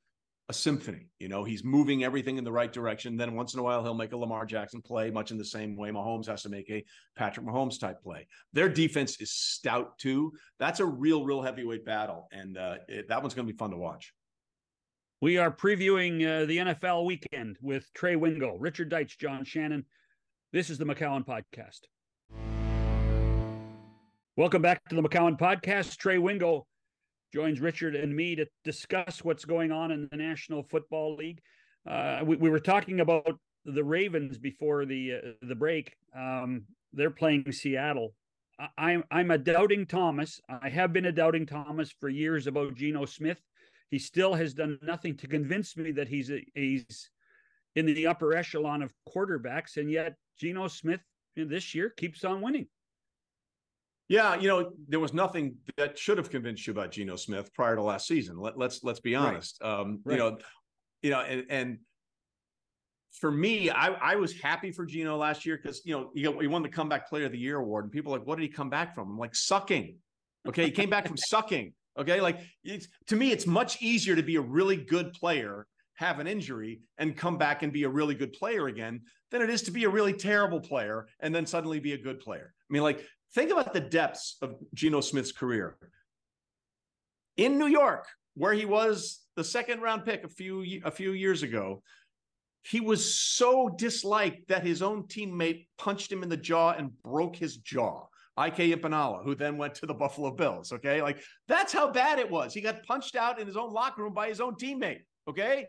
a 0.50 0.54
symphony. 0.54 1.10
You 1.20 1.28
know, 1.28 1.44
he's 1.44 1.64
moving 1.64 2.04
everything 2.04 2.38
in 2.38 2.44
the 2.44 2.52
right 2.52 2.74
direction. 2.74 3.16
Then 3.16 3.36
once 3.36 3.54
in 3.54 3.60
a 3.60 3.64
while 3.64 3.84
he'll 3.84 3.94
make 3.94 4.14
a 4.14 4.18
Lamar 4.18 4.46
Jackson 4.46 4.82
play, 4.82 5.12
much 5.12 5.30
in 5.30 5.38
the 5.38 5.46
same 5.46 5.78
way 5.78 5.92
Mahomes 5.92 6.26
has 6.26 6.42
to 6.44 6.50
make 6.50 6.70
a 6.72 6.84
Patrick 7.16 7.46
Mahomes 7.46 7.80
type 7.80 8.02
play. 8.02 8.28
Their 8.54 8.68
defense 8.68 9.22
is 9.22 9.32
stout 9.32 9.98
too. 10.00 10.34
That's 10.58 10.80
a 10.80 10.86
real, 10.86 11.24
real 11.24 11.42
heavyweight 11.42 11.86
battle, 11.86 12.28
and 12.32 12.58
uh, 12.58 12.76
it, 12.88 13.08
that 13.10 13.22
one's 13.22 13.36
going 13.36 13.48
to 13.48 13.54
be 13.54 13.58
fun 13.58 13.72
to 13.72 13.78
watch. 13.78 14.14
We 15.22 15.38
are 15.38 15.52
previewing 15.52 16.26
uh, 16.26 16.46
the 16.46 16.58
NFL 16.58 17.06
weekend 17.06 17.58
with 17.62 17.92
Trey 17.94 18.16
Wingo, 18.16 18.56
Richard 18.58 18.90
Deitsch, 18.90 19.18
John 19.18 19.44
Shannon. 19.44 19.86
This 20.54 20.70
is 20.70 20.78
the 20.78 20.86
McCown 20.86 21.26
Podcast. 21.26 21.82
Welcome 24.40 24.62
back 24.62 24.88
to 24.88 24.96
the 24.96 25.02
McCown 25.02 25.38
Podcast. 25.38 25.98
Trey 25.98 26.18
Wingo 26.18 26.66
joins 27.34 27.60
Richard 27.60 27.94
and 27.94 28.16
me 28.16 28.38
to 28.38 28.46
discuss 28.64 29.22
what's 29.22 29.44
going 29.44 29.70
on 29.70 29.92
in 29.92 30.08
the 30.10 30.16
National 30.16 30.64
Football 30.64 31.18
League. 31.18 31.42
Uh, 31.86 32.22
we, 32.24 32.38
we 32.38 32.50
were 32.50 32.62
talking 32.62 33.02
about 33.02 33.38
the 33.66 33.84
Ravens 33.84 34.38
before 34.38 34.86
the 34.86 35.16
uh, 35.16 35.32
the 35.42 35.56
break. 35.56 35.98
Um, 36.16 36.64
they're 36.94 37.10
playing 37.10 37.52
Seattle. 37.52 38.14
I'm 38.78 39.04
I'm 39.12 39.30
a 39.32 39.38
doubting 39.38 39.86
Thomas. 39.86 40.40
I 40.48 40.70
have 40.70 40.94
been 40.94 41.08
a 41.08 41.12
doubting 41.12 41.46
Thomas 41.46 41.94
for 42.00 42.08
years 42.08 42.48
about 42.48 42.76
Geno 42.76 43.04
Smith. 43.04 43.42
He 43.92 44.00
still 44.00 44.36
has 44.36 44.54
done 44.54 44.80
nothing 44.82 45.18
to 45.18 45.28
convince 45.28 45.76
me 45.76 45.92
that 45.92 46.08
he's 46.08 46.32
a, 46.32 46.42
he's 46.56 47.10
in 47.76 47.88
the 47.88 48.08
upper 48.08 48.34
echelon 48.34 48.84
of 48.84 48.94
quarterbacks, 49.14 49.76
and 49.76 49.92
yet 49.92 50.16
Geno 50.40 50.70
Smith 50.70 51.02
this 51.36 51.76
year 51.76 51.90
keeps 51.90 52.24
on 52.24 52.40
winning. 52.40 52.68
Yeah, 54.10 54.36
you 54.36 54.48
know, 54.48 54.72
there 54.88 55.00
was 55.00 55.14
nothing 55.14 55.56
that 55.78 55.98
should 55.98 56.18
have 56.18 56.32
convinced 56.32 56.66
you 56.66 56.72
about 56.72 56.92
Geno 56.92 57.16
Smith 57.16 57.54
prior 57.54 57.76
to 57.76 57.84
last 57.84 58.08
season. 58.08 58.40
Let, 58.40 58.58
let's 58.58 58.84
let's 58.84 59.00
be 59.00 59.16
Right. 59.16 59.34
honest. 59.36 59.62
Um, 59.62 60.02
Right. 60.04 60.16
You 60.16 60.20
know, 60.20 60.38
you 61.04 61.10
know, 61.12 61.22
and 61.22 61.46
and 61.50 61.78
for 63.12 63.32
me, 63.32 63.70
I 63.70 63.90
I 63.90 64.16
was 64.16 64.34
happy 64.34 64.72
for 64.72 64.86
Geno 64.86 65.16
last 65.16 65.46
year 65.46 65.58
because 65.58 65.86
you 65.86 65.94
know 65.94 66.12
he, 66.16 66.22
he 66.22 66.48
won 66.48 66.64
the 66.64 66.70
comeback 66.70 67.08
player 67.08 67.26
of 67.28 67.32
the 67.32 67.38
year 67.38 67.58
award, 67.58 67.86
and 67.86 67.92
people 67.92 68.14
are 68.14 68.18
like, 68.18 68.28
what 68.28 68.38
did 68.38 68.44
he 68.44 68.50
come 68.50 68.70
back 68.70 68.96
from? 68.96 69.12
I'm 69.12 69.18
like 69.18 69.36
sucking. 69.36 69.98
Okay, 70.48 70.66
he 70.66 70.72
came 70.72 70.90
back 70.90 71.08
from 71.08 71.18
sucking. 71.30 71.74
Okay, 71.98 72.20
like 72.20 72.40
it's 72.64 72.88
to 73.08 73.16
me, 73.16 73.32
it's 73.32 73.46
much 73.46 73.80
easier 73.80 74.16
to 74.16 74.24
be 74.24 74.38
a 74.38 74.42
really 74.42 74.78
good 74.78 75.14
player, 75.14 75.68
have 75.94 76.20
an 76.20 76.26
injury, 76.26 76.82
and 76.98 77.16
come 77.16 77.38
back 77.38 77.62
and 77.62 77.72
be 77.72 77.84
a 77.84 77.90
really 77.90 78.16
good 78.16 78.34
player 78.34 78.68
again 78.68 79.02
than 79.30 79.44
it 79.44 79.52
is 79.52 79.62
to 79.64 79.72
be 79.72 79.84
a 79.84 79.90
really 79.90 80.14
terrible 80.14 80.60
player 80.60 81.08
and 81.20 81.36
then 81.36 81.46
suddenly 81.46 81.80
be 81.80 81.94
a 81.94 81.98
good 81.98 82.20
player. 82.20 82.54
I 82.58 82.74
mean, 82.74 82.82
like 82.82 83.06
think 83.36 83.52
about 83.52 83.74
the 83.74 83.80
depths 83.80 84.38
of 84.42 84.56
Geno 84.74 85.02
Smith's 85.02 85.32
career 85.32 85.78
in 87.38 87.58
New 87.58 87.68
York, 87.68 88.06
where 88.36 88.54
he 88.54 88.66
was 88.66 89.22
the 89.36 89.44
second 89.44 89.82
round 89.82 90.06
pick 90.06 90.24
a 90.24 90.30
few 90.30 90.82
a 90.84 90.92
few 90.92 91.12
years 91.12 91.44
ago. 91.44 91.82
He 92.64 92.82
was 92.82 93.14
so 93.16 93.70
disliked 93.70 94.50
that 94.50 94.66
his 94.66 94.82
own 94.82 95.04
teammate 95.04 95.68
punched 95.78 96.12
him 96.12 96.24
in 96.24 96.30
the 96.30 96.38
jaw 96.38 96.72
and 96.72 96.92
broke 97.04 97.36
his 97.36 97.58
jaw. 97.58 98.06
IK 98.38 98.56
Enemkpali, 98.56 99.24
who 99.24 99.36
then 99.36 99.58
went 99.58 99.76
to 99.76 99.86
the 99.86 99.94
Buffalo 99.94 100.32
Bills. 100.32 100.72
Okay, 100.72 101.02
like 101.02 101.22
that's 101.48 101.74
how 101.74 101.92
bad 101.92 102.20
it 102.20 102.30
was. 102.30 102.54
He 102.54 102.62
got 102.62 102.84
punched 102.84 103.16
out 103.16 103.40
in 103.40 103.48
his 103.48 103.58
own 103.58 103.74
locker 103.74 104.04
room 104.04 104.14
by 104.14 104.28
his 104.30 104.40
own 104.40 104.56
teammate. 104.56 105.02
Okay, 105.28 105.68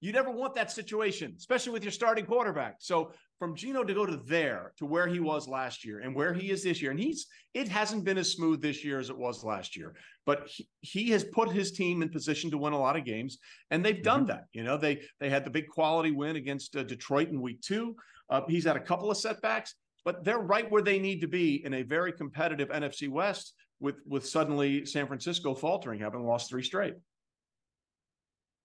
You 0.00 0.12
never 0.12 0.30
want 0.30 0.54
that 0.54 0.70
situation, 0.70 1.34
especially 1.36 1.72
with 1.72 1.82
your 1.82 1.90
starting 1.90 2.24
quarterback. 2.24 2.76
So 2.78 3.12
from 3.38 3.56
Geno 3.56 3.82
to 3.82 3.94
go 3.94 4.06
to 4.06 4.16
there 4.16 4.72
to 4.76 4.86
where 4.86 5.08
he 5.08 5.18
was 5.18 5.48
last 5.48 5.84
year 5.84 6.00
and 6.00 6.14
where 6.14 6.32
he 6.32 6.50
is 6.50 6.62
this 6.62 6.80
year, 6.80 6.92
and 6.92 7.00
he's 7.00 7.26
it 7.52 7.66
hasn't 7.66 8.04
been 8.04 8.18
as 8.18 8.30
smooth 8.30 8.62
this 8.62 8.84
year 8.84 9.00
as 9.00 9.10
it 9.10 9.18
was 9.18 9.42
last 9.42 9.76
year, 9.76 9.96
but 10.24 10.46
he, 10.46 10.68
he 10.80 11.10
has 11.10 11.24
put 11.24 11.50
his 11.50 11.72
team 11.72 12.02
in 12.02 12.10
position 12.10 12.50
to 12.50 12.58
win 12.58 12.72
a 12.72 12.78
lot 12.78 12.96
of 12.96 13.04
games, 13.04 13.38
and 13.70 13.84
they've 13.84 14.02
done 14.02 14.20
mm-hmm. 14.20 14.28
that. 14.28 14.44
You 14.52 14.62
know, 14.62 14.76
they 14.76 15.02
they 15.18 15.30
had 15.30 15.44
the 15.44 15.50
big 15.50 15.66
quality 15.68 16.12
win 16.12 16.36
against 16.36 16.76
uh, 16.76 16.84
Detroit 16.84 17.30
in 17.30 17.40
week 17.40 17.60
two. 17.60 17.96
Uh, 18.30 18.42
he's 18.48 18.64
had 18.64 18.76
a 18.76 18.80
couple 18.80 19.10
of 19.10 19.16
setbacks, 19.16 19.74
but 20.04 20.22
they're 20.22 20.38
right 20.38 20.70
where 20.70 20.82
they 20.82 21.00
need 21.00 21.20
to 21.22 21.28
be 21.28 21.64
in 21.64 21.74
a 21.74 21.82
very 21.82 22.12
competitive 22.12 22.68
NFC 22.68 23.08
West 23.08 23.54
with 23.80 23.96
with 24.06 24.26
suddenly 24.26 24.86
San 24.86 25.08
Francisco 25.08 25.56
faltering, 25.56 26.00
having 26.00 26.22
lost 26.22 26.50
three 26.50 26.62
straight. 26.62 26.94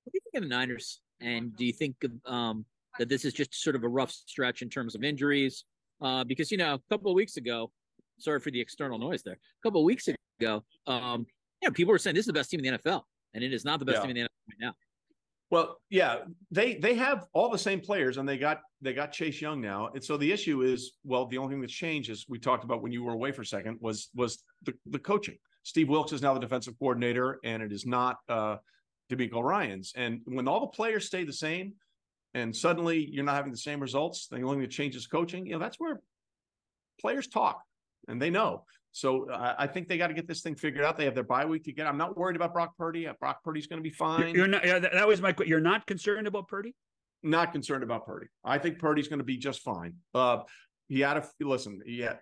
What 0.04 0.12
do 0.12 0.18
you 0.18 0.20
think 0.32 0.44
of 0.44 0.50
the 0.50 0.56
Niners? 0.56 1.00
And 1.24 1.56
do 1.56 1.66
you 1.66 1.74
think 1.74 1.96
um, 2.26 2.66
that 3.00 3.10
this 3.10 3.26
is 3.26 3.34
just 3.34 3.54
sort 3.56 3.76
of 3.76 3.84
a 3.84 3.88
rough 3.88 4.12
stretch 4.12 4.62
in 4.62 4.70
terms 4.70 4.96
of 4.96 5.04
injuries? 5.04 5.66
Uh, 6.02 6.24
because 6.24 6.52
you 6.52 6.58
know, 6.58 6.74
a 6.74 6.82
couple 6.90 7.10
of 7.10 7.16
weeks 7.16 7.38
ago, 7.38 7.72
sorry 8.20 8.40
for 8.40 8.52
the 8.52 8.60
external 8.60 8.98
noise 9.00 9.24
there. 9.24 9.36
A 9.36 9.68
couple 9.68 9.82
of 9.82 9.86
weeks 9.86 10.08
ago, 10.40 10.64
um, 10.88 11.26
you 11.62 11.70
know, 11.70 11.74
people 11.74 11.92
were 11.92 11.98
saying 11.98 12.16
this 12.16 12.24
is 12.24 12.28
the 12.28 12.34
best 12.34 12.50
team 12.50 12.60
in 12.60 12.74
the 12.74 12.80
NFL, 12.80 13.04
and 13.34 13.44
it 13.44 13.54
is 13.54 13.64
not 13.64 13.80
the 13.80 13.86
best 13.86 13.98
yeah. 13.98 14.02
team 14.02 14.10
in 14.12 14.16
the 14.16 14.22
NFL 14.22 14.50
right 14.50 14.58
now. 14.60 14.74
Well, 15.50 15.80
yeah, 15.90 16.18
they 16.52 16.76
they 16.76 16.96
have 16.96 17.28
all 17.34 17.50
the 17.50 17.60
same 17.60 17.80
players, 17.80 18.18
and 18.18 18.28
they 18.28 18.38
got 18.38 18.62
they 18.82 18.94
got 18.94 19.12
Chase 19.12 19.40
Young 19.40 19.62
now, 19.62 19.90
and 19.94 20.04
so 20.04 20.18
the 20.18 20.32
issue 20.32 20.64
is, 20.64 20.94
well, 21.04 21.28
the 21.28 21.38
only 21.38 21.54
thing 21.54 21.62
that's 21.62 21.74
changed 21.74 22.10
is 22.10 22.26
we 22.28 22.40
talked 22.40 22.64
about 22.64 22.82
when 22.82 22.92
you 22.92 23.04
were 23.04 23.14
away 23.14 23.32
for 23.32 23.44
a 23.44 23.46
second 23.46 23.78
was 23.80 24.10
was 24.16 24.44
the 24.64 24.74
the 24.88 25.00
coaching. 25.00 25.38
Steve 25.62 25.90
Wilks 25.90 26.12
is 26.12 26.22
now 26.22 26.34
the 26.34 26.40
defensive 26.40 26.74
coordinator, 26.80 27.40
and 27.44 27.62
it 27.64 27.72
is 27.72 27.86
not 27.86 28.18
uh, 28.28 28.58
DeMeco 29.12 29.42
Ryans. 29.42 29.94
And 29.96 30.22
when 30.26 30.48
all 30.48 30.62
the 30.62 30.68
players 30.68 31.06
stay 31.06 31.24
the 31.24 31.34
same, 31.34 31.74
and 32.34 32.56
suddenly 32.56 33.08
you're 33.12 33.24
not 33.24 33.36
having 33.36 33.52
the 33.52 33.58
same 33.58 33.80
results, 33.80 34.28
the 34.28 34.38
only 34.38 34.56
thing 34.56 34.62
that 34.62 34.72
changes 34.72 35.08
coaching. 35.08 35.46
You 35.46 35.54
know, 35.54 35.60
that's 35.60 35.80
where 35.80 36.02
players 37.00 37.28
talk 37.28 37.62
and 38.08 38.22
they 38.22 38.30
know. 38.30 38.66
So 38.92 39.30
uh, 39.30 39.56
I 39.58 39.68
think 39.68 39.88
they 39.88 39.98
got 39.98 40.08
to 40.08 40.14
get 40.14 40.28
this 40.28 40.42
thing 40.42 40.56
figured 40.56 40.86
out. 40.86 40.98
They 40.98 41.06
have 41.06 41.16
their 41.16 41.24
bye 41.24 41.46
week 41.46 41.64
to 41.66 41.72
get. 41.72 41.88
I'm 41.88 41.98
not 41.98 42.16
worried 42.16 42.36
about 42.36 42.54
Brock 42.54 42.78
Purdy. 42.78 43.08
Uh, 43.08 43.14
Brock 43.20 43.44
Purdy's 43.44 43.66
going 43.66 43.80
to 43.80 43.84
be 43.84 43.90
fine. 43.90 44.36
You're 44.36 44.48
not. 44.48 44.66
Yeah, 44.66 44.80
that 44.80 45.08
was 45.08 45.20
my. 45.20 45.34
You're 45.46 45.60
not 45.60 45.88
concerned 45.88 46.28
about 46.28 46.48
Purdy. 46.48 46.76
Not 47.24 47.54
concerned 47.54 47.84
about 47.84 48.06
Purdy. 48.06 48.28
I 48.44 48.60
think 48.60 48.78
Purdy's 48.78 49.08
going 49.08 49.20
to 49.20 49.26
be 49.26 49.38
just 49.38 49.62
fine. 49.62 49.96
Uh, 50.14 50.40
he 50.90 51.00
had 51.00 51.18
a 51.18 51.28
listen. 51.40 51.82
Yeah, 51.88 52.18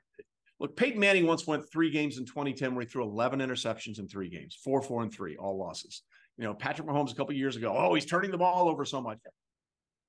look. 0.62 0.78
Peyton 0.78 1.00
Manning 1.00 1.28
once 1.28 1.46
went 1.46 1.70
three 1.70 1.90
games 1.90 2.18
in 2.18 2.26
2010 2.26 2.74
where 2.74 2.86
he 2.86 2.90
threw 2.90 3.04
11 3.04 3.40
interceptions 3.40 4.00
in 4.00 4.08
three 4.08 4.30
games, 4.30 4.58
four, 4.64 4.82
four, 4.82 5.04
and 5.04 5.14
three, 5.14 5.36
all 5.36 5.58
losses. 5.58 6.04
You 6.38 6.46
know, 6.46 6.54
Patrick 6.54 6.88
Mahomes 6.88 7.12
a 7.12 7.16
couple 7.16 7.34
years 7.34 7.56
ago. 7.56 7.76
Oh, 7.78 7.94
he's 7.94 8.06
turning 8.06 8.32
the 8.32 8.38
ball 8.38 8.70
over 8.70 8.86
so 8.86 9.02
much. 9.02 9.20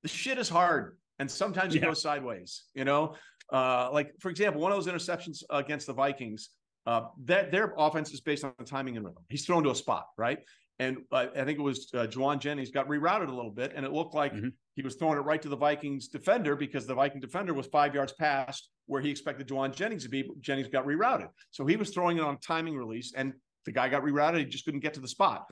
The 0.03 0.09
shit 0.09 0.39
is 0.39 0.49
hard, 0.49 0.97
and 1.19 1.31
sometimes 1.31 1.75
it 1.75 1.83
yeah. 1.83 1.89
goes 1.89 2.03
sideways. 2.03 2.65
You 2.75 2.85
know, 2.85 3.15
uh, 3.53 3.91
like 3.93 4.13
for 4.21 4.31
example, 4.31 4.61
one 4.61 4.73
of 4.73 4.83
those 4.83 4.93
interceptions 4.93 5.43
against 5.51 5.87
the 5.87 5.95
Vikings. 5.95 6.51
Uh, 6.85 7.03
that 7.25 7.53
their 7.53 7.75
offense 7.79 8.11
is 8.13 8.21
based 8.21 8.43
on 8.43 8.53
timing 8.67 8.97
and 8.97 9.07
rhythm. 9.07 9.23
He's 9.29 9.47
thrown 9.47 9.63
to 9.63 9.71
a 9.71 9.75
spot, 9.75 10.07
right? 10.19 10.41
And 10.79 10.99
uh, 11.13 11.27
I 11.37 11.45
think 11.45 11.59
it 11.59 11.63
was 11.63 11.89
uh, 11.95 12.07
Jauan 12.09 12.41
Jennings 12.41 12.73
got 12.73 12.89
rerouted 12.89 13.29
a 13.29 13.35
little 13.35 13.53
bit, 13.53 13.73
and 13.77 13.87
it 13.87 13.93
looked 13.93 14.15
like 14.15 14.33
mm-hmm. 14.33 14.49
he 14.75 14.83
was 14.83 14.97
throwing 14.97 15.17
it 15.17 15.21
right 15.21 15.41
to 15.41 15.49
the 15.49 15.57
Vikings 15.57 16.09
defender 16.09 16.57
because 16.57 16.87
the 16.87 16.95
Viking 16.95 17.21
defender 17.21 17.55
was 17.55 17.67
five 17.69 17.95
yards 17.95 18.13
past 18.15 18.71
where 18.87 19.01
he 19.01 19.09
expected 19.11 19.47
Jauan 19.47 19.73
Jennings 19.73 20.03
to 20.03 20.09
be. 20.09 20.29
Jennings 20.41 20.69
got 20.69 20.85
rerouted, 20.85 21.29
so 21.51 21.65
he 21.67 21.77
was 21.77 21.91
throwing 21.91 22.17
it 22.17 22.25
on 22.25 22.39
timing 22.39 22.77
release, 22.77 23.13
and 23.17 23.33
the 23.65 23.71
guy 23.71 23.89
got 23.89 24.03
rerouted. 24.03 24.39
He 24.39 24.45
just 24.47 24.65
couldn't 24.65 24.81
get 24.81 24.95
to 24.95 25.01
the 25.01 25.09
spot. 25.09 25.45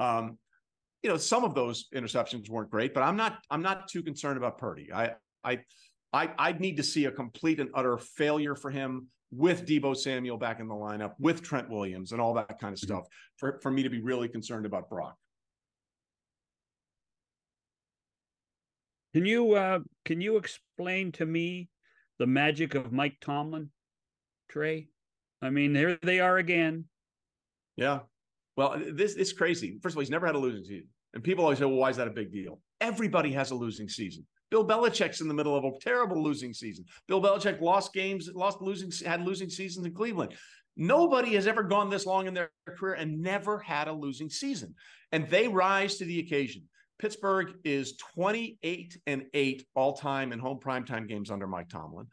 Um, 0.00 0.38
you 1.02 1.10
know, 1.10 1.16
some 1.16 1.44
of 1.44 1.54
those 1.54 1.86
interceptions 1.94 2.50
weren't 2.50 2.70
great, 2.70 2.92
but 2.92 3.02
I'm 3.02 3.16
not 3.16 3.38
I'm 3.50 3.62
not 3.62 3.88
too 3.88 4.02
concerned 4.02 4.36
about 4.36 4.58
Purdy. 4.58 4.92
I 4.92 5.12
I 5.44 5.60
I 6.12 6.30
I'd 6.38 6.60
need 6.60 6.76
to 6.78 6.82
see 6.82 7.04
a 7.04 7.12
complete 7.12 7.60
and 7.60 7.70
utter 7.74 7.96
failure 7.98 8.56
for 8.56 8.70
him 8.70 9.06
with 9.30 9.64
Deebo 9.64 9.96
Samuel 9.96 10.36
back 10.36 10.58
in 10.58 10.66
the 10.66 10.74
lineup, 10.74 11.12
with 11.20 11.42
Trent 11.42 11.70
Williams 11.70 12.12
and 12.12 12.20
all 12.20 12.34
that 12.34 12.58
kind 12.58 12.72
of 12.72 12.80
mm-hmm. 12.80 12.94
stuff 12.94 13.06
for, 13.36 13.60
for 13.62 13.70
me 13.70 13.84
to 13.84 13.90
be 13.90 14.00
really 14.00 14.28
concerned 14.28 14.66
about 14.66 14.90
Brock. 14.90 15.16
Can 19.14 19.24
you 19.24 19.54
uh 19.54 19.80
can 20.04 20.20
you 20.20 20.36
explain 20.36 21.12
to 21.12 21.26
me 21.26 21.68
the 22.18 22.26
magic 22.26 22.74
of 22.74 22.92
Mike 22.92 23.16
Tomlin, 23.20 23.70
Trey? 24.48 24.88
I 25.42 25.50
mean, 25.50 25.74
here 25.74 25.98
they 26.02 26.20
are 26.20 26.36
again. 26.36 26.84
Yeah. 27.76 28.00
Well, 28.56 28.80
this 28.92 29.14
is 29.14 29.32
crazy. 29.32 29.78
First 29.82 29.94
of 29.94 29.98
all, 29.98 30.00
he's 30.00 30.10
never 30.10 30.26
had 30.26 30.34
a 30.34 30.38
losing 30.38 30.64
season. 30.64 30.88
And 31.14 31.22
people 31.22 31.44
always 31.44 31.58
say, 31.58 31.64
well, 31.64 31.76
why 31.76 31.90
is 31.90 31.96
that 31.96 32.08
a 32.08 32.12
big 32.12 32.32
deal? 32.32 32.60
Everybody 32.80 33.32
has 33.32 33.50
a 33.50 33.54
losing 33.54 33.88
season. 33.88 34.26
Bill 34.50 34.66
Belichick's 34.66 35.20
in 35.20 35.28
the 35.28 35.34
middle 35.34 35.56
of 35.56 35.64
a 35.64 35.70
terrible 35.80 36.22
losing 36.22 36.52
season. 36.52 36.84
Bill 37.06 37.22
Belichick 37.22 37.60
lost 37.60 37.92
games, 37.92 38.28
lost 38.34 38.60
losing, 38.60 38.90
had 39.06 39.24
losing 39.24 39.48
seasons 39.48 39.86
in 39.86 39.94
Cleveland. 39.94 40.34
Nobody 40.76 41.34
has 41.34 41.46
ever 41.46 41.62
gone 41.62 41.90
this 41.90 42.06
long 42.06 42.26
in 42.26 42.34
their 42.34 42.50
career 42.66 42.94
and 42.94 43.20
never 43.20 43.58
had 43.58 43.88
a 43.88 43.92
losing 43.92 44.30
season. 44.30 44.74
And 45.12 45.28
they 45.28 45.46
rise 45.48 45.96
to 45.96 46.04
the 46.04 46.20
occasion. 46.20 46.62
Pittsburgh 46.98 47.54
is 47.64 47.96
28 48.14 48.98
and 49.06 49.24
8 49.32 49.66
all 49.74 49.94
time 49.94 50.32
in 50.32 50.38
home 50.38 50.58
primetime 50.62 51.08
games 51.08 51.30
under 51.30 51.46
Mike 51.46 51.68
Tomlin. 51.68 52.06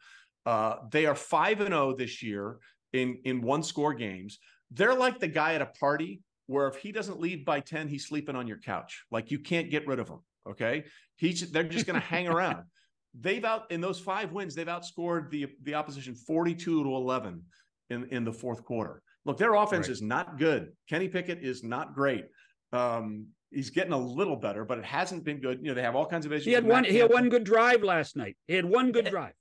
Uh, 0.46 0.76
they 0.90 1.06
are 1.06 1.14
5 1.14 1.60
and 1.60 1.68
0 1.68 1.94
this 1.96 2.22
year 2.22 2.58
in, 2.92 3.18
in 3.24 3.42
one 3.42 3.62
score 3.62 3.94
games. 3.94 4.38
They're 4.70 4.94
like 4.94 5.18
the 5.18 5.28
guy 5.28 5.54
at 5.54 5.62
a 5.62 5.66
party 5.66 6.20
where 6.48 6.66
if 6.66 6.76
he 6.76 6.90
doesn't 6.90 7.20
leave 7.20 7.44
by 7.44 7.60
10, 7.60 7.88
he's 7.88 8.06
sleeping 8.06 8.34
on 8.34 8.48
your 8.48 8.58
couch. 8.58 9.04
Like 9.10 9.30
you 9.30 9.38
can't 9.38 9.70
get 9.70 9.86
rid 9.86 10.00
of 10.00 10.08
him. 10.08 10.20
Okay. 10.48 10.84
He's 11.16 11.50
they're 11.52 11.62
just 11.62 11.86
going 11.86 12.00
to 12.00 12.06
hang 12.06 12.26
around. 12.26 12.64
They've 13.18 13.44
out 13.44 13.70
in 13.70 13.80
those 13.80 13.98
five 13.98 14.32
wins, 14.32 14.54
they've 14.54 14.66
outscored 14.66 15.30
the 15.30 15.46
the 15.62 15.74
opposition 15.74 16.14
42 16.14 16.84
to 16.84 16.88
11 16.94 17.42
in, 17.88 18.04
in 18.10 18.22
the 18.22 18.32
fourth 18.32 18.64
quarter. 18.64 19.02
Look, 19.24 19.38
their 19.38 19.54
offense 19.54 19.88
right. 19.88 19.92
is 19.92 20.02
not 20.02 20.38
good. 20.38 20.72
Kenny 20.88 21.08
Pickett 21.08 21.42
is 21.42 21.64
not 21.64 21.94
great. 21.94 22.26
Um, 22.72 23.28
he's 23.50 23.70
getting 23.70 23.94
a 23.94 23.98
little 23.98 24.36
better, 24.36 24.64
but 24.64 24.78
it 24.78 24.84
hasn't 24.84 25.24
been 25.24 25.40
good. 25.40 25.58
You 25.62 25.68
know, 25.68 25.74
they 25.74 25.82
have 25.82 25.96
all 25.96 26.06
kinds 26.06 26.26
of 26.26 26.32
issues. 26.32 26.44
He 26.44 26.52
had 26.52 26.66
one. 26.66 26.84
He 26.84 26.96
had 26.96 27.10
one 27.10 27.30
good 27.30 27.44
drive 27.44 27.82
last 27.82 28.14
night. 28.14 28.36
He 28.46 28.54
had 28.54 28.66
one 28.66 28.92
good 28.92 29.06
drive. 29.06 29.32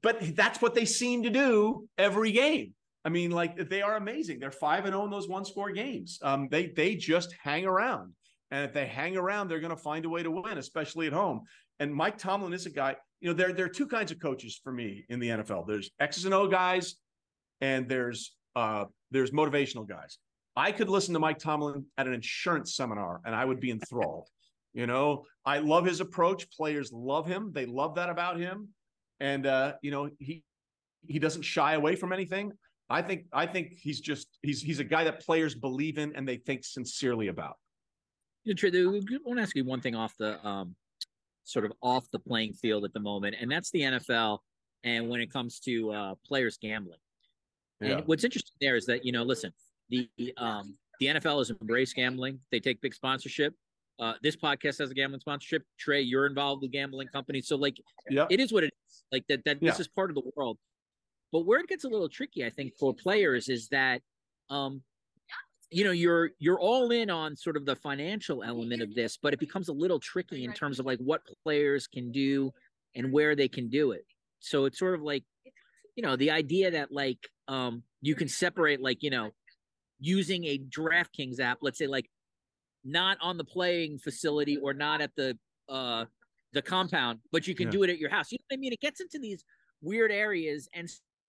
But 0.00 0.36
that's 0.36 0.62
what 0.62 0.74
they 0.74 0.84
seem 0.84 1.24
to 1.24 1.30
do 1.30 1.88
every 1.98 2.30
game. 2.32 2.74
I 3.08 3.10
mean, 3.10 3.30
like 3.30 3.70
they 3.70 3.80
are 3.80 3.96
amazing. 3.96 4.38
They're 4.38 4.50
five 4.50 4.84
and 4.84 4.92
zero 4.92 5.00
oh 5.00 5.04
in 5.06 5.10
those 5.10 5.30
one 5.30 5.46
score 5.46 5.70
games. 5.70 6.18
Um, 6.20 6.46
they 6.50 6.66
they 6.66 6.94
just 6.94 7.34
hang 7.42 7.64
around, 7.64 8.12
and 8.50 8.66
if 8.66 8.74
they 8.74 8.86
hang 8.86 9.16
around, 9.16 9.48
they're 9.48 9.60
going 9.60 9.74
to 9.74 9.82
find 9.82 10.04
a 10.04 10.10
way 10.10 10.22
to 10.22 10.30
win, 10.30 10.58
especially 10.58 11.06
at 11.06 11.14
home. 11.14 11.40
And 11.80 11.94
Mike 11.94 12.18
Tomlin 12.18 12.52
is 12.52 12.66
a 12.66 12.70
guy. 12.70 12.96
You 13.22 13.30
know, 13.30 13.34
there 13.34 13.54
there 13.54 13.64
are 13.64 13.70
two 13.70 13.86
kinds 13.86 14.12
of 14.12 14.20
coaches 14.20 14.60
for 14.62 14.70
me 14.70 15.06
in 15.08 15.20
the 15.20 15.28
NFL. 15.28 15.66
There's 15.66 15.88
X's 15.98 16.26
and 16.26 16.34
O 16.34 16.48
guys, 16.48 16.96
and 17.62 17.88
there's 17.88 18.36
uh 18.54 18.84
there's 19.10 19.30
motivational 19.30 19.88
guys. 19.88 20.18
I 20.54 20.70
could 20.70 20.90
listen 20.90 21.14
to 21.14 21.18
Mike 21.18 21.38
Tomlin 21.38 21.86
at 21.96 22.06
an 22.06 22.12
insurance 22.12 22.76
seminar, 22.76 23.22
and 23.24 23.34
I 23.34 23.42
would 23.42 23.58
be 23.58 23.70
enthralled. 23.70 24.28
you 24.74 24.86
know, 24.86 25.24
I 25.46 25.60
love 25.60 25.86
his 25.86 26.02
approach. 26.02 26.50
Players 26.50 26.92
love 26.92 27.26
him. 27.26 27.52
They 27.54 27.64
love 27.64 27.94
that 27.94 28.10
about 28.10 28.38
him, 28.38 28.68
and 29.18 29.46
uh, 29.46 29.76
you 29.80 29.92
know 29.92 30.10
he 30.18 30.44
he 31.06 31.18
doesn't 31.18 31.40
shy 31.40 31.72
away 31.72 31.96
from 31.96 32.12
anything. 32.12 32.52
I 32.90 33.02
think 33.02 33.26
I 33.32 33.46
think 33.46 33.74
he's 33.74 34.00
just 34.00 34.28
he's 34.42 34.62
he's 34.62 34.80
a 34.80 34.84
guy 34.84 35.04
that 35.04 35.20
players 35.20 35.54
believe 35.54 35.98
in 35.98 36.14
and 36.16 36.26
they 36.26 36.36
think 36.36 36.64
sincerely 36.64 37.28
about. 37.28 37.56
Trey, 38.56 38.70
I 38.70 38.86
want 38.86 39.38
to 39.38 39.42
ask 39.42 39.54
you 39.54 39.64
one 39.64 39.80
thing 39.80 39.94
off 39.94 40.14
the 40.18 40.44
um, 40.46 40.74
sort 41.44 41.64
of 41.64 41.72
off 41.82 42.06
the 42.12 42.18
playing 42.18 42.54
field 42.54 42.84
at 42.84 42.94
the 42.94 43.00
moment, 43.00 43.36
and 43.40 43.50
that's 43.50 43.70
the 43.70 43.80
NFL. 43.80 44.38
And 44.84 45.08
when 45.08 45.20
it 45.20 45.30
comes 45.30 45.58
to 45.60 45.92
uh, 45.92 46.14
players 46.26 46.56
gambling, 46.56 46.98
yeah. 47.80 47.98
and 47.98 48.06
what's 48.06 48.24
interesting 48.24 48.54
there 48.60 48.76
is 48.76 48.86
that 48.86 49.04
you 49.04 49.12
know, 49.12 49.22
listen, 49.22 49.52
the 49.90 50.08
um, 50.38 50.76
the 51.00 51.06
NFL 51.06 51.38
has 51.38 51.50
embraced 51.50 51.94
gambling. 51.94 52.38
They 52.50 52.60
take 52.60 52.80
big 52.80 52.94
sponsorship. 52.94 53.54
Uh, 54.00 54.14
this 54.22 54.36
podcast 54.36 54.78
has 54.78 54.90
a 54.90 54.94
gambling 54.94 55.20
sponsorship. 55.20 55.64
Trey, 55.78 56.00
you're 56.00 56.26
involved 56.26 56.62
with 56.62 56.70
gambling 56.70 57.08
companies, 57.08 57.48
so 57.48 57.56
like, 57.56 57.76
yeah. 58.08 58.26
it 58.30 58.40
is 58.40 58.52
what 58.52 58.64
it 58.64 58.72
is. 58.88 59.04
Like 59.10 59.24
that. 59.28 59.44
That 59.44 59.58
yeah. 59.60 59.70
this 59.70 59.80
is 59.80 59.88
part 59.88 60.10
of 60.10 60.14
the 60.14 60.22
world. 60.36 60.58
But 61.32 61.40
where 61.40 61.60
it 61.60 61.68
gets 61.68 61.84
a 61.84 61.88
little 61.88 62.08
tricky, 62.08 62.44
I 62.44 62.50
think, 62.50 62.74
for 62.78 62.94
players 62.94 63.48
is 63.48 63.68
that 63.68 64.00
um, 64.50 64.82
you 65.70 65.84
know, 65.84 65.90
you're 65.90 66.30
you're 66.38 66.58
all 66.58 66.90
in 66.90 67.10
on 67.10 67.36
sort 67.36 67.56
of 67.56 67.66
the 67.66 67.76
financial 67.76 68.42
element 68.42 68.82
of 68.82 68.94
this, 68.94 69.18
but 69.20 69.32
it 69.32 69.40
becomes 69.40 69.68
a 69.68 69.72
little 69.72 70.00
tricky 70.00 70.44
in 70.44 70.52
terms 70.52 70.80
of 70.80 70.86
like 70.86 70.98
what 70.98 71.20
players 71.42 71.86
can 71.86 72.10
do 72.10 72.52
and 72.94 73.12
where 73.12 73.36
they 73.36 73.48
can 73.48 73.68
do 73.68 73.92
it. 73.92 74.06
So 74.40 74.64
it's 74.64 74.78
sort 74.78 74.94
of 74.94 75.02
like, 75.02 75.24
you 75.94 76.02
know, 76.02 76.16
the 76.16 76.30
idea 76.30 76.70
that 76.70 76.90
like 76.90 77.18
um 77.48 77.82
you 78.00 78.14
can 78.14 78.28
separate 78.28 78.80
like, 78.80 79.02
you 79.02 79.10
know, 79.10 79.30
using 80.00 80.44
a 80.44 80.58
DraftKings 80.58 81.38
app, 81.38 81.58
let's 81.60 81.78
say 81.78 81.86
like 81.86 82.08
not 82.84 83.18
on 83.20 83.36
the 83.36 83.44
playing 83.44 83.98
facility 83.98 84.56
or 84.56 84.72
not 84.72 85.02
at 85.02 85.14
the 85.16 85.36
uh 85.68 86.06
the 86.54 86.62
compound, 86.62 87.18
but 87.30 87.46
you 87.46 87.54
can 87.54 87.66
yeah. 87.66 87.72
do 87.72 87.82
it 87.82 87.90
at 87.90 87.98
your 87.98 88.10
house. 88.10 88.32
You 88.32 88.38
know 88.38 88.44
what 88.48 88.56
I 88.56 88.60
mean? 88.60 88.72
It 88.72 88.80
gets 88.80 89.02
into 89.02 89.18
these 89.18 89.44
weird 89.82 90.10
areas 90.10 90.66
and 90.72 90.88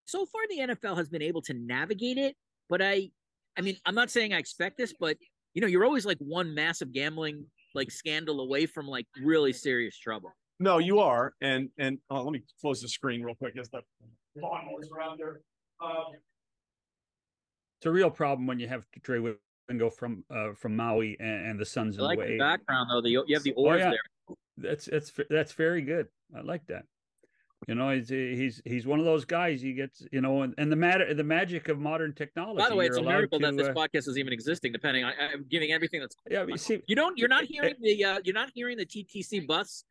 so 0.09 0.25
far 0.25 0.41
the 0.49 0.59
NFL 0.73 0.97
has 0.97 1.09
been 1.09 1.21
able 1.21 1.41
to 1.43 1.53
navigate 1.53 2.17
it, 2.17 2.35
but 2.69 2.81
I 2.81 3.09
I 3.57 3.61
mean, 3.61 3.77
I'm 3.85 3.95
not 3.95 4.09
saying 4.09 4.33
I 4.33 4.37
expect 4.37 4.77
this, 4.77 4.93
but 4.99 5.17
you 5.53 5.61
know, 5.61 5.67
you're 5.67 5.85
always 5.85 6.05
like 6.05 6.17
one 6.19 6.53
massive 6.53 6.91
gambling 6.93 7.45
like 7.75 7.91
scandal 7.91 8.39
away 8.41 8.65
from 8.65 8.87
like 8.87 9.05
really 9.21 9.53
serious 9.53 9.97
trouble. 9.97 10.31
No, 10.59 10.77
you 10.77 10.99
are. 10.99 11.33
And 11.41 11.69
and 11.77 11.99
oh, 12.09 12.21
let 12.23 12.31
me 12.31 12.43
close 12.61 12.81
the 12.81 12.87
screen 12.87 13.21
real 13.23 13.35
quick 13.35 13.57
as 13.57 13.69
the 13.69 13.81
lawnmowers 14.37 14.91
around 14.95 15.19
there. 15.19 15.41
Um, 15.81 16.13
It's 17.79 17.85
a 17.85 17.91
real 17.91 18.09
problem 18.09 18.47
when 18.47 18.59
you 18.59 18.67
have 18.67 18.85
Trey 19.03 19.19
Wingo 19.19 19.89
from 19.89 20.23
uh, 20.29 20.53
from 20.53 20.75
Maui 20.75 21.17
and, 21.19 21.47
and 21.47 21.59
the 21.59 21.65
Suns 21.65 21.97
I 21.97 22.01
in 22.01 22.05
like 22.05 22.19
the 22.19 22.25
the 22.25 22.31
way. 22.31 22.37
background 22.37 22.89
though. 22.91 23.01
The 23.01 23.09
you 23.09 23.25
have 23.33 23.43
the 23.43 23.53
Oh, 23.55 23.63
oars 23.65 23.79
yeah. 23.79 23.91
there. 23.91 24.35
That's 24.57 24.85
that's 24.85 25.11
that's 25.29 25.53
very 25.53 25.81
good. 25.81 26.07
I 26.35 26.41
like 26.41 26.65
that. 26.67 26.85
You 27.69 27.75
know, 27.75 27.91
he's 27.91 28.09
he's 28.09 28.61
he's 28.65 28.87
one 28.87 28.97
of 28.97 29.05
those 29.05 29.25
guys. 29.25 29.61
He 29.61 29.73
gets 29.73 30.03
you 30.11 30.21
know, 30.21 30.41
and, 30.41 30.55
and 30.57 30.71
the 30.71 30.75
matter 30.75 31.13
the 31.13 31.23
magic 31.23 31.69
of 31.69 31.77
modern 31.77 32.13
technology. 32.13 32.57
By 32.57 32.67
the 32.67 32.75
way, 32.75 32.87
it's 32.87 32.97
a 32.97 33.03
miracle 33.03 33.39
that 33.41 33.55
this 33.55 33.67
uh, 33.67 33.73
podcast 33.73 34.07
is 34.07 34.17
even 34.17 34.33
existing. 34.33 34.71
Depending, 34.71 35.03
I, 35.03 35.13
I'm 35.31 35.45
giving 35.51 35.71
everything 35.71 35.99
that's. 35.99 36.15
yeah, 36.27 36.45
you 36.47 36.57
see, 36.57 36.81
You 36.87 36.95
don't. 36.95 37.15
You're 37.15 37.29
not 37.29 37.43
hearing 37.45 37.75
the. 37.79 38.03
Uh, 38.03 38.19
you're 38.23 38.33
not 38.33 38.49
hearing 38.55 38.75
the 38.75 38.87
TTC 38.87 39.45
bus. 39.45 39.83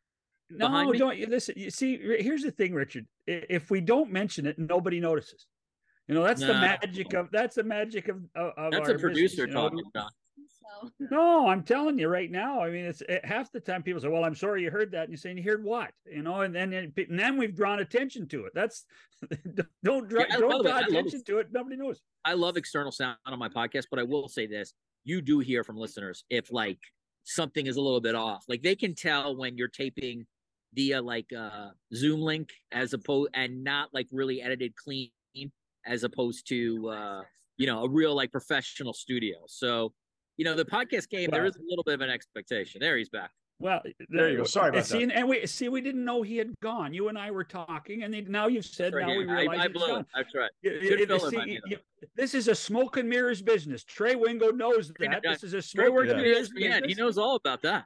no, 0.49 0.91
don't 0.91 1.17
you 1.17 1.27
listen? 1.27 1.55
You 1.55 1.69
see, 1.69 1.97
here's 2.19 2.41
the 2.41 2.51
thing, 2.51 2.73
Richard. 2.73 3.05
If 3.25 3.71
we 3.71 3.79
don't 3.79 4.11
mention 4.11 4.45
it, 4.45 4.59
nobody 4.59 4.99
notices. 4.99 5.47
You 6.09 6.15
know, 6.15 6.23
that's 6.23 6.41
the 6.41 6.47
magic 6.47 7.13
of 7.13 7.29
that's 7.31 7.55
the 7.55 7.63
magic 7.63 8.09
of 8.09 8.17
of, 8.35 8.51
of 8.57 8.71
That's 8.73 8.89
our 8.89 8.95
a 8.95 8.99
producer 8.99 9.21
business, 9.21 9.47
you 9.47 9.53
know? 9.53 9.69
talking. 9.69 9.83
John. 9.95 10.09
So 10.81 10.89
No, 11.11 11.47
I'm 11.47 11.63
telling 11.63 11.97
you 11.97 12.07
right 12.07 12.29
now. 12.29 12.61
I 12.61 12.69
mean, 12.69 12.85
it's 12.85 13.01
it, 13.01 13.23
half 13.25 13.51
the 13.51 13.59
time 13.59 13.83
people 13.83 14.01
say, 14.01 14.07
"Well, 14.07 14.23
I'm 14.23 14.35
sorry 14.35 14.63
you 14.63 14.71
heard 14.71 14.91
that," 14.91 15.03
and 15.03 15.11
you 15.11 15.17
say, 15.17 15.33
"You 15.33 15.43
heard 15.43 15.63
what?" 15.63 15.91
You 16.05 16.21
know, 16.23 16.41
and 16.41 16.53
then 16.55 16.73
and 16.73 16.93
then 17.19 17.37
we've 17.37 17.55
drawn 17.55 17.79
attention 17.79 18.27
to 18.29 18.45
it. 18.45 18.53
That's 18.53 18.85
don't 19.83 20.07
draw, 20.07 20.23
Yeah, 20.29 20.37
don't 20.37 20.63
draw 20.63 20.71
I 20.71 20.79
love 20.81 20.87
attention 20.89 21.19
it. 21.19 21.25
to 21.27 21.39
it. 21.39 21.47
Nobody 21.51 21.75
knows. 21.77 22.01
I 22.25 22.33
love 22.33 22.57
external 22.57 22.91
sound 22.91 23.17
on 23.25 23.39
my 23.39 23.49
podcast, 23.49 23.85
but 23.89 23.99
I 23.99 24.03
will 24.03 24.29
say 24.29 24.47
this: 24.47 24.73
you 25.03 25.21
do 25.21 25.39
hear 25.39 25.63
from 25.63 25.77
listeners 25.77 26.23
if 26.29 26.51
like 26.51 26.79
something 27.23 27.67
is 27.67 27.75
a 27.77 27.81
little 27.81 28.01
bit 28.01 28.15
off. 28.15 28.45
Like 28.47 28.61
they 28.61 28.75
can 28.75 28.95
tell 28.95 29.35
when 29.35 29.57
you're 29.57 29.67
taping 29.67 30.25
via 30.73 31.01
like 31.01 31.31
uh 31.33 31.69
Zoom 31.93 32.19
link 32.21 32.49
as 32.71 32.93
opposed 32.93 33.31
and 33.33 33.63
not 33.63 33.89
like 33.93 34.07
really 34.11 34.41
edited 34.41 34.75
clean 34.75 35.09
as 35.85 36.03
opposed 36.03 36.47
to 36.47 36.89
uh 36.89 37.21
you 37.57 37.65
know 37.65 37.83
a 37.83 37.89
real 37.89 38.15
like 38.15 38.31
professional 38.31 38.93
studio. 38.93 39.37
So 39.47 39.93
you 40.39 40.45
know 40.45 40.55
the 40.55 40.63
podcast 40.63 41.09
game 41.09 41.29
there 41.31 41.41
Well- 41.41 41.49
is 41.49 41.57
a 41.57 41.61
little 41.69 41.83
bit 41.83 41.95
of 41.95 42.01
an 42.01 42.09
expectation. 42.09 42.79
There 42.79 42.97
he's 42.97 43.09
back. 43.09 43.31
Well, 43.61 43.81
There 44.07 44.29
you 44.29 44.37
go. 44.37 44.43
Sorry 44.45 44.69
about 44.69 44.85
see, 44.85 45.03
And 45.03 45.27
we 45.27 45.45
see 45.45 45.67
we 45.67 45.81
didn't 45.81 46.05
know 46.05 46.21
he 46.21 46.37
had 46.37 46.57
gone. 46.61 46.93
You 46.93 47.09
and 47.09 47.17
I 47.17 47.29
were 47.29 47.43
talking, 47.43 48.03
and 48.03 48.13
then 48.13 48.25
now 48.29 48.47
you've 48.47 48.65
said 48.65 48.93
Right 48.93 49.05
now 49.05 49.17
we 49.17 49.25
realize 49.25 49.47
I, 49.59 49.63
I 49.63 49.67
he's 49.67 49.73
blew. 49.73 49.87
gone. 49.87 50.05
That's 50.15 50.33
right. 50.33 50.49
You- 50.61 50.79
Good 50.79 50.99
you- 51.09 51.13
you 51.13 51.19
see, 51.29 51.35
by 51.35 51.45
you- 51.45 51.77
this 52.15 52.33
is 52.33 52.47
a 52.47 52.55
smoke 52.55 52.95
and 52.95 53.09
mirrors 53.09 53.41
business. 53.41 53.83
Trey 53.83 54.15
Wingo 54.15 54.51
knows 54.51 54.93
that. 54.97 55.19
This 55.23 55.43
is 55.43 55.53
a 55.53 55.61
smoke 55.61 55.91
works 55.91 56.09
and 56.09 56.21
for 56.21 56.25
Yeah. 56.25 56.69
mirrors 56.69 56.85
He 56.87 56.93
knows 56.93 57.17
all 57.17 57.35
about 57.35 57.61
that. 57.63 57.83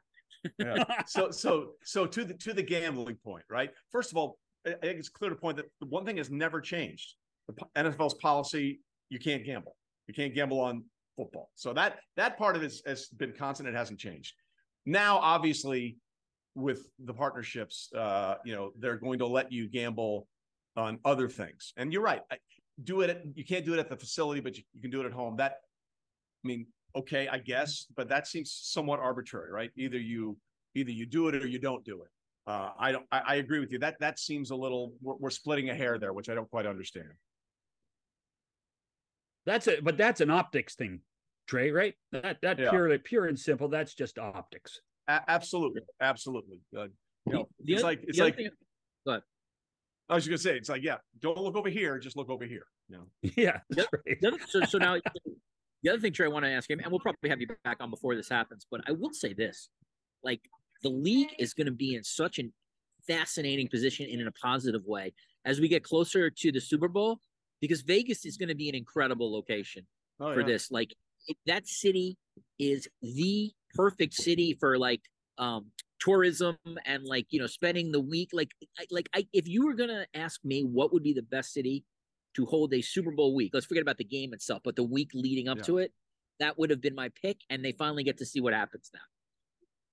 Yeah. 0.59 0.83
so 1.07 1.31
so 1.31 1.71
so 1.83 2.05
to 2.05 2.23
the 2.23 2.35
to 2.35 2.53
the 2.53 2.61
gambling 2.61 3.15
point, 3.15 3.45
right? 3.49 3.71
First 3.91 4.11
of 4.11 4.17
all, 4.17 4.37
I 4.67 4.73
I 4.73 4.73
think 4.75 4.99
it's 4.99 5.09
clear 5.09 5.31
to 5.31 5.35
point 5.35 5.57
that 5.57 5.65
the 5.79 5.87
one 5.87 6.05
thing 6.05 6.17
has 6.17 6.29
never 6.29 6.61
changed. 6.61 7.15
The 7.47 7.55
NFL's 7.75 8.13
policy: 8.13 8.79
you 9.09 9.17
can't 9.17 9.43
gamble. 9.43 9.75
You 10.07 10.13
can't 10.13 10.35
gamble 10.35 10.59
on 10.59 10.83
football. 11.16 11.49
So 11.55 11.74
that 11.74 11.99
that 12.16 12.38
part 12.38 12.55
of 12.55 12.64
it 12.64 12.74
has, 12.86 13.07
been 13.07 13.34
constant. 13.34 13.70
It 13.70 13.76
hasn't 13.76 13.99
changed. 13.99 14.34
Now, 14.86 15.18
obviously, 15.18 15.97
with 16.55 16.88
the 17.03 17.14
partnerships, 17.14 17.89
uh, 17.95 18.36
you 18.45 18.53
know, 18.53 18.72
they're 18.78 18.97
going 18.97 19.20
to 19.20 19.28
let 19.28 19.51
you 19.51 19.68
gamble 19.68 20.28
on 20.76 20.99
other 21.05 21.30
things. 21.30 21.74
And 21.78 21.93
you're 21.93 22.01
right. 22.01 22.22
Do 22.84 23.01
it. 23.01 23.09
At, 23.09 23.22
you 23.36 23.45
can't 23.45 23.66
do 23.66 23.74
it 23.74 23.80
at 23.80 23.89
the 23.89 23.95
facility, 23.95 24.41
but 24.41 24.57
you, 24.57 24.64
you 24.74 24.82
can 24.82 24.91
do 24.91 25.01
it 25.01 25.05
at 25.05 25.14
home. 25.14 25.38
That, 25.38 25.57
I 26.43 26.47
mean, 26.47 26.68
okay, 26.95 27.28
I 27.28 27.38
guess, 27.38 27.86
but 27.95 28.09
that 28.09 28.28
seems 28.28 28.51
somewhat 28.51 28.99
arbitrary, 28.99 29.51
right? 29.51 29.72
Either 29.78 29.97
you 29.97 30.38
either 30.76 30.91
you 30.91 31.05
do 31.05 31.28
it 31.28 31.36
or 31.36 31.47
you 31.47 31.59
don't 31.59 31.84
do 31.86 32.01
it. 32.01 32.09
Uh, 32.45 32.72
I 32.78 32.91
don't. 32.91 33.05
I, 33.11 33.22
I 33.26 33.36
agree 33.36 33.59
with 33.59 33.72
you. 33.72 33.80
That 33.80 33.99
that 33.99 34.20
seems 34.20 34.51
a 34.51 34.55
little. 34.55 34.93
We're, 35.01 35.16
we're 35.16 35.30
splitting 35.30 35.70
a 35.70 35.76
hair 35.76 35.97
there, 35.97 36.14
which 36.14 36.30
I 36.30 36.36
don't 36.36 36.49
quite 36.49 36.66
understand. 36.66 37.11
That's 39.45 39.67
it, 39.67 39.83
but 39.83 39.97
that's 39.97 40.21
an 40.21 40.29
optics 40.29 40.75
thing, 40.75 41.01
Trey. 41.47 41.71
Right? 41.71 41.95
That 42.11 42.37
that 42.41 42.59
Yeah. 42.59 42.69
purely 42.69 42.97
pure 42.97 43.25
and 43.27 43.37
simple. 43.39 43.67
That's 43.67 43.93
just 43.93 44.17
optics. 44.19 44.81
A- 45.07 45.21
absolutely, 45.27 45.81
absolutely. 46.01 46.59
Uh, 46.75 46.83
you 47.25 47.33
know, 47.33 47.49
The 47.59 47.73
it's 47.73 47.83
other- 47.83 47.91
like 47.91 48.03
it's 48.07 48.19
like 48.19 48.35
thing- 48.37 48.49
I 50.09 50.15
was 50.15 50.27
gonna 50.27 50.37
say. 50.37 50.57
It's 50.57 50.67
like 50.69 50.83
yeah, 50.83 50.97
don't 51.19 51.37
look 51.37 51.55
over 51.55 51.69
here. 51.69 51.97
Just 51.97 52.17
look 52.17 52.29
over 52.29 52.45
here. 52.45 52.65
You 52.89 52.97
know. 52.97 53.07
Yeah, 53.37 53.61
that's 53.69 53.87
right. 54.05 54.17
So, 54.49 54.61
so 54.65 54.77
now 54.77 54.97
the 55.83 55.89
other 55.89 55.99
thing, 55.99 56.11
Trey, 56.11 56.25
I 56.25 56.29
want 56.29 56.43
to 56.45 56.51
ask 56.51 56.69
him, 56.69 56.79
and 56.79 56.91
we'll 56.91 56.99
probably 56.99 57.29
have 57.29 57.39
you 57.39 57.47
back 57.63 57.77
on 57.79 57.89
before 57.89 58.13
this 58.15 58.27
happens, 58.29 58.67
but 58.69 58.81
I 58.87 58.91
will 58.91 59.13
say 59.13 59.33
this: 59.33 59.69
like 60.23 60.41
the 60.83 60.89
league 60.89 61.29
is 61.39 61.53
going 61.53 61.67
to 61.67 61.71
be 61.73 61.95
in 61.95 62.03
such 62.03 62.37
a 62.39 62.43
fascinating 63.07 63.69
position 63.69 64.07
and 64.11 64.19
in 64.21 64.27
a 64.27 64.31
positive 64.33 64.83
way 64.85 65.13
as 65.45 65.59
we 65.61 65.67
get 65.69 65.83
closer 65.83 66.29
to 66.29 66.51
the 66.51 66.59
Super 66.59 66.89
Bowl, 66.89 67.19
because 67.64 67.82
Vegas 67.82 68.26
is 68.26 68.36
going 68.36 68.49
to 68.49 68.55
be 68.55 68.68
an 68.68 68.76
incredible 68.76 69.32
location 69.32 69.88
Oh, 70.20 70.34
for 70.34 70.41
yeah. 70.41 70.47
this. 70.47 70.70
Like 70.70 70.93
that 71.47 71.66
city 71.66 72.18
is 72.59 72.88
the 73.01 73.51
perfect 73.74 74.14
city 74.14 74.55
for 74.59 74.78
like 74.78 75.01
um 75.38 75.72
tourism 75.99 76.57
and 76.86 77.05
like 77.05 77.26
you 77.30 77.39
know 77.39 77.47
spending 77.47 77.91
the 77.91 77.99
week 78.01 78.30
like 78.34 78.51
I- 78.78 78.86
like 78.91 79.07
I 79.16 79.26
if 79.34 79.47
you 79.47 79.66
were 79.66 79.74
gonna 79.74 80.05
ask 80.14 80.43
me 80.43 80.64
what 80.64 80.91
would 80.91 81.01
be 81.03 81.14
the 81.14 81.22
best 81.36 81.53
city 81.53 81.86
to 82.36 82.45
hold 82.45 82.74
a 82.74 82.82
Super 82.82 83.11
Bowl 83.11 83.34
week, 83.34 83.51
let's 83.53 83.66
forget 83.66 83.82
about 83.82 83.97
the 83.97 84.03
game 84.03 84.34
itself, 84.34 84.61
but 84.66 84.76
the 84.76 84.84
week 84.84 85.11
leading 85.14 85.47
up 85.47 85.57
Yeah. 85.59 85.64
to 85.70 85.78
it, 85.78 85.93
that 86.39 86.57
would 86.59 86.70
have 86.72 86.82
been 86.82 86.95
my 86.95 87.09
pick, 87.22 87.38
and 87.49 87.64
they 87.64 87.72
finally 87.72 88.03
get 88.03 88.18
to 88.18 88.26
see 88.26 88.41
what 88.41 88.53
happens 88.53 88.89
now. 88.93 88.99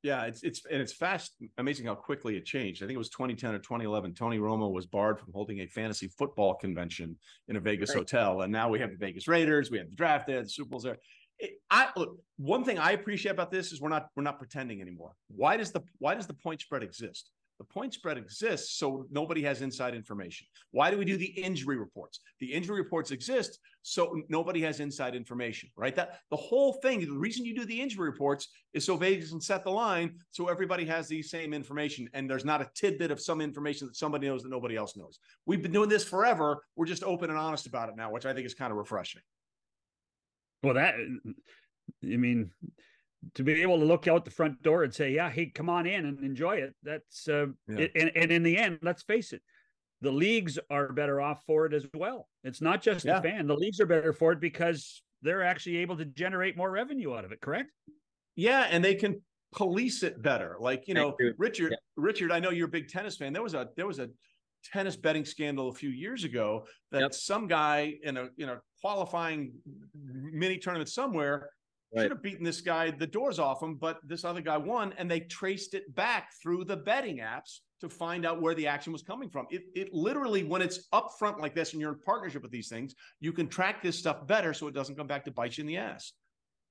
Yeah, 0.02 0.24
it's 0.24 0.42
it's 0.42 0.64
and 0.64 0.80
it's 0.80 0.92
fast, 0.94 1.34
amazing 1.58 1.86
how 1.86 1.94
quickly 1.94 2.36
it 2.36 2.46
changed. 2.46 2.82
I 2.82 2.86
think 2.86 2.94
it 2.94 2.98
was 2.98 3.10
2010 3.10 3.54
or 3.54 3.58
2011. 3.58 4.14
Tony 4.14 4.38
Romo 4.38 4.72
was 4.72 4.86
barred 4.86 5.18
from 5.20 5.32
holding 5.32 5.60
a 5.60 5.66
fantasy 5.66 6.08
football 6.18 6.54
convention 6.54 7.18
in 7.48 7.56
a 7.56 7.60
Vegas 7.60 7.90
Right. 7.90 7.98
hotel, 7.98 8.40
and 8.42 8.52
now 8.52 8.70
we 8.70 8.78
have 8.78 8.90
the 8.90 8.96
Vegas 8.96 9.28
Raiders. 9.28 9.70
We 9.70 9.78
have 9.78 9.90
the 9.90 9.96
draft 9.96 10.26
there, 10.26 10.42
the 10.42 10.48
Super 10.48 10.70
Bowl's 10.70 10.84
there. 10.84 10.96
It, 11.38 11.52
I 11.70 11.88
look. 11.96 12.16
One 12.38 12.64
thing 12.64 12.78
I 12.78 12.92
appreciate 12.92 13.32
about 13.32 13.50
this 13.50 13.72
is 13.72 13.80
we're 13.80 13.90
not 13.90 14.06
we're 14.16 14.22
not 14.22 14.38
pretending 14.38 14.80
anymore. 14.80 15.12
Why 15.28 15.56
does 15.58 15.70
the 15.70 15.82
why 15.98 16.14
does 16.14 16.26
the 16.26 16.34
point 16.34 16.60
spread 16.62 16.82
exist? 16.82 17.30
The 17.60 17.64
point 17.64 17.92
spread 17.92 18.16
exists 18.16 18.78
so 18.78 19.04
nobody 19.10 19.42
has 19.42 19.60
inside 19.60 19.94
information. 19.94 20.46
Why 20.70 20.90
do 20.90 20.96
we 20.96 21.04
do 21.04 21.18
the 21.18 21.26
injury 21.26 21.76
reports? 21.76 22.20
The 22.38 22.50
injury 22.50 22.80
reports 22.80 23.10
exist 23.10 23.58
so 23.82 24.22
nobody 24.30 24.62
has 24.62 24.80
inside 24.80 25.14
information, 25.14 25.68
right? 25.76 25.94
That 25.94 26.20
the 26.30 26.38
whole 26.38 26.72
thing, 26.80 27.00
the 27.00 27.12
reason 27.12 27.44
you 27.44 27.54
do 27.54 27.66
the 27.66 27.78
injury 27.78 28.08
reports 28.08 28.48
is 28.72 28.86
so 28.86 28.96
Vegas 28.96 29.28
can 29.28 29.42
set 29.42 29.62
the 29.62 29.70
line 29.70 30.14
so 30.30 30.48
everybody 30.48 30.86
has 30.86 31.06
the 31.06 31.22
same 31.22 31.52
information 31.52 32.08
and 32.14 32.30
there's 32.30 32.46
not 32.46 32.62
a 32.62 32.70
tidbit 32.74 33.10
of 33.10 33.20
some 33.20 33.42
information 33.42 33.86
that 33.88 33.96
somebody 33.96 34.26
knows 34.26 34.42
that 34.42 34.48
nobody 34.48 34.74
else 34.74 34.96
knows. 34.96 35.18
We've 35.44 35.62
been 35.62 35.70
doing 35.70 35.90
this 35.90 36.02
forever. 36.02 36.64
We're 36.76 36.86
just 36.86 37.04
open 37.04 37.28
and 37.28 37.38
honest 37.38 37.66
about 37.66 37.90
it 37.90 37.94
now, 37.94 38.10
which 38.10 38.24
I 38.24 38.32
think 38.32 38.46
is 38.46 38.54
kind 38.54 38.72
of 38.72 38.78
refreshing. 38.78 39.20
Well, 40.62 40.74
that 40.74 40.94
I 40.94 42.16
mean, 42.16 42.52
to 43.34 43.42
be 43.42 43.62
able 43.62 43.78
to 43.78 43.84
look 43.84 44.08
out 44.08 44.24
the 44.24 44.30
front 44.30 44.62
door 44.62 44.84
and 44.84 44.94
say, 44.94 45.12
"Yeah, 45.12 45.30
hey, 45.30 45.46
come 45.46 45.68
on 45.68 45.86
in 45.86 46.06
and 46.06 46.24
enjoy 46.24 46.56
it." 46.56 46.74
That's 46.82 47.28
uh, 47.28 47.46
Yeah. 47.68 47.78
it, 47.80 47.92
and 47.94 48.10
and 48.16 48.30
in 48.32 48.42
the 48.42 48.56
end, 48.56 48.78
let's 48.82 49.02
face 49.02 49.32
it, 49.32 49.42
the 50.00 50.10
leagues 50.10 50.58
are 50.70 50.92
better 50.92 51.20
off 51.20 51.44
for 51.46 51.66
it 51.66 51.74
as 51.74 51.86
well. 51.94 52.28
It's 52.44 52.60
not 52.60 52.82
just 52.82 53.04
Yeah. 53.04 53.20
the 53.20 53.28
fan; 53.28 53.46
the 53.46 53.56
leagues 53.56 53.80
are 53.80 53.86
better 53.86 54.12
for 54.12 54.32
it 54.32 54.40
because 54.40 55.02
they're 55.22 55.42
actually 55.42 55.78
able 55.78 55.96
to 55.98 56.04
generate 56.06 56.56
more 56.56 56.70
revenue 56.70 57.14
out 57.14 57.24
of 57.24 57.32
it. 57.32 57.40
Correct? 57.40 57.70
Yeah, 58.36 58.68
and 58.70 58.82
they 58.82 58.94
can 58.94 59.22
police 59.52 60.02
it 60.02 60.22
better. 60.22 60.56
Like, 60.58 60.88
you 60.88 60.94
know, 60.94 61.14
you. 61.18 61.34
Richard, 61.36 61.72
Yeah. 61.72 61.78
Richard, 61.96 62.32
I 62.32 62.38
know 62.38 62.50
you're 62.50 62.68
a 62.68 62.70
big 62.70 62.88
tennis 62.88 63.16
fan. 63.16 63.32
There 63.32 63.42
was 63.42 63.54
a 63.54 63.68
there 63.76 63.86
was 63.86 63.98
a 63.98 64.08
tennis 64.64 64.96
betting 64.96 65.24
scandal 65.24 65.68
a 65.68 65.74
few 65.74 65.90
years 65.90 66.24
ago 66.24 66.66
that 66.90 67.00
Yep. 67.00 67.14
some 67.14 67.46
guy 67.48 67.98
in 68.02 68.16
a 68.16 68.30
you 68.36 68.46
know 68.46 68.60
qualifying 68.80 69.52
mini 69.94 70.58
tournament 70.58 70.88
somewhere 70.88 71.50
Right. 71.94 72.02
should 72.02 72.12
have 72.12 72.22
beaten 72.22 72.44
this 72.44 72.60
guy 72.60 72.90
the 72.92 73.06
doors 73.06 73.38
off 73.38 73.62
him, 73.62 73.74
but 73.74 73.98
this 74.06 74.24
other 74.24 74.40
guy 74.40 74.56
won, 74.56 74.94
and 74.96 75.10
they 75.10 75.20
traced 75.20 75.74
it 75.74 75.92
back 75.94 76.30
through 76.40 76.64
the 76.64 76.76
betting 76.76 77.18
apps 77.18 77.60
to 77.80 77.88
find 77.88 78.24
out 78.24 78.40
where 78.40 78.54
the 78.54 78.66
action 78.66 78.92
was 78.92 79.02
coming 79.02 79.28
from. 79.28 79.46
It 79.50 79.62
it 79.74 79.92
literally 79.92 80.44
when 80.44 80.62
it's 80.62 80.88
upfront 80.92 81.40
like 81.40 81.54
this 81.54 81.72
and 81.72 81.80
you're 81.80 81.92
in 81.92 81.98
partnership 82.00 82.42
with 82.42 82.52
these 82.52 82.68
things, 82.68 82.94
you 83.18 83.32
can 83.32 83.48
track 83.48 83.82
this 83.82 83.98
stuff 83.98 84.26
better 84.26 84.54
so 84.54 84.68
it 84.68 84.74
doesn't 84.74 84.94
come 84.96 85.08
back 85.08 85.24
to 85.24 85.32
bite 85.32 85.58
you 85.58 85.62
in 85.62 85.66
the 85.66 85.78
ass. 85.78 86.12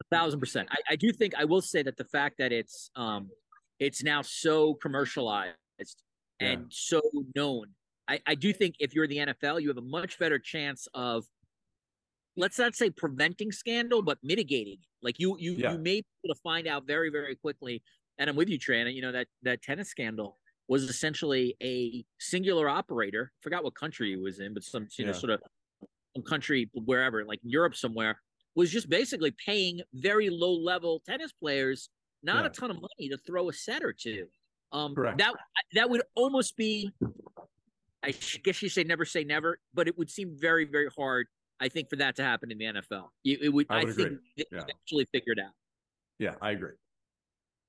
A 0.01 0.15
thousand 0.15 0.39
percent. 0.39 0.69
I, 0.71 0.93
I 0.93 0.95
do 0.95 1.11
think 1.11 1.33
I 1.35 1.43
will 1.43 1.61
say 1.61 1.83
that 1.83 1.97
the 1.97 2.05
fact 2.05 2.37
that 2.37 2.53
it's 2.53 2.89
um 2.95 3.29
it's 3.79 4.03
now 4.03 4.21
so 4.21 4.75
commercialized 4.75 5.55
and 6.39 6.65
so 6.69 7.01
known. 7.35 7.65
I, 8.07 8.19
I 8.25 8.35
do 8.35 8.53
think 8.53 8.75
if 8.79 8.95
you're 8.95 9.03
in 9.03 9.09
the 9.09 9.17
NFL, 9.17 9.61
you 9.61 9.67
have 9.67 9.77
a 9.77 9.81
much 9.81 10.17
better 10.17 10.39
chance 10.39 10.87
of 10.93 11.25
let's 12.39 12.57
not 12.57 12.75
say 12.75 12.89
preventing 12.89 13.51
scandal, 13.51 14.01
but 14.01 14.17
mitigating. 14.23 14.77
Like 15.01 15.19
you 15.19 15.37
you 15.39 15.53
Yeah. 15.53 15.73
you 15.73 15.77
may 15.77 16.01
be 16.01 16.05
able 16.25 16.33
to 16.35 16.41
find 16.41 16.67
out 16.67 16.87
very, 16.87 17.09
very 17.09 17.35
quickly. 17.35 17.83
And 18.17 18.29
I'm 18.29 18.35
with 18.35 18.49
you, 18.49 18.57
Trana, 18.57 18.93
you 18.93 19.01
know, 19.01 19.11
that 19.11 19.27
that 19.43 19.61
tennis 19.61 19.89
scandal 19.89 20.37
was 20.67 20.83
essentially 20.83 21.55
a 21.61 22.03
singular 22.19 22.69
operator. 22.69 23.31
Forgot 23.41 23.63
what 23.63 23.75
country 23.75 24.09
he 24.11 24.15
was 24.17 24.39
in, 24.39 24.53
but 24.53 24.63
some 24.63 24.87
you 24.97 25.05
know, 25.05 25.11
sort 25.13 25.31
of 25.31 25.41
some 26.15 26.23
country 26.23 26.69
wherever, 26.73 27.23
like 27.25 27.39
Europe 27.43 27.75
somewhere, 27.75 28.19
was 28.55 28.71
just 28.71 28.89
basically 28.89 29.31
paying 29.31 29.81
very 29.93 30.29
low 30.29 30.53
level 30.53 31.01
tennis 31.05 31.31
players 31.33 31.89
not 32.23 32.43
Yeah. 32.43 32.47
a 32.47 32.49
ton 32.49 32.69
of 32.71 32.77
money 32.81 33.07
to 33.09 33.17
throw 33.17 33.47
a 33.49 33.53
set 33.53 33.83
or 33.83 33.93
two. 33.93 34.27
Um, 34.71 34.93
Correct. 34.95 35.17
that 35.19 35.33
that 35.73 35.89
would 35.89 36.01
almost 36.15 36.55
be. 36.57 36.91
I 38.01 38.11
guess 38.43 38.61
you 38.61 38.69
say 38.69 38.83
never 38.85 39.03
say 39.03 39.23
never, 39.25 39.59
but 39.73 39.87
it 39.89 39.97
would 39.97 40.09
seem 40.09 40.35
very 40.37 40.65
very 40.65 40.89
hard. 40.97 41.27
I 41.59 41.69
think 41.69 41.89
for 41.89 41.95
that 41.97 42.15
to 42.17 42.23
happen 42.23 42.51
in 42.51 42.57
the 42.57 42.65
NFL, 42.65 43.07
it, 43.23 43.41
it 43.41 43.49
would. 43.49 43.65
I 43.69 43.79
I, 43.79 43.85
think 43.85 43.99
agree. 43.99 44.17
they 44.37 44.45
Yeah. 44.51 44.63
eventually 44.63 45.05
figured 45.11 45.39
out. 45.39 45.51
Yeah, 46.17 46.35
I 46.41 46.51
agree. 46.51 46.73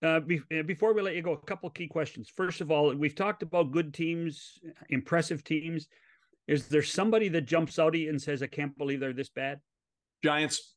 Uh, 0.03 0.21
be, 0.21 0.41
uh, 0.57 0.63
before 0.63 0.95
we 0.95 1.03
let 1.03 1.15
you 1.15 1.23
go, 1.23 1.33
a 1.33 1.45
couple 1.45 1.69
key 1.71 1.87
questions. 1.87 2.31
First 2.35 2.61
of 2.61 2.71
all, 2.71 2.95
we've 2.95 3.15
talked 3.15 3.43
about 3.43 3.71
good 3.71 3.93
teams, 3.93 4.59
impressive 4.89 5.45
teams. 5.45 5.89
Is 6.49 6.69
there 6.69 6.83
somebody 6.83 7.29
that 7.29 7.43
jumps 7.43 7.79
out 7.79 7.95
at 7.95 8.01
you 8.01 8.09
and 8.09 8.21
says, 8.21 8.43
"I 8.43 8.47
can't 8.47 8.77
believe 8.79 9.01
they're 9.01 9.13
this 9.13 9.29
bad"? 9.29 9.61
Giants. 10.25 10.75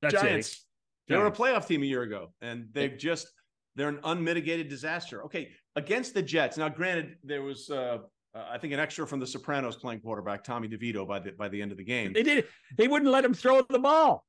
That's 0.00 0.14
it. 0.14 0.20
Giants. 0.20 0.66
They 1.08 1.16
were 1.16 1.26
a 1.26 1.32
playoff 1.32 1.66
team 1.66 1.82
a 1.82 1.86
year 1.86 2.02
ago, 2.02 2.32
and 2.40 2.68
they've 2.72 2.96
just 2.96 3.28
they're 3.76 3.88
an 3.88 4.00
unmitigated 4.04 4.68
disaster. 4.68 5.24
Okay, 5.24 5.52
against 5.76 6.14
the 6.14 6.22
Jets. 6.22 6.56
Now, 6.56 6.68
granted, 6.68 7.16
there 7.24 7.42
was 7.42 7.70
uh, 7.70 7.98
uh, 8.34 8.44
I 8.50 8.58
think 8.58 8.72
an 8.72 8.80
extra 8.80 9.06
from 9.06 9.20
the 9.20 9.26
Sopranos 9.26 9.76
playing 9.76 10.00
quarterback 10.00 10.44
Tommy 10.44 10.68
DeVito 10.68 11.06
by 11.06 11.18
the 11.18 11.32
by 11.32 11.48
the 11.48 11.60
end 11.60 11.72
of 11.72 11.78
the 11.78 11.84
game. 11.84 12.12
They 12.12 12.22
did. 12.22 12.46
They 12.76 12.88
wouldn't 12.88 13.10
let 13.10 13.24
him 13.24 13.34
throw 13.34 13.62
the 13.62 13.78
ball. 13.78 14.24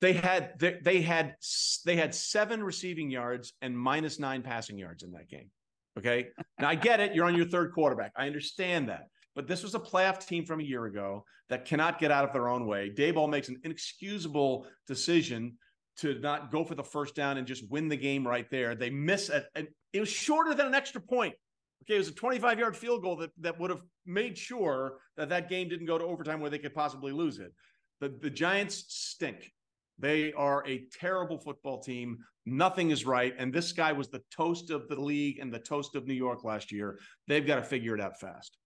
They 0.00 0.12
had 0.12 0.58
they, 0.58 0.78
they 0.82 1.00
had 1.00 1.36
they 1.84 1.96
had 1.96 2.14
seven 2.14 2.62
receiving 2.62 3.10
yards 3.10 3.52
and 3.62 3.76
minus 3.76 4.18
nine 4.18 4.42
passing 4.42 4.78
yards 4.78 5.02
in 5.02 5.12
that 5.12 5.28
game. 5.28 5.50
Okay, 5.98 6.28
now 6.58 6.68
I 6.68 6.74
get 6.74 7.00
it. 7.00 7.14
You're 7.14 7.26
on 7.26 7.34
your 7.34 7.48
third 7.48 7.72
quarterback. 7.72 8.12
I 8.16 8.26
understand 8.26 8.88
that. 8.88 9.08
But 9.34 9.46
this 9.46 9.62
was 9.62 9.74
a 9.74 9.78
playoff 9.78 10.26
team 10.26 10.44
from 10.44 10.60
a 10.60 10.64
year 10.64 10.86
ago 10.86 11.24
that 11.48 11.64
cannot 11.64 11.98
get 11.98 12.10
out 12.10 12.24
of 12.24 12.32
their 12.32 12.48
own 12.48 12.66
way. 12.66 12.90
Daboll 12.90 13.28
makes 13.28 13.48
an 13.48 13.60
inexcusable 13.64 14.66
decision 14.86 15.56
to 15.98 16.18
not 16.20 16.50
go 16.50 16.64
for 16.64 16.74
the 16.74 16.82
first 16.82 17.14
down 17.14 17.38
and 17.38 17.46
just 17.46 17.70
win 17.70 17.88
the 17.88 17.96
game 17.96 18.26
right 18.26 18.46
there. 18.50 18.74
They 18.74 18.90
miss 18.90 19.28
it. 19.28 19.46
It 19.92 20.00
was 20.00 20.08
shorter 20.08 20.54
than 20.54 20.66
an 20.66 20.74
extra 20.74 21.00
point. 21.00 21.34
Okay, 21.82 21.96
it 21.96 21.98
was 21.98 22.08
a 22.08 22.14
25 22.14 22.58
yard 22.58 22.76
field 22.76 23.02
goal 23.02 23.16
that, 23.16 23.30
that 23.40 23.58
would 23.58 23.70
have 23.70 23.82
made 24.06 24.38
sure 24.38 24.98
that 25.16 25.28
that 25.28 25.48
game 25.48 25.68
didn't 25.68 25.86
go 25.86 25.98
to 25.98 26.04
overtime 26.04 26.40
where 26.40 26.50
they 26.50 26.58
could 26.58 26.74
possibly 26.74 27.12
lose 27.12 27.38
it. 27.38 27.52
The, 28.00 28.08
the 28.20 28.30
Giants 28.30 28.84
stink. 28.88 29.50
They 29.98 30.32
are 30.32 30.66
a 30.66 30.86
terrible 30.98 31.38
football 31.38 31.80
team. 31.80 32.18
Nothing 32.46 32.90
is 32.90 33.04
right. 33.04 33.34
And 33.38 33.52
this 33.52 33.72
guy 33.72 33.92
was 33.92 34.08
the 34.08 34.22
toast 34.34 34.70
of 34.70 34.88
the 34.88 35.00
league 35.00 35.38
and 35.38 35.52
the 35.52 35.58
toast 35.58 35.94
of 35.94 36.06
New 36.06 36.14
York 36.14 36.44
last 36.44 36.72
year. 36.72 36.98
They've 37.28 37.46
got 37.46 37.56
to 37.56 37.62
figure 37.62 37.94
it 37.94 38.00
out 38.00 38.18
fast. 38.18 38.56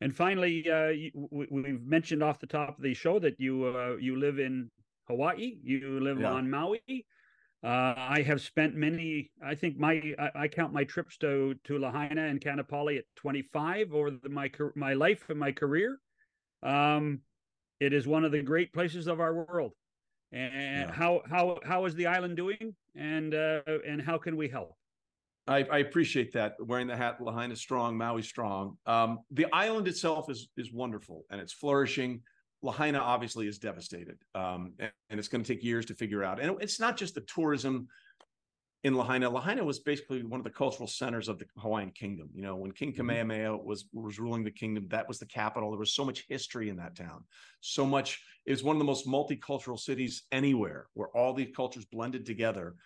And 0.00 0.14
finally, 0.14 0.68
uh, 0.70 0.92
we, 1.30 1.46
we've 1.50 1.82
mentioned 1.82 2.22
off 2.22 2.38
the 2.40 2.46
top 2.46 2.78
of 2.78 2.82
the 2.82 2.94
show 2.94 3.18
that 3.18 3.38
you 3.38 3.66
uh, 3.66 3.96
you 4.00 4.16
live 4.18 4.38
in 4.38 4.70
Hawaii. 5.08 5.58
You 5.62 6.00
live 6.00 6.20
Yeah. 6.20 6.32
on 6.32 6.48
Maui. 6.48 7.04
Uh, 7.62 7.94
I 7.96 8.22
have 8.26 8.40
spent 8.40 8.74
many. 8.74 9.30
I 9.44 9.54
think 9.54 9.78
my 9.78 10.14
I, 10.18 10.30
I 10.34 10.48
count 10.48 10.72
my 10.72 10.84
trips 10.84 11.18
to 11.18 11.54
to 11.64 11.78
Lahaina 11.78 12.22
and 12.22 12.40
Kaanapali 12.40 12.98
at 12.98 13.04
25 13.16 13.92
over 13.92 14.10
the, 14.10 14.28
my 14.30 14.50
my 14.74 14.94
life 14.94 15.28
and 15.28 15.38
my 15.38 15.52
career. 15.52 15.98
Um, 16.62 17.20
it 17.78 17.92
is 17.92 18.06
one 18.06 18.24
of 18.24 18.32
the 18.32 18.42
great 18.42 18.72
places 18.72 19.06
of 19.06 19.20
our 19.20 19.34
world. 19.34 19.72
And 20.32 20.88
Yeah. 20.88 20.92
how 20.92 21.22
how 21.28 21.58
how 21.64 21.84
is 21.84 21.94
the 21.94 22.06
island 22.06 22.36
doing? 22.36 22.74
And 22.94 23.34
uh, 23.34 23.60
and 23.86 24.00
how 24.00 24.16
can 24.16 24.36
we 24.36 24.48
help? 24.48 24.74
I, 25.46 25.64
I 25.64 25.78
appreciate 25.78 26.32
that. 26.32 26.54
Wearing 26.60 26.86
the 26.86 26.96
hat, 26.96 27.20
Lahaina 27.20 27.56
strong, 27.56 27.96
Maui 27.96 28.22
strong. 28.22 28.78
Um, 28.86 29.18
the 29.32 29.46
island 29.52 29.86
itself 29.86 30.30
is 30.30 30.48
is 30.56 30.72
wonderful 30.72 31.24
and 31.30 31.40
it's 31.42 31.52
flourishing. 31.52 32.22
Lahaina 32.62 32.98
obviously 32.98 33.46
is 33.46 33.58
devastated, 33.58 34.18
um, 34.34 34.74
and, 34.78 34.92
and 35.08 35.18
it's 35.18 35.28
going 35.28 35.42
to 35.42 35.54
take 35.54 35.64
years 35.64 35.86
to 35.86 35.94
figure 35.94 36.22
out. 36.22 36.40
And 36.40 36.56
it's 36.60 36.78
not 36.78 36.96
just 36.96 37.14
the 37.14 37.22
tourism 37.22 37.88
in 38.82 38.94
Lahaina. 38.94 39.28
Lahaina 39.28 39.64
was 39.64 39.78
basically 39.78 40.22
one 40.22 40.40
of 40.40 40.44
the 40.44 40.50
cultural 40.50 40.86
centers 40.86 41.28
of 41.28 41.38
the 41.38 41.46
Hawaiian 41.58 41.90
kingdom. 41.90 42.30
You 42.34 42.42
know, 42.42 42.56
when 42.56 42.72
King 42.72 42.92
Kamehameha 42.92 43.56
was 43.56 43.86
was 43.92 44.18
ruling 44.18 44.44
the 44.44 44.50
kingdom, 44.50 44.86
that 44.88 45.08
was 45.08 45.18
the 45.18 45.26
capital. 45.26 45.70
There 45.70 45.78
was 45.78 45.92
so 45.92 46.04
much 46.04 46.24
history 46.28 46.68
in 46.68 46.76
that 46.76 46.96
town. 46.96 47.24
So 47.60 47.84
much 47.84 48.20
was 48.46 48.62
one 48.62 48.76
of 48.76 48.80
the 48.80 48.84
most 48.84 49.06
multicultural 49.06 49.78
cities 49.78 50.24
anywhere, 50.32 50.86
where 50.94 51.08
all 51.08 51.34
these 51.34 51.54
cultures 51.54 51.84
blended 51.84 52.24
together. 52.24 52.76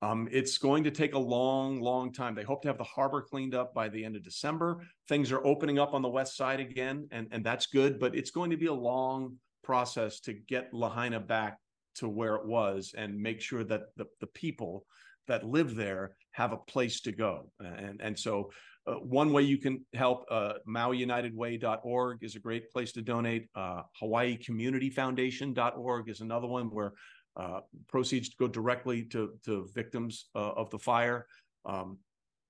Um, 0.00 0.28
it's 0.30 0.58
going 0.58 0.84
to 0.84 0.90
take 0.90 1.14
a 1.14 1.18
long, 1.18 1.80
long 1.80 2.12
time. 2.12 2.34
They 2.34 2.44
hope 2.44 2.62
to 2.62 2.68
have 2.68 2.78
the 2.78 2.84
harbor 2.84 3.20
cleaned 3.20 3.54
up 3.54 3.74
by 3.74 3.88
the 3.88 4.04
end 4.04 4.14
of 4.14 4.22
December. 4.22 4.86
Things 5.08 5.32
are 5.32 5.44
opening 5.44 5.78
up 5.78 5.92
on 5.92 6.02
the 6.02 6.08
west 6.08 6.36
side 6.36 6.60
again, 6.60 7.08
and, 7.10 7.26
and 7.32 7.44
that's 7.44 7.66
good, 7.66 7.98
but 7.98 8.14
it's 8.14 8.30
going 8.30 8.50
to 8.50 8.56
be 8.56 8.66
a 8.66 8.74
long 8.74 9.36
process 9.64 10.20
to 10.20 10.32
get 10.32 10.72
Lahaina 10.72 11.18
back 11.18 11.58
to 11.96 12.08
where 12.08 12.36
it 12.36 12.46
was 12.46 12.94
and 12.96 13.20
make 13.20 13.40
sure 13.40 13.64
that 13.64 13.82
the, 13.96 14.06
the 14.20 14.28
people 14.28 14.86
that 15.26 15.44
live 15.44 15.74
there 15.74 16.12
have 16.30 16.52
a 16.52 16.56
place 16.56 17.00
to 17.00 17.12
go. 17.12 17.50
And, 17.58 18.00
and 18.00 18.18
so 18.18 18.50
uh, 18.86 18.94
one 18.94 19.32
way 19.32 19.42
you 19.42 19.58
can 19.58 19.84
help, 19.94 20.24
uh, 20.30 20.54
MauiUnitedWay.org 20.66 22.22
is 22.22 22.36
a 22.36 22.40
great 22.40 22.70
place 22.70 22.92
to 22.92 23.02
donate. 23.02 23.48
Uh, 23.54 23.82
HawaiiCommunityFoundation.org 24.00 26.08
is 26.08 26.20
another 26.20 26.46
one 26.46 26.66
where 26.66 26.92
uh, 27.38 27.60
proceeds 27.86 28.30
go 28.34 28.48
directly 28.48 29.04
to 29.04 29.34
to 29.44 29.68
victims 29.74 30.26
uh, 30.34 30.52
of 30.52 30.70
the 30.70 30.78
fire. 30.78 31.26
Um, 31.64 31.98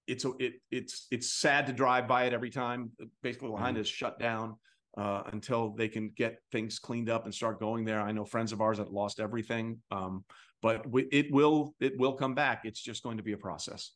it's 0.07 0.25
a, 0.25 0.33
it 0.39 0.55
it's 0.71 1.07
it's 1.11 1.33
sad 1.33 1.67
to 1.67 1.73
drive 1.73 2.09
by 2.09 2.25
it 2.25 2.33
every 2.33 2.51
time. 2.51 2.91
Basically, 3.23 3.51
Lahaina 3.51 3.81
is 3.81 3.89
shut 3.89 4.19
down 4.19 4.57
uh, 4.97 5.25
until 5.33 5.71
they 5.71 5.89
can 5.89 6.11
get 6.17 6.39
things 6.51 6.79
cleaned 6.79 7.11
up 7.11 7.25
and 7.25 7.35
start 7.35 7.61
going 7.61 7.85
there. 7.85 8.01
I 8.01 8.13
know 8.13 8.25
friends 8.25 8.53
of 8.53 8.61
ours 8.61 8.79
that 8.79 8.93
lost 8.93 9.21
everything, 9.21 9.79
um, 9.91 10.25
but 10.63 10.91
we, 10.91 11.03
it 11.13 11.31
will 11.31 11.75
it 11.81 11.99
will 11.99 12.15
come 12.15 12.35
back. 12.35 12.63
It's 12.65 12.81
just 12.81 13.03
going 13.03 13.19
to 13.19 13.23
be 13.23 13.33
a 13.33 13.39
process. 13.39 13.93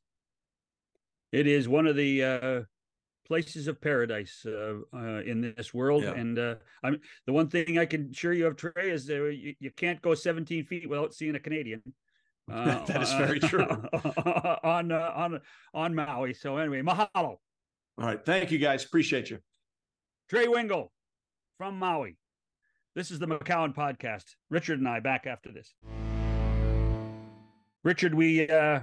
It 1.32 1.46
is 1.46 1.66
one 1.66 1.86
of 1.86 1.96
the 1.96 2.22
uh, 2.22 2.60
places 3.26 3.68
of 3.68 3.80
paradise 3.80 4.44
uh, 4.46 4.74
uh, 4.94 5.20
in 5.22 5.54
this 5.56 5.72
world, 5.72 6.02
Yeah. 6.04 6.12
and 6.14 6.38
uh, 6.38 6.54
I'm 6.82 7.00
the 7.26 7.32
one 7.32 7.48
thing 7.48 7.78
I 7.78 7.86
can 7.86 8.10
assure 8.10 8.32
you 8.32 8.46
of, 8.46 8.56
Trey, 8.56 8.90
is 8.90 9.08
uh, 9.10 9.24
you, 9.24 9.54
you 9.60 9.70
can't 9.70 10.02
go 10.02 10.14
17 10.14 10.64
feet 10.64 10.88
without 10.88 11.14
seeing 11.14 11.34
a 11.34 11.40
Canadian. 11.40 11.82
Uh, 12.50 12.84
That 12.86 13.02
is 13.02 13.12
very 13.12 13.38
true. 13.40 13.64
on 14.64 14.90
uh, 14.92 15.12
on 15.14 15.40
on 15.72 15.94
Maui. 15.94 16.34
So 16.34 16.56
anyway, 16.56 16.82
mahalo, 16.82 17.08
All 17.14 17.38
right, 17.98 18.24
thank 18.24 18.50
you 18.50 18.58
guys. 18.58 18.84
Appreciate 18.84 19.30
you. 19.30 19.38
Trey 20.28 20.48
Wingo 20.48 20.90
from 21.58 21.78
Maui. 21.78 22.16
This 22.94 23.10
is 23.10 23.18
the 23.18 23.26
McCown 23.26 23.74
podcast. 23.74 24.24
Richard 24.50 24.78
and 24.80 24.88
I 24.88 25.00
back 25.00 25.26
after 25.26 25.50
this. 25.52 25.72
Richard, 27.84 28.14
we 28.14 28.48
uh, 28.48 28.80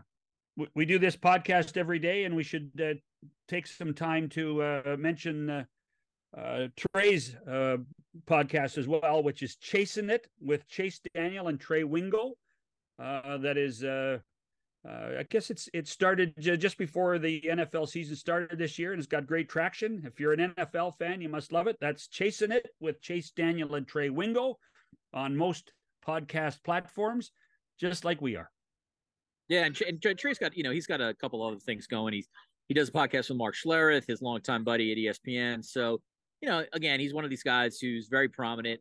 we 0.75 0.85
do 0.85 0.99
this 0.99 1.15
podcast 1.15 1.77
every 1.77 1.99
day, 1.99 2.23
and 2.25 2.35
we 2.35 2.43
should 2.43 2.71
uh, 2.81 2.93
take 3.47 3.67
some 3.67 3.93
time 3.93 4.29
to 4.29 4.61
uh, 4.61 4.95
mention 4.97 5.49
uh, 5.49 5.63
uh, 6.37 6.67
Trey's 6.75 7.35
uh, 7.47 7.77
podcast 8.27 8.77
as 8.77 8.87
well, 8.87 9.23
which 9.23 9.43
is 9.43 9.55
Chasing 9.55 10.09
It 10.09 10.27
with 10.41 10.67
Chase 10.67 11.01
Daniel 11.15 11.47
and 11.47 11.59
Trey 11.59 11.83
Wingo. 11.83 12.33
Uh, 13.01 13.37
that 13.37 13.57
is, 13.57 13.83
I 13.83 15.23
guess 15.29 15.49
it's 15.49 15.69
it 15.73 15.87
started 15.87 16.33
ju- 16.39 16.57
just 16.57 16.77
before 16.77 17.19
the 17.19 17.41
NFL 17.41 17.87
season 17.87 18.15
started 18.15 18.57
this 18.57 18.77
year, 18.77 18.91
and 18.91 18.99
it's 18.99 19.07
got 19.07 19.25
great 19.25 19.49
traction. 19.49 20.03
If 20.05 20.19
you're 20.19 20.33
an 20.33 20.53
NFL 20.57 20.97
fan, 20.97 21.21
you 21.21 21.29
must 21.29 21.51
love 21.51 21.67
it. 21.67 21.77
That's 21.79 22.07
Chasing 22.07 22.51
It 22.51 22.67
with 22.79 23.01
Chase 23.01 23.31
Daniel 23.31 23.75
and 23.75 23.87
Trey 23.87 24.09
Wingo 24.09 24.57
on 25.13 25.35
most 25.35 25.71
podcast 26.05 26.63
platforms, 26.63 27.31
just 27.79 28.05
like 28.05 28.21
we 28.21 28.35
are. 28.35 28.49
Yeah, 29.49 29.65
and, 29.65 29.79
and 29.81 30.17
Trey's 30.17 30.37
got 30.37 30.55
you 30.55 30.63
know 30.63 30.71
he's 30.71 30.87
got 30.87 31.01
a 31.01 31.13
couple 31.15 31.45
other 31.45 31.59
things 31.59 31.87
going. 31.87 32.13
He's 32.13 32.29
he 32.67 32.75
does 32.75 32.89
a 32.89 32.91
podcast 32.91 33.29
with 33.29 33.37
Mark 33.37 33.55
Schlereth, 33.55 34.07
his 34.07 34.21
longtime 34.21 34.63
buddy 34.63 34.91
at 34.91 34.97
ESPN. 34.97 35.65
So 35.65 35.99
you 36.41 36.49
know, 36.49 36.63
again, 36.73 36.99
he's 36.99 37.13
one 37.13 37.23
of 37.23 37.29
these 37.29 37.43
guys 37.43 37.79
who's 37.79 38.07
very 38.07 38.29
prominent 38.29 38.79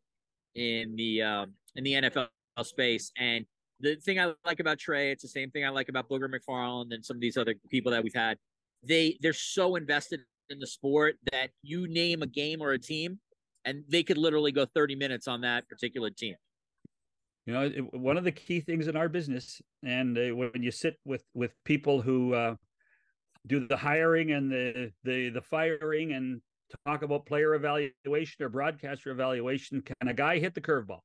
in 0.55 0.95
the 0.97 1.23
um, 1.23 1.55
in 1.75 1.85
the 1.85 1.93
NFL 1.95 2.29
space. 2.63 3.11
And 3.19 3.47
the 3.81 3.97
thing 3.97 4.21
I 4.21 4.33
like 4.45 4.61
about 4.61 4.79
Trey, 4.79 5.11
it's 5.11 5.23
the 5.23 5.29
same 5.29 5.51
thing 5.51 5.65
I 5.65 5.71
like 5.71 5.89
about 5.89 6.09
Booger 6.09 6.29
McFarland 6.29 6.93
and 6.93 7.05
some 7.05 7.17
of 7.17 7.21
these 7.21 7.37
other 7.37 7.55
people 7.71 7.93
that 7.93 8.03
we've 8.03 8.15
had. 8.15 8.37
They 8.83 9.19
they're 9.21 9.33
so 9.33 9.77
invested 9.77 10.21
in 10.51 10.59
the 10.59 10.67
sport 10.67 11.17
that 11.33 11.51
you 11.63 11.89
name 11.89 12.23
a 12.23 12.27
game 12.27 12.61
or 12.61 12.73
a 12.73 12.79
team, 12.79 13.19
and 13.65 13.85
they 13.89 14.03
could 14.03 14.19
literally 14.19 14.53
go 14.53 14.67
thirty 14.67 14.95
minutes 14.95 15.27
on 15.27 15.41
that 15.41 15.69
particular 15.69 16.11
team. 16.11 16.37
You 17.49 17.55
know, 17.55 17.63
it, 17.63 17.95
one 17.95 18.19
of 18.19 18.25
the 18.25 18.31
key 18.31 18.61
things 18.61 18.89
in 18.89 18.97
our 18.97 19.09
business, 19.09 19.63
and 19.83 20.19
uh, 20.19 20.37
when 20.37 20.63
you 20.63 20.71
sit 20.71 20.99
with 21.07 21.25
with 21.33 21.55
people 21.65 22.03
who 22.03 22.35
uh, 22.35 22.57
do 23.47 23.67
the 23.67 23.77
hiring 23.79 24.33
and 24.33 24.53
the 24.53 24.93
the 25.03 25.31
the 25.31 25.41
firing 25.41 26.13
and 26.13 26.43
talk 26.87 27.01
about 27.01 27.25
player 27.25 27.55
evaluation 27.55 28.45
or 28.45 28.51
broadcaster 28.51 29.11
evaluation, 29.11 29.81
can 29.81 30.09
a 30.09 30.13
guy 30.13 30.39
hit 30.39 30.53
the 30.53 30.61
curveball? 30.61 31.01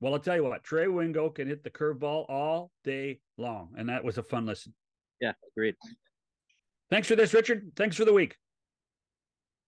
Well, 0.00 0.14
I'll 0.14 0.18
tell 0.18 0.34
you 0.34 0.42
what, 0.42 0.64
Trey 0.64 0.88
Wingo 0.88 1.30
can 1.30 1.46
hit 1.46 1.62
the 1.62 1.70
curveball 1.70 2.28
all 2.28 2.72
day 2.82 3.20
long, 3.36 3.68
and 3.78 3.88
that 3.88 4.02
was 4.02 4.18
a 4.18 4.24
fun 4.24 4.46
listen. 4.46 4.74
Yeah, 5.20 5.34
agreed. 5.52 5.76
Thanks 6.90 7.06
for 7.06 7.14
this, 7.14 7.32
Richard. 7.32 7.70
Thanks 7.76 7.94
for 7.94 8.04
the 8.04 8.12
week. 8.12 8.34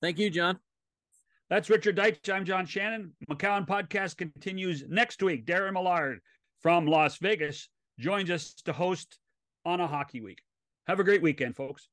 Thank 0.03 0.19
you, 0.19 0.29
John. 0.29 0.59
That's 1.51 1.69
Richard 1.69 1.97
Deitsch. 1.97 2.33
I'm 2.33 2.45
John 2.45 2.65
Shannon. 2.65 3.13
McCown 3.29 3.67
Podcast 3.67 4.17
continues 4.17 4.85
next 4.89 5.21
week. 5.21 5.47
Darren 5.47 5.73
Millard 5.73 6.21
from 6.61 6.87
Las 6.87 7.19
Vegas 7.19 7.69
joins 7.99 8.31
us 8.31 8.55
to 8.67 8.73
host 8.73 9.19
on 9.65 9.81
a 9.81 9.87
hockey 9.89 10.21
week. 10.21 10.43
Have 10.87 11.01
a 11.01 11.05
great 11.05 11.23
weekend, 11.23 11.57
folks. 11.57 11.89